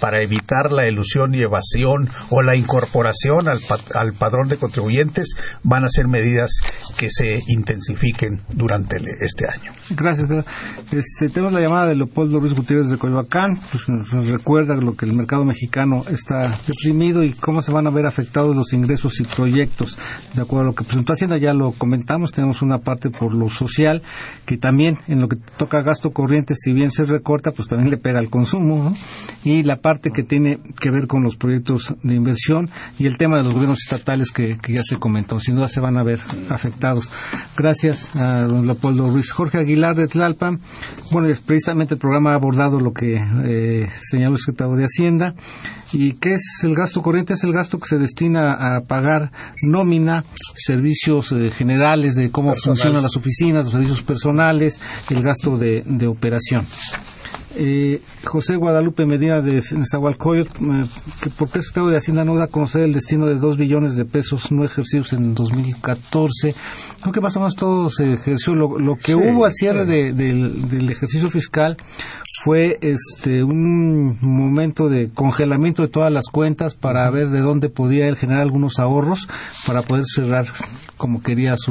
para 0.00 0.22
evitar 0.22 0.72
la 0.72 0.88
ilusión 0.88 1.34
y 1.34 1.42
evasión 1.42 2.08
o 2.30 2.42
la 2.42 2.56
incorporación 2.56 3.48
al, 3.48 3.60
al 3.94 4.12
padrón 4.14 4.48
de 4.48 4.56
contribuyentes 4.56 5.36
van 5.62 5.84
a 5.84 5.88
ser 5.88 6.08
medidas 6.08 6.50
que 6.96 7.10
se 7.10 7.42
intensifiquen 7.46 8.40
durante 8.50 8.96
este 9.20 9.46
año. 9.46 9.72
Gracias. 9.90 10.28
Este, 10.90 11.28
tenemos 11.28 11.52
la 11.52 11.60
llamada 11.60 11.88
de 11.88 11.96
Leopoldo 11.96 12.40
Ruiz 12.40 12.54
Gutiérrez 12.54 12.90
de 12.90 12.98
Coyoacán, 12.98 13.60
pues 13.70 13.88
nos, 13.88 14.10
recuerda 14.30 14.74
lo 14.76 14.96
que 14.96 15.04
el 15.04 15.12
mercado 15.12 15.44
mexicano 15.44 16.02
está 16.10 16.56
deprimido 16.66 17.22
y 17.22 17.34
cómo 17.34 17.60
se 17.60 17.72
van 17.72 17.86
a 17.86 17.90
ver 17.90 18.06
afectados 18.06 18.56
los 18.56 18.72
ingresos 18.80 19.20
y 19.20 19.24
proyectos. 19.24 19.96
De 20.34 20.42
acuerdo 20.42 20.64
a 20.64 20.66
lo 20.66 20.74
que 20.74 20.84
presentó 20.84 21.12
Hacienda, 21.12 21.38
ya 21.38 21.54
lo 21.54 21.72
comentamos, 21.72 22.32
tenemos 22.32 22.62
una 22.62 22.78
parte 22.78 23.10
por 23.10 23.34
lo 23.34 23.48
social, 23.48 24.02
que 24.46 24.56
también 24.56 24.98
en 25.08 25.20
lo 25.20 25.28
que 25.28 25.36
toca 25.56 25.82
gasto 25.82 26.12
corriente, 26.12 26.54
si 26.56 26.72
bien 26.72 26.90
se 26.90 27.04
recorta, 27.04 27.52
pues 27.52 27.68
también 27.68 27.90
le 27.90 27.98
pega 27.98 28.18
al 28.18 28.30
consumo, 28.30 28.96
y 29.44 29.62
la 29.62 29.76
parte 29.76 30.10
que 30.10 30.22
tiene 30.22 30.58
que 30.78 30.90
ver 30.90 31.06
con 31.06 31.22
los 31.22 31.36
proyectos 31.36 31.94
de 32.02 32.14
inversión 32.14 32.70
y 32.98 33.06
el 33.06 33.18
tema 33.18 33.36
de 33.36 33.44
los 33.44 33.52
gobiernos 33.52 33.80
estatales 33.82 34.30
que, 34.30 34.58
ya 34.68 34.82
se 34.82 34.98
comentó. 34.98 35.40
Sin 35.40 35.56
duda 35.56 35.68
se 35.68 35.80
van 35.80 35.96
a 35.96 36.02
ver 36.02 36.20
afectados. 36.48 37.10
Gracias 37.56 38.14
a 38.16 38.42
don 38.42 38.66
Leopoldo 38.66 39.08
Ruiz. 39.10 39.30
Jorge 39.30 39.58
Aguilar 39.58 39.96
de 39.96 40.06
Tlalpan. 40.06 40.60
Bueno, 41.10 41.28
precisamente 41.44 41.94
el 41.94 42.00
programa 42.00 42.32
ha 42.32 42.34
abordado 42.34 42.80
lo 42.80 42.92
que 42.92 43.16
eh, 43.44 43.88
señaló 44.02 44.34
el 44.34 44.38
secretario 44.38 44.76
de 44.76 44.84
Hacienda. 44.84 45.34
¿Y 45.92 46.14
qué 46.14 46.34
es 46.34 46.60
el 46.62 46.76
gasto 46.76 47.02
corriente? 47.02 47.34
Es 47.34 47.42
el 47.42 47.52
gasto 47.52 47.80
que 47.80 47.88
se 47.88 47.98
destina 47.98 48.52
a 48.52 48.69
pagar 48.86 49.32
nómina, 49.62 50.24
servicios 50.54 51.32
eh, 51.32 51.50
generales 51.50 52.14
de 52.14 52.30
cómo 52.30 52.54
funcionan 52.54 53.02
las 53.02 53.16
oficinas, 53.16 53.64
los 53.64 53.72
servicios 53.72 54.02
personales, 54.02 54.80
el 55.10 55.22
gasto 55.22 55.56
de, 55.56 55.82
operación. 56.06 56.66
Eh, 57.56 58.00
José 58.24 58.56
Guadalupe 58.56 59.06
Medina 59.06 59.40
de 59.40 59.62
Nezahualcóyotl, 59.72 60.64
eh, 60.64 60.86
que 61.20 61.30
por 61.30 61.50
qué 61.50 61.58
el 61.58 61.64
secretario 61.64 61.90
de 61.90 61.96
Hacienda 61.96 62.24
no 62.24 62.36
da 62.36 62.44
a 62.44 62.48
conocer 62.48 62.82
el 62.82 62.92
destino 62.92 63.26
de 63.26 63.34
dos 63.34 63.56
billones 63.56 63.96
de 63.96 64.04
pesos 64.04 64.52
no 64.52 64.64
ejercidos 64.64 65.12
en 65.12 65.34
2014. 65.34 66.54
Creo 67.00 67.12
que 67.12 67.20
más 67.20 67.36
o 67.36 67.40
menos 67.40 67.56
todo 67.56 67.90
se 67.90 68.12
ejerció. 68.12 68.54
Lo, 68.54 68.96
que 68.96 69.14
hubo 69.14 69.44
al 69.44 69.52
cierre 69.52 69.84
del 69.84 70.90
ejercicio 70.90 71.28
fiscal 71.28 71.76
fue 72.42 72.78
este 72.80 73.44
un 73.44 74.16
momento 74.22 74.88
de 74.88 75.10
congelamiento 75.10 75.82
de 75.82 75.88
todas 75.88 76.10
las 76.10 76.28
cuentas 76.32 76.74
para 76.74 77.10
ver 77.10 77.28
de 77.28 77.40
dónde 77.40 77.68
podía 77.68 78.08
él 78.08 78.16
generar 78.16 78.40
algunos 78.40 78.78
ahorros 78.78 79.28
para 79.66 79.82
poder 79.82 80.04
cerrar 80.06 80.46
como 80.96 81.22
quería 81.22 81.54
su 81.58 81.70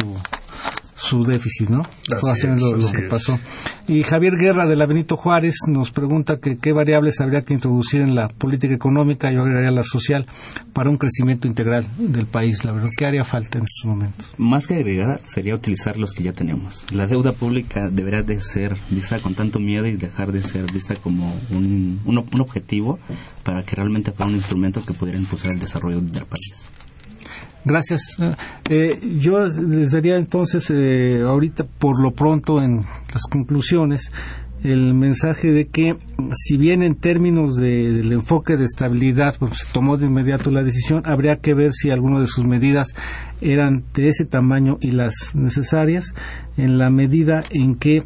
su 0.99 1.23
déficit, 1.23 1.69
¿no? 1.69 1.83
haciendo 2.29 2.75
lo, 2.75 2.91
que 2.91 3.03
pasó. 3.03 3.39
Y 3.87 4.03
Javier 4.03 4.35
Guerra 4.35 4.67
de 4.67 4.75
la 4.75 4.85
Benito 4.85 5.17
Juárez 5.17 5.55
nos 5.67 5.91
pregunta 5.91 6.39
que 6.39 6.57
qué 6.57 6.73
variables 6.73 7.21
habría 7.21 7.43
que 7.43 7.53
introducir 7.53 8.01
en 8.01 8.15
la 8.15 8.27
política 8.27 8.73
económica, 8.73 9.31
yo 9.31 9.41
agregaría 9.41 9.71
la 9.71 9.83
social, 9.83 10.25
para 10.73 10.89
un 10.89 10.97
crecimiento 10.97 11.47
integral 11.47 11.85
del 11.97 12.27
país. 12.27 12.65
La 12.65 12.71
verdad, 12.71 12.89
¿qué 12.97 13.05
haría 13.05 13.23
falta 13.23 13.57
en 13.57 13.63
estos 13.63 13.85
momentos? 13.85 14.33
Más 14.37 14.67
que 14.67 14.75
agregar, 14.75 15.21
sería 15.23 15.55
utilizar 15.55 15.97
los 15.97 16.13
que 16.13 16.23
ya 16.23 16.33
tenemos. 16.33 16.85
La 16.91 17.07
deuda 17.07 17.31
pública 17.31 17.89
debería 17.89 18.21
de 18.21 18.41
ser 18.41 18.77
vista 18.89 19.19
con 19.19 19.35
tanto 19.35 19.59
miedo 19.59 19.87
y 19.87 19.95
dejar 19.95 20.31
de 20.31 20.43
ser 20.43 20.71
vista 20.71 20.95
como 20.95 21.33
un, 21.51 22.01
un, 22.05 22.17
un 22.17 22.41
objetivo 22.41 22.99
para 23.43 23.63
que 23.63 23.75
realmente 23.75 24.11
fuera 24.11 24.29
un 24.29 24.35
instrumento 24.35 24.85
que 24.85 24.93
pudiera 24.93 25.19
impulsar 25.19 25.51
el 25.51 25.59
desarrollo 25.59 26.01
del 26.01 26.25
país. 26.25 26.69
Gracias. 27.69 28.17
Eh, 28.67 28.99
yo 29.19 29.45
les 29.45 29.91
daría 29.91 30.17
entonces, 30.17 30.71
eh, 30.71 31.21
ahorita 31.21 31.65
por 31.65 32.01
lo 32.01 32.11
pronto 32.15 32.63
en 32.63 32.77
las 33.13 33.21
conclusiones, 33.29 34.11
el 34.63 34.95
mensaje 34.95 35.51
de 35.51 35.67
que 35.67 35.95
si 36.33 36.57
bien 36.57 36.81
en 36.81 36.95
términos 36.95 37.57
del 37.57 38.11
enfoque 38.11 38.57
de 38.57 38.65
estabilidad 38.65 39.35
pues, 39.37 39.59
se 39.59 39.71
tomó 39.71 39.97
de 39.97 40.07
inmediato 40.07 40.49
la 40.49 40.63
decisión, 40.63 41.03
habría 41.05 41.41
que 41.41 41.53
ver 41.53 41.71
si 41.71 41.91
algunas 41.91 42.21
de 42.21 42.27
sus 42.27 42.43
medidas 42.43 42.95
eran 43.39 43.83
de 43.93 44.09
ese 44.09 44.25
tamaño 44.25 44.79
y 44.81 44.89
las 44.89 45.35
necesarias, 45.35 46.15
en 46.57 46.79
la 46.79 46.89
medida 46.89 47.43
en 47.51 47.75
que 47.75 48.03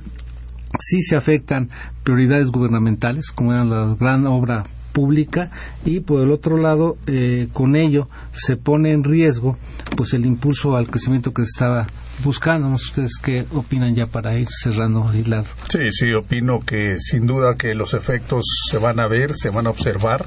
sí 0.80 1.01
se 1.03 1.16
afectan 1.16 1.70
prioridades 2.03 2.49
gubernamentales, 2.49 3.32
como 3.32 3.53
era 3.53 3.64
la 3.64 3.95
gran 3.97 4.28
obra 4.28 4.66
pública 4.93 5.51
y 5.84 5.99
por 6.01 6.22
el 6.22 6.32
otro 6.32 6.57
lado 6.57 6.97
eh, 7.07 7.49
con 7.51 7.76
ello 7.76 8.07
se 8.34 8.57
pone 8.57 8.91
en 8.91 9.03
riesgo 9.03 9.57
pues 9.95 10.13
el 10.13 10.25
impulso 10.25 10.75
al 10.75 10.88
crecimiento 10.88 11.34
que 11.34 11.43
estaba 11.43 11.88
buscando. 12.23 12.69
No 12.69 12.77
sé 12.77 12.86
ustedes 12.88 13.17
qué 13.21 13.45
opinan 13.51 13.95
ya 13.95 14.07
para 14.07 14.38
ir 14.38 14.47
cerrando 14.49 15.03
el. 15.03 15.55
Sí, 15.69 15.79
sí, 15.91 16.13
opino 16.13 16.59
que 16.59 16.97
sin 16.99 17.27
duda 17.27 17.55
que 17.55 17.75
los 17.75 17.93
efectos 17.93 18.45
se 18.69 18.77
van 18.77 18.99
a 18.99 19.07
ver, 19.07 19.36
se 19.36 19.49
van 19.49 19.67
a 19.67 19.69
observar 19.69 20.25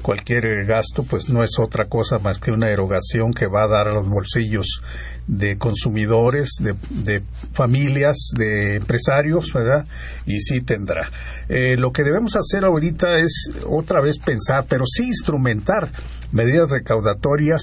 cualquier 0.00 0.64
gasto 0.66 1.04
pues 1.04 1.28
no 1.28 1.42
es 1.42 1.58
otra 1.58 1.86
cosa 1.86 2.18
más 2.18 2.38
que 2.38 2.50
una 2.50 2.70
erogación 2.70 3.32
que 3.32 3.46
va 3.46 3.64
a 3.64 3.68
dar 3.68 3.88
a 3.88 3.94
los 3.94 4.08
bolsillos 4.08 4.82
de 5.26 5.58
consumidores, 5.58 6.50
de, 6.60 7.22
familias, 7.52 8.16
de 8.36 8.76
empresarios, 8.76 9.52
¿verdad? 9.52 9.86
Y 10.26 10.40
sí 10.40 10.60
tendrá. 10.60 11.10
Eh, 11.48 11.76
lo 11.78 11.92
que 11.92 12.02
debemos 12.02 12.34
hacer 12.36 12.64
ahorita 12.64 13.16
es 13.16 13.50
otra 13.66 14.00
vez 14.00 14.18
pensar, 14.18 14.64
pero 14.68 14.84
sí 14.86 15.06
instrumentar 15.06 15.88
medidas 16.32 16.70
recaudatorias, 16.70 17.60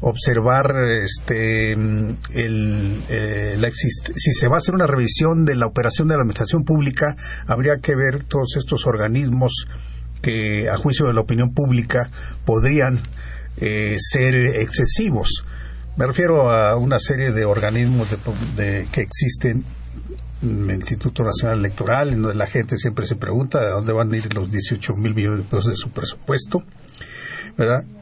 observar 0.00 0.72
este 1.02 1.72
el, 1.72 3.02
eh, 3.08 3.56
la 3.58 3.70
si 3.70 4.32
se 4.32 4.48
va 4.48 4.56
a 4.56 4.58
hacer 4.58 4.74
una 4.74 4.86
revisión 4.86 5.44
de 5.44 5.56
la 5.56 5.66
operación 5.66 6.08
de 6.08 6.14
la 6.14 6.22
administración 6.22 6.64
pública, 6.64 7.16
habría 7.46 7.76
que 7.76 7.94
ver 7.94 8.24
todos 8.24 8.56
estos 8.56 8.86
organismos 8.86 9.66
que 10.20 10.68
a 10.68 10.76
juicio 10.76 11.06
de 11.06 11.14
la 11.14 11.20
opinión 11.20 11.54
pública 11.54 12.10
podrían 12.44 12.98
eh, 13.58 13.96
ser 13.98 14.34
excesivos. 14.34 15.44
Me 15.96 16.06
refiero 16.06 16.50
a 16.50 16.76
una 16.76 16.98
serie 16.98 17.32
de 17.32 17.44
organismos 17.44 18.08
de, 18.56 18.86
que 18.92 19.02
existen 19.02 19.64
en 20.42 20.70
el 20.70 20.76
Instituto 20.76 21.22
Nacional 21.22 21.58
Electoral, 21.58 22.10
en 22.10 22.22
donde 22.22 22.36
la 22.36 22.46
gente 22.46 22.76
siempre 22.78 23.06
se 23.06 23.16
pregunta 23.16 23.60
de 23.60 23.70
dónde 23.70 23.92
van 23.92 24.12
a 24.12 24.16
ir 24.16 24.32
los 24.34 24.50
18 24.50 24.94
mil 24.96 25.14
millones 25.14 25.40
de 25.40 25.44
pesos 25.44 25.66
de 25.66 25.76
su 25.76 25.90
presupuesto. 25.90 26.62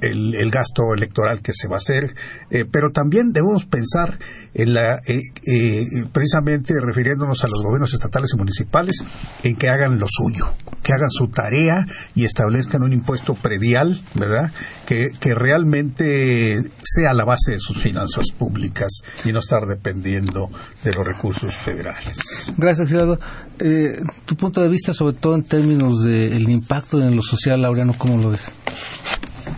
El, 0.01 0.51
gasto 0.51 0.95
electoral 0.95 1.41
que 1.43 1.53
se 1.53 1.69
va 1.69 1.75
a 1.75 1.79
hacer, 1.79 2.15
eh, 2.51 2.65
pero 2.71 2.91
también 2.91 3.33
debemos 3.33 3.67
pensar 3.67 4.19
en 4.55 4.75
la, 4.75 5.01
eh, 5.07 5.21
eh, 5.47 5.85
precisamente 6.13 6.75
refiriéndonos 6.81 7.45
a 7.45 7.49
los 7.49 7.63
gobiernos 7.63 7.93
estatales 7.93 8.31
y 8.35 8.39
municipales, 8.39 9.05
en 9.43 9.57
que 9.57 9.69
hagan 9.69 9.99
lo 9.99 10.07
suyo, 10.09 10.55
que 10.83 10.93
hagan 10.93 11.11
su 11.11 11.29
tarea 11.29 11.87
y 12.15 12.25
establezcan 12.25 12.83
un 12.83 12.93
impuesto 12.93 13.35
predial, 13.35 14.01
¿verdad? 14.15 14.53
Que, 14.87 15.11
que 15.21 15.35
realmente 15.35 16.57
sea 16.83 17.13
la 17.13 17.25
base 17.25 17.53
de 17.53 17.59
sus 17.59 17.79
finanzas 17.79 18.27
públicas 18.37 18.89
y 19.25 19.33
no 19.33 19.41
estar 19.41 19.67
dependiendo 19.67 20.51
de 20.85 20.93
los 20.93 21.07
recursos 21.07 21.55
federales. 21.57 22.53
Gracias, 22.57 22.89
Gerardo. 22.89 23.19
Tu 24.27 24.37
punto 24.37 24.61
de 24.61 24.69
vista, 24.69 24.93
sobre 24.93 25.17
todo 25.17 25.35
en 25.35 25.43
términos 25.43 26.03
del 26.05 26.49
impacto 26.49 27.03
en 27.03 27.17
lo 27.17 27.23
social, 27.23 27.63
Laureano, 27.63 27.95
¿cómo 27.97 28.17
lo 28.19 28.31
ves? 28.31 28.53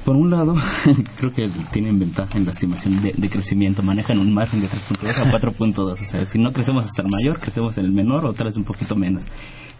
Por 0.05 0.16
un 0.16 0.30
lado, 0.30 0.55
creo 1.16 1.32
que 1.32 1.51
tienen 1.72 1.98
ventaja 1.98 2.38
en 2.38 2.44
la 2.46 2.53
estimación 2.53 3.01
de, 3.03 3.30
crecimiento, 3.30 3.82
manejan 3.82 4.18
un 4.18 4.32
margen 4.32 4.61
de 4.61 4.68
3.2 4.68 5.26
a 5.26 5.40
4.2, 5.40 5.78
o 5.78 5.96
sea, 5.96 6.24
si 6.26 6.38
no 6.38 6.53
crecemos 6.53 6.86
hasta 6.86 7.03
el 7.03 7.09
mayor, 7.09 7.40
crecemos 7.40 7.76
en 7.78 7.86
el 7.86 7.92
menor 7.92 8.24
o 8.24 8.32
tal 8.32 8.46
vez 8.46 8.57
un 8.57 8.64
poquito 8.64 8.96
menos 8.96 9.24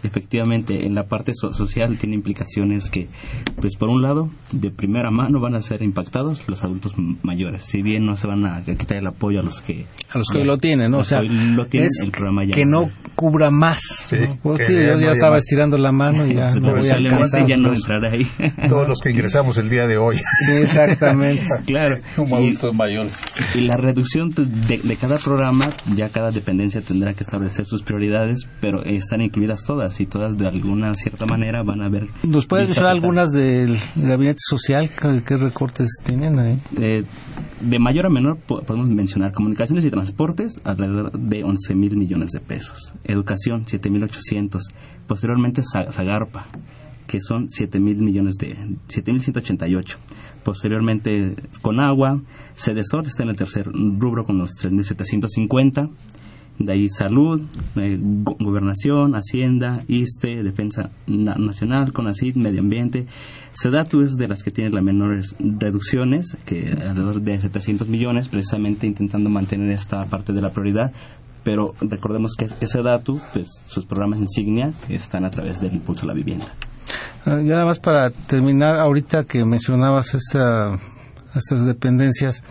efectivamente 0.03 0.85
en 0.85 0.95
la 0.95 1.03
parte 1.03 1.33
social 1.33 1.97
tiene 1.97 2.15
implicaciones 2.15 2.89
que, 2.89 3.09
pues 3.59 3.75
por 3.75 3.89
un 3.89 4.01
lado, 4.01 4.29
de 4.51 4.71
primera 4.71 5.11
mano 5.11 5.39
van 5.39 5.55
a 5.55 5.61
ser 5.61 5.81
impactados 5.81 6.47
los 6.47 6.63
adultos 6.63 6.95
mayores, 7.23 7.63
si 7.63 7.81
bien 7.81 8.05
no 8.05 8.15
se 8.15 8.27
van 8.27 8.45
a 8.45 8.63
quitar 8.63 8.97
el 8.97 9.07
apoyo 9.07 9.39
a 9.39 9.43
los 9.43 9.61
que 9.61 9.85
a 10.09 10.17
los 10.17 10.27
que 10.29 10.43
lo 10.43 10.57
tienen, 10.57 10.91
¿no? 10.91 10.99
O 10.99 11.03
sea, 11.03 11.21
lo 11.21 11.65
tienen 11.65 11.89
el 12.03 12.11
programa 12.11 12.45
ya 12.45 12.53
que 12.53 12.65
no 12.65 12.89
cubra 13.15 13.51
más. 13.51 13.79
Sí, 14.07 14.17
pues 14.41 14.67
yo 14.67 14.99
ya 14.99 15.11
estaba 15.11 15.37
estirando 15.37 15.77
la 15.77 15.91
mano 15.91 16.25
y 16.25 16.35
ya 16.35 16.47
no 16.61 16.75
voy 16.75 16.89
a 16.89 16.95
alcanzar. 16.95 17.45
ya 17.45 17.57
no 17.57 17.73
entrará 17.73 18.11
ahí. 18.11 18.27
Todos 18.67 18.87
los 18.87 18.99
que 18.99 19.11
ingresamos 19.11 19.57
el 19.57 19.69
día 19.69 19.87
de 19.87 19.97
hoy. 19.97 20.17
exactamente. 20.49 21.45
claro. 21.65 21.97
Como 22.15 22.35
adultos 22.35 22.75
mayores. 22.75 23.21
Y 23.55 23.61
la 23.61 23.77
reducción 23.77 24.31
pues, 24.31 24.49
de, 24.67 24.79
de 24.79 24.95
cada 24.95 25.17
programa, 25.17 25.69
ya 25.95 26.09
cada 26.09 26.31
dependencia 26.31 26.81
tendrá 26.81 27.13
que 27.13 27.23
establecer 27.23 27.65
sus 27.65 27.83
prioridades, 27.83 28.47
pero 28.59 28.83
están 28.83 29.21
incluidas 29.21 29.63
todas 29.63 29.90
todas 29.91 29.99
y 29.99 30.05
todas 30.05 30.37
de 30.37 30.47
alguna 30.47 30.93
cierta 30.93 31.25
manera 31.25 31.63
van 31.63 31.81
a 31.81 31.89
ver... 31.89 32.07
¿Nos 32.23 32.45
puedes 32.45 32.69
decir 32.69 32.83
algunas 32.83 33.31
del 33.31 33.77
gabinete 33.95 34.39
social? 34.39 34.89
¿Qué, 35.25 35.37
recortes 35.37 35.97
tienen 36.03 36.39
ahí? 36.39 36.59
Eh, 36.79 37.03
de 37.59 37.79
mayor 37.79 38.05
a 38.05 38.09
menor 38.09 38.37
podemos 38.37 38.87
mencionar 38.87 39.33
comunicaciones 39.33 39.85
y 39.85 39.91
transportes, 39.91 40.59
alrededor 40.63 41.11
de 41.11 41.43
11 41.43 41.75
mil 41.75 41.97
millones 41.97 42.31
de 42.31 42.39
pesos. 42.39 42.93
Educación, 43.03 43.63
7 43.65 43.89
mil 43.89 44.03
800. 44.03 44.63
Posteriormente, 45.07 45.61
Zagarpa, 45.63 46.47
que 47.07 47.19
son 47.19 47.49
7 47.49 47.79
mil 47.79 47.97
millones 47.97 48.35
de... 48.37 48.55
7 48.87 49.11
mil 49.11 49.21
188 49.21 49.97
posteriormente 50.43 51.35
con 51.61 51.79
agua, 51.79 52.19
Cedesor 52.55 53.05
está 53.05 53.21
en 53.21 53.29
el 53.29 53.35
tercer 53.35 53.67
rubro 53.67 54.25
con 54.25 54.39
los 54.39 54.49
3.750, 54.57 55.91
de 56.59 56.73
ahí 56.73 56.89
salud, 56.89 57.41
eh, 57.75 57.97
gobernación, 57.99 59.15
hacienda, 59.15 59.83
ISTE, 59.87 60.43
defensa 60.43 60.91
nacional, 61.07 61.93
CONACID, 61.93 62.35
medio 62.35 62.59
ambiente. 62.59 63.07
SEDATU 63.53 64.01
es 64.01 64.15
de 64.15 64.27
las 64.27 64.43
que 64.43 64.51
tiene 64.51 64.69
las 64.69 64.83
menores 64.83 65.35
reducciones, 65.39 66.37
que 66.45 66.69
alrededor 66.69 67.21
de 67.21 67.39
700 67.39 67.87
millones, 67.87 68.29
precisamente 68.29 68.87
intentando 68.87 69.29
mantener 69.29 69.71
esta 69.71 70.05
parte 70.05 70.33
de 70.33 70.41
la 70.41 70.51
prioridad. 70.51 70.91
Pero 71.43 71.73
recordemos 71.81 72.35
que, 72.37 72.47
SEDATU, 72.47 73.19
pues 73.33 73.63
sus 73.67 73.85
programas 73.85 74.19
insignia 74.21 74.73
están 74.89 75.25
a 75.25 75.31
través 75.31 75.59
del 75.59 75.73
impulso 75.73 76.05
a 76.05 76.09
la 76.09 76.13
vivienda. 76.13 76.53
Ah, 77.25 77.39
ya 77.41 77.53
nada 77.53 77.65
más 77.65 77.79
para 77.79 78.09
terminar, 78.09 78.75
ahorita 78.75 79.23
que 79.23 79.43
mencionabas 79.45 80.13
esta 80.13 80.79
estas 81.35 81.65
dependencias. 81.65 82.43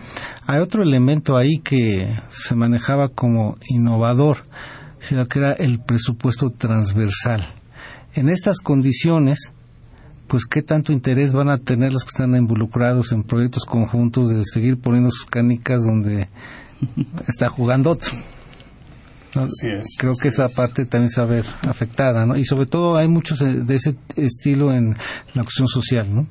Hay 0.47 0.59
otro 0.59 0.83
elemento 0.83 1.37
ahí 1.37 1.59
que 1.59 2.17
se 2.31 2.55
manejaba 2.55 3.09
como 3.09 3.57
innovador, 3.69 4.45
que 5.07 5.39
era 5.39 5.53
el 5.53 5.79
presupuesto 5.79 6.49
transversal. 6.51 7.45
En 8.13 8.29
estas 8.29 8.59
condiciones, 8.59 9.53
pues 10.27 10.45
qué 10.45 10.61
tanto 10.61 10.93
interés 10.93 11.33
van 11.33 11.49
a 11.49 11.57
tener 11.57 11.91
los 11.91 12.03
que 12.03 12.09
están 12.09 12.35
involucrados 12.35 13.11
en 13.11 13.23
proyectos 13.23 13.65
conjuntos 13.65 14.29
de 14.29 14.43
seguir 14.45 14.79
poniendo 14.79 15.11
sus 15.11 15.25
canicas 15.25 15.83
donde 15.83 16.29
está 17.27 17.49
jugando 17.49 17.91
otro. 17.91 18.11
Creo 19.97 20.13
que 20.21 20.27
esa 20.27 20.49
parte 20.49 20.85
también 20.85 21.09
se 21.09 21.21
va 21.21 21.27
a 21.27 21.29
ver 21.29 21.45
afectada, 21.67 22.25
¿no? 22.25 22.35
Y 22.35 22.43
sobre 22.43 22.65
todo 22.65 22.97
hay 22.97 23.07
muchos 23.07 23.39
de 23.39 23.75
ese 23.75 23.95
estilo 24.17 24.73
en 24.73 24.95
la 25.33 25.43
cuestión 25.43 25.67
social, 25.67 26.13
¿no? 26.13 26.27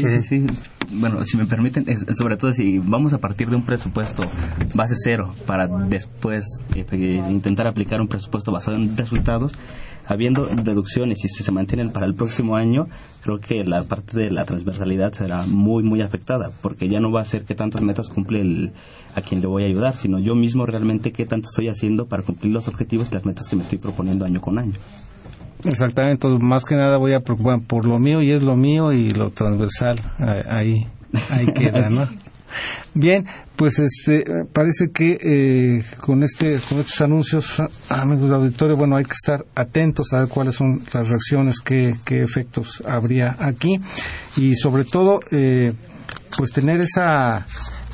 Sí, 0.00 0.22
sí, 0.22 0.22
sí. 0.22 0.46
Bueno, 0.90 1.24
si 1.24 1.36
me 1.36 1.46
permiten, 1.46 1.86
sobre 2.14 2.36
todo 2.36 2.52
si 2.52 2.78
vamos 2.78 3.12
a 3.12 3.18
partir 3.18 3.48
de 3.48 3.56
un 3.56 3.64
presupuesto 3.64 4.24
base 4.74 4.94
cero 4.96 5.34
para 5.46 5.68
después 5.68 6.44
eh, 6.74 7.22
intentar 7.30 7.66
aplicar 7.66 8.00
un 8.00 8.08
presupuesto 8.08 8.50
basado 8.50 8.76
en 8.76 8.96
resultados, 8.96 9.52
habiendo 10.04 10.46
reducciones 10.46 11.24
y 11.24 11.28
si 11.28 11.44
se 11.44 11.52
mantienen 11.52 11.90
para 11.90 12.06
el 12.06 12.14
próximo 12.14 12.56
año, 12.56 12.88
creo 13.22 13.38
que 13.38 13.64
la 13.64 13.84
parte 13.84 14.18
de 14.18 14.30
la 14.30 14.44
transversalidad 14.44 15.12
será 15.12 15.46
muy, 15.46 15.82
muy 15.82 16.02
afectada, 16.02 16.50
porque 16.60 16.88
ya 16.88 16.98
no 16.98 17.12
va 17.12 17.20
a 17.20 17.24
ser 17.24 17.44
que 17.44 17.54
tantas 17.54 17.80
metas 17.80 18.08
cumple 18.08 18.40
el, 18.40 18.72
a 19.14 19.22
quien 19.22 19.40
le 19.40 19.46
voy 19.46 19.62
a 19.62 19.66
ayudar, 19.66 19.96
sino 19.96 20.18
yo 20.18 20.34
mismo 20.34 20.66
realmente 20.66 21.12
qué 21.12 21.24
tanto 21.24 21.48
estoy 21.48 21.68
haciendo 21.68 22.06
para 22.06 22.22
cumplir 22.22 22.52
los 22.52 22.68
objetivos 22.68 23.10
y 23.10 23.14
las 23.14 23.24
metas 23.24 23.48
que 23.48 23.56
me 23.56 23.62
estoy 23.62 23.78
proponiendo 23.78 24.24
año 24.24 24.40
con 24.40 24.58
año. 24.58 24.74
Exactamente, 25.64 26.28
más 26.40 26.64
que 26.64 26.76
nada 26.76 26.98
voy 26.98 27.14
a 27.14 27.20
preocupar 27.20 27.60
por 27.66 27.86
lo 27.86 27.98
mío 27.98 28.20
y 28.22 28.32
es 28.32 28.42
lo 28.42 28.56
mío 28.56 28.92
y 28.92 29.10
lo 29.10 29.30
transversal 29.30 29.98
ahí, 30.48 30.86
ahí 31.30 31.46
queda, 31.52 31.88
¿no? 31.88 32.06
Bien, 32.94 33.26
pues 33.56 33.78
este 33.78 34.24
parece 34.52 34.90
que 34.92 35.18
eh, 35.20 35.84
con 36.00 36.22
este 36.22 36.60
con 36.68 36.78
estos 36.78 37.00
anuncios, 37.00 37.60
amigos 37.88 38.30
de 38.30 38.36
auditorio, 38.36 38.76
bueno, 38.76 38.96
hay 38.96 39.04
que 39.04 39.14
estar 39.14 39.44
atentos 39.54 40.12
a 40.12 40.20
ver 40.20 40.28
cuáles 40.28 40.54
son 40.54 40.80
las 40.92 41.08
reacciones, 41.08 41.60
qué, 41.60 41.94
qué 42.04 42.22
efectos 42.22 42.82
habría 42.86 43.36
aquí 43.40 43.76
y 44.36 44.54
sobre 44.54 44.84
todo, 44.84 45.20
eh, 45.30 45.72
pues 46.36 46.52
tener 46.52 46.80
esa 46.80 47.46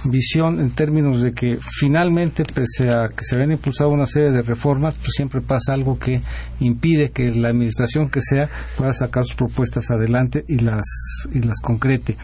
visión 0.05 0.61
en 0.61 0.70
términos 0.70 1.22
de 1.22 1.32
que 1.32 1.59
finalmente, 1.61 2.44
pese 2.44 2.90
a 2.90 3.09
que 3.09 3.24
se 3.24 3.34
habían 3.34 3.53
impulsado 3.53 3.90
una 3.90 4.07
serie 4.07 4.30
de 4.30 4.42
reformas, 4.42 4.96
pues 4.98 5.12
siempre 5.14 5.40
pasa 5.40 5.72
algo 5.72 5.98
que 5.98 6.22
impide 6.61 7.11
que 7.11 7.30
la 7.30 7.48
administración 7.48 8.09
que 8.09 8.22
sea 8.22 8.48
pueda 8.76 8.92
sacar 8.92 9.24
sus 9.24 9.36
propuestas 9.36 9.90
adelante 9.90 10.44
y 10.48 10.59
las, 10.59 10.86
y 11.32 11.40
las 11.40 11.61
concrete. 11.61 12.16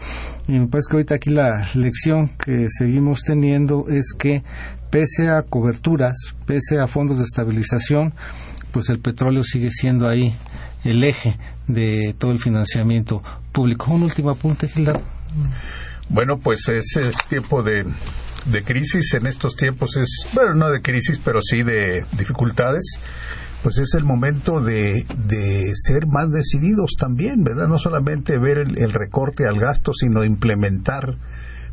Y 0.47 0.53
me 0.53 0.67
parece 0.67 0.87
que 0.89 0.95
ahorita 0.97 1.15
aquí 1.15 1.29
la 1.29 1.61
lección 1.75 2.29
que 2.43 2.67
seguimos 2.69 3.23
teniendo 3.23 3.85
es 3.89 4.13
que 4.17 4.43
pese 4.89 5.29
a 5.29 5.43
coberturas, 5.43 6.15
pese 6.45 6.79
a 6.79 6.87
fondos 6.87 7.19
de 7.19 7.25
estabilización, 7.25 8.13
pues 8.71 8.89
el 8.89 8.99
petróleo 8.99 9.43
sigue 9.43 9.69
siendo 9.71 10.09
ahí 10.09 10.35
el 10.83 11.03
eje 11.03 11.37
de 11.67 12.15
todo 12.17 12.31
el 12.31 12.39
financiamiento 12.39 13.21
público. 13.51 13.91
Un 13.93 14.03
último 14.03 14.29
apunte, 14.29 14.67
Gilda. 14.67 14.93
Bueno, 16.09 16.37
pues 16.37 16.67
es, 16.69 16.95
es 16.97 17.15
tiempo 17.27 17.63
de, 17.63 17.85
de 18.45 18.63
crisis. 18.63 19.13
En 19.13 19.27
estos 19.27 19.55
tiempos 19.55 19.97
es, 19.97 20.27
bueno, 20.33 20.53
no 20.53 20.69
de 20.69 20.81
crisis, 20.81 21.19
pero 21.23 21.41
sí 21.41 21.63
de 21.63 22.05
dificultades 22.17 22.99
pues 23.63 23.79
es 23.79 23.95
el 23.95 24.03
momento 24.03 24.61
de, 24.61 25.05
de, 25.17 25.71
ser 25.73 26.05
más 26.07 26.29
decididos 26.31 26.91
también, 26.97 27.43
¿verdad? 27.43 27.67
No 27.67 27.79
solamente 27.79 28.37
ver 28.37 28.59
el, 28.59 28.93
recorte 28.93 29.47
al 29.47 29.59
gasto, 29.59 29.93
sino 29.93 30.23
implementar 30.23 31.15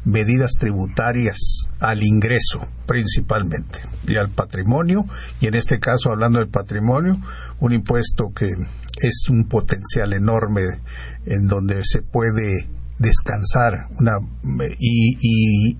medidas 0.04 0.52
tributarias 0.58 1.38
al 1.80 2.02
ingreso 2.02 2.66
principalmente 2.86 3.80
y 4.06 4.16
al 4.16 4.28
patrimonio 4.28 5.06
y 5.40 5.46
en 5.46 5.54
este 5.54 5.78
caso 5.80 6.10
hablando 6.10 6.40
del 6.40 6.48
patrimonio 6.48 7.16
un 7.58 7.72
impuesto 7.72 8.30
que 8.36 8.50
es 9.00 9.30
un 9.30 9.44
potencial 9.44 10.12
enorme 10.12 10.62
en 11.24 11.46
donde 11.46 11.82
se 11.84 12.02
puede 12.02 12.68
descansar 12.98 13.88
una, 13.98 14.12
y, 14.78 15.16
y 15.20 15.78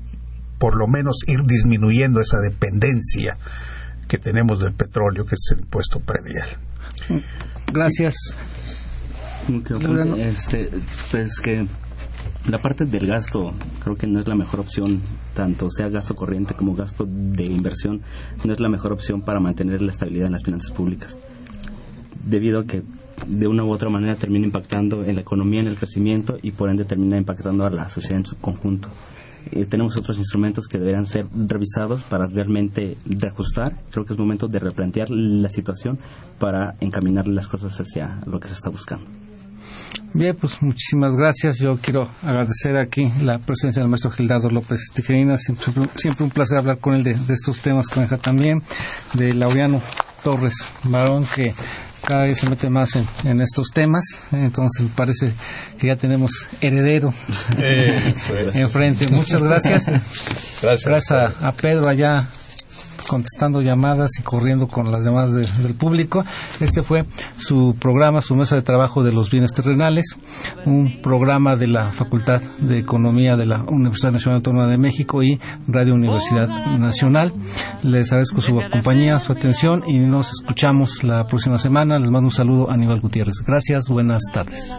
por 0.59 0.77
lo 0.77 0.87
menos 0.87 1.19
ir 1.27 1.43
disminuyendo 1.45 2.21
esa 2.21 2.39
dependencia 2.39 3.37
que 4.09 4.19
tenemos 4.19 4.61
del 4.61 4.75
petróleo, 4.75 5.25
que 5.25 5.35
es 5.35 5.53
el 5.53 5.61
impuesto 5.61 6.01
predial. 6.01 6.49
Gracias. 7.73 8.15
Este, 10.17 10.71
pues 11.11 11.41
que 11.41 11.67
la 12.47 12.59
parte 12.59 12.85
del 12.87 13.07
gasto 13.07 13.53
creo 13.83 13.97
que 13.97 14.07
no 14.07 14.21
es 14.21 14.27
la 14.27 14.35
mejor 14.35 14.61
opción, 14.61 15.03
tanto 15.35 15.69
sea 15.71 15.89
gasto 15.89 16.15
corriente 16.15 16.55
como 16.55 16.75
gasto 16.75 17.07
de 17.07 17.45
inversión, 17.45 18.03
no 18.45 18.53
es 18.53 18.61
la 18.61 18.69
mejor 18.69 18.93
opción 18.93 19.23
para 19.23 19.41
mantener 19.41 19.83
la 19.83 19.91
estabilidad 19.91 20.27
en 20.27 20.33
las 20.33 20.45
finanzas 20.45 20.71
públicas, 20.71 21.19
debido 22.25 22.61
a 22.61 22.65
que 22.65 22.83
de 23.27 23.47
una 23.47 23.65
u 23.65 23.71
otra 23.71 23.89
manera 23.91 24.17
termina 24.17 24.47
impactando 24.47 25.05
en 25.05 25.15
la 25.17 25.21
economía, 25.21 25.61
en 25.61 25.69
el 25.69 25.77
crecimiento 25.77 26.39
y 26.43 26.53
por 26.53 26.71
ende 26.71 26.85
termina 26.85 27.17
impactando 27.17 27.65
a 27.65 27.71
la 27.71 27.89
sociedad 27.89 28.19
en 28.19 28.27
su 28.27 28.37
conjunto. 28.37 28.89
Eh, 29.51 29.67
tenemos 29.67 29.97
otros 29.97 30.17
instrumentos 30.19 30.67
que 30.67 30.79
deberán 30.79 31.07
ser 31.07 31.27
revisados 31.35 32.03
para 32.03 32.27
realmente 32.27 32.97
reajustar. 33.05 33.77
Creo 33.91 34.05
que 34.05 34.15
es 34.15 34.19
momento 34.19 34.49
de 34.49 34.59
replantear 34.59 35.11
la 35.11 35.49
situación 35.49 35.99
para 36.39 36.77
encaminar 36.81 37.29
las 37.29 37.47
cosas 37.47 37.79
hacia 37.79 38.21
lo 38.27 38.41
que 38.41 38.49
se 38.49 38.55
está 38.55 38.71
buscando. 38.71 39.07
Bien, 40.15 40.37
pues 40.37 40.63
muchísimas 40.63 41.17
gracias. 41.17 41.59
Yo 41.59 41.77
quiero 41.83 42.09
agradecer 42.23 42.77
aquí 42.77 43.13
la 43.23 43.39
presencia 43.39 43.83
del 43.83 43.91
maestro 43.91 44.13
Gildardo 44.13 44.49
López 44.49 44.91
Tijerina. 44.95 45.37
Siempre, 45.37 45.73
siempre 45.97 46.25
un 46.25 46.31
placer 46.31 46.59
hablar 46.59 46.79
con 46.79 46.95
él 46.95 47.03
de, 47.03 47.17
estos 47.31 47.59
temas 47.59 47.89
que 47.89 48.01
deja 48.01 48.17
también. 48.17 48.63
De 49.15 49.35
Laureano 49.35 49.83
Torres 50.23 50.55
Barón, 50.85 51.27
que 51.35 51.53
cada 52.05 52.23
vez 52.23 52.39
se 52.39 52.49
mete 52.49 52.69
más 52.71 52.91
en, 53.25 53.41
estos 53.41 53.71
temas, 53.71 54.05
entonces 54.33 54.87
parece 54.95 55.33
que 55.79 55.89
ya 55.89 55.97
tenemos 55.97 56.31
heredero 56.61 57.13
enfrente. 58.55 59.09
Muchas 59.09 59.43
gracias. 59.43 59.87
Gracias, 60.63 61.11
a, 61.13 61.53
Pedro 61.53 61.89
allá 61.89 62.27
contestando 63.07 63.61
llamadas 63.61 64.11
y 64.19 64.23
corriendo 64.23 64.69
con 64.69 64.91
las 64.91 65.05
llamadas 65.05 65.35
del 65.35 65.75
público. 65.75 66.25
Este 66.61 66.83
fue 66.83 67.05
su 67.37 67.75
programa, 67.79 68.21
su 68.21 68.37
mesa 68.37 68.57
de 68.57 68.63
trabajo 68.63 69.03
de 69.03 69.13
los 69.13 69.31
bienes 69.31 69.53
terrenales, 69.53 70.17
un 70.65 71.01
programa 71.03 71.57
de 71.57 71.69
la 71.69 71.85
Facultad 71.85 72.41
de 72.59 72.79
Economía 72.79 73.37
de 73.37 73.47
la 73.47 73.63
Universidad 73.65 74.13
Nacional 74.13 74.37
Autónoma 74.37 74.67
de 74.67 74.79
México 74.79 75.23
y 75.23 75.41
Radio 75.67 75.95
Universidad 75.95 76.49
Nacional. 76.79 77.33
Les 77.83 78.11
agradezco 78.13 78.41
su 78.41 78.61
compañía, 78.71 79.19
su 79.21 79.33
atención 79.33 79.83
y 79.87 79.99
nos 79.99 80.31
escuchamos 80.33 81.05
la 81.05 81.27
próxima 81.27 81.59
semana. 81.59 81.99
Les 81.99 82.11
mando 82.11 82.29
un 82.29 82.35
saludo 82.35 82.71
a 82.71 82.75
Aníbal 82.75 83.01
Gutiérrez. 83.01 83.37
Gracias, 83.47 83.89
buenas 83.89 84.23
tardes. 84.33 84.71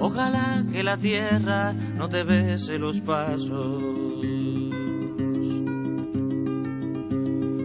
Ojalá 0.00 0.64
que 0.70 0.82
la 0.82 0.96
tierra 0.96 1.72
no 1.72 2.08
te 2.08 2.22
bese 2.22 2.78
los 2.78 3.00
pasos. 3.00 3.82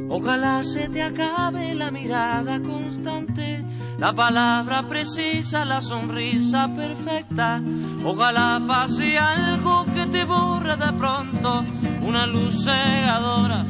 Ojalá 0.09 0.63
se 0.63 0.89
te 0.89 1.01
acabe 1.01 1.73
la 1.73 1.89
mirada 1.89 2.61
constante, 2.61 3.65
la 3.97 4.13
palabra 4.13 4.87
precisa, 4.87 5.65
la 5.65 5.81
sonrisa 5.81 6.69
perfecta. 6.75 7.61
Ojalá 8.05 8.61
pase 8.67 9.17
algo 9.17 9.85
que 9.85 10.05
te 10.05 10.23
borre 10.23 10.77
de 10.77 10.93
pronto, 10.93 11.63
una 12.03 12.27
luz 12.27 12.63
cegadora, 12.63 13.65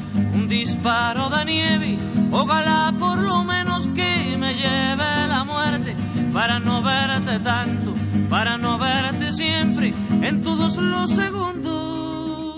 disparo 0.48 1.30
de 1.30 1.46
nieve. 1.46 1.98
Ojalá 2.32 2.94
por 2.98 3.20
lo 3.20 3.44
menos 3.44 3.88
que 3.90 4.38
me 4.38 4.54
lleve 4.54 5.28
la 5.28 5.44
muerte 5.44 5.96
para 6.34 6.60
no 6.60 6.82
verte 6.82 7.40
tanto, 7.40 7.94
para 8.30 8.58
no 8.58 8.78
verte 8.78 9.32
siempre 9.32 9.94
en 10.22 10.42
todos 10.42 10.78
los 10.78 11.12
segundos, 11.12 12.58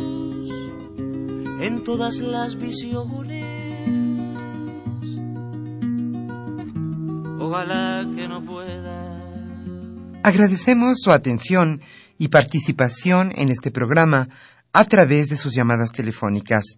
en 1.62 1.84
todas 1.84 2.20
las 2.20 2.58
visiones. 2.58 3.44
Ojalá 7.40 8.08
que 8.16 8.28
no 8.28 8.44
pueda. 8.44 9.16
Agradecemos 10.24 11.00
su 11.02 11.12
atención 11.12 11.82
y 12.18 12.30
participación 12.30 13.32
en 13.36 13.50
este 13.50 13.72
programa 13.72 14.30
a 14.74 14.86
través 14.86 15.30
de 15.30 15.38
sus 15.38 15.54
llamadas 15.54 15.92
telefónicas 15.92 16.78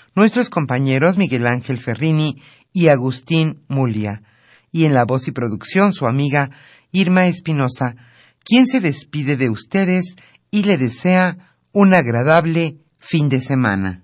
nuestros 0.15 0.49
compañeros 0.49 1.17
Miguel 1.17 1.47
Ángel 1.47 1.79
Ferrini 1.79 2.41
y 2.73 2.87
Agustín 2.87 3.63
Mulia. 3.67 4.23
Y 4.71 4.85
en 4.85 4.93
la 4.93 5.05
voz 5.05 5.27
y 5.27 5.31
producción, 5.31 5.93
su 5.93 6.07
amiga 6.07 6.49
Irma 6.91 7.27
Espinosa, 7.27 7.95
quien 8.43 8.67
se 8.67 8.79
despide 8.79 9.37
de 9.37 9.49
ustedes 9.49 10.15
y 10.49 10.63
le 10.63 10.77
desea 10.77 11.55
un 11.71 11.93
agradable 11.93 12.77
fin 12.99 13.29
de 13.29 13.41
semana. 13.41 14.03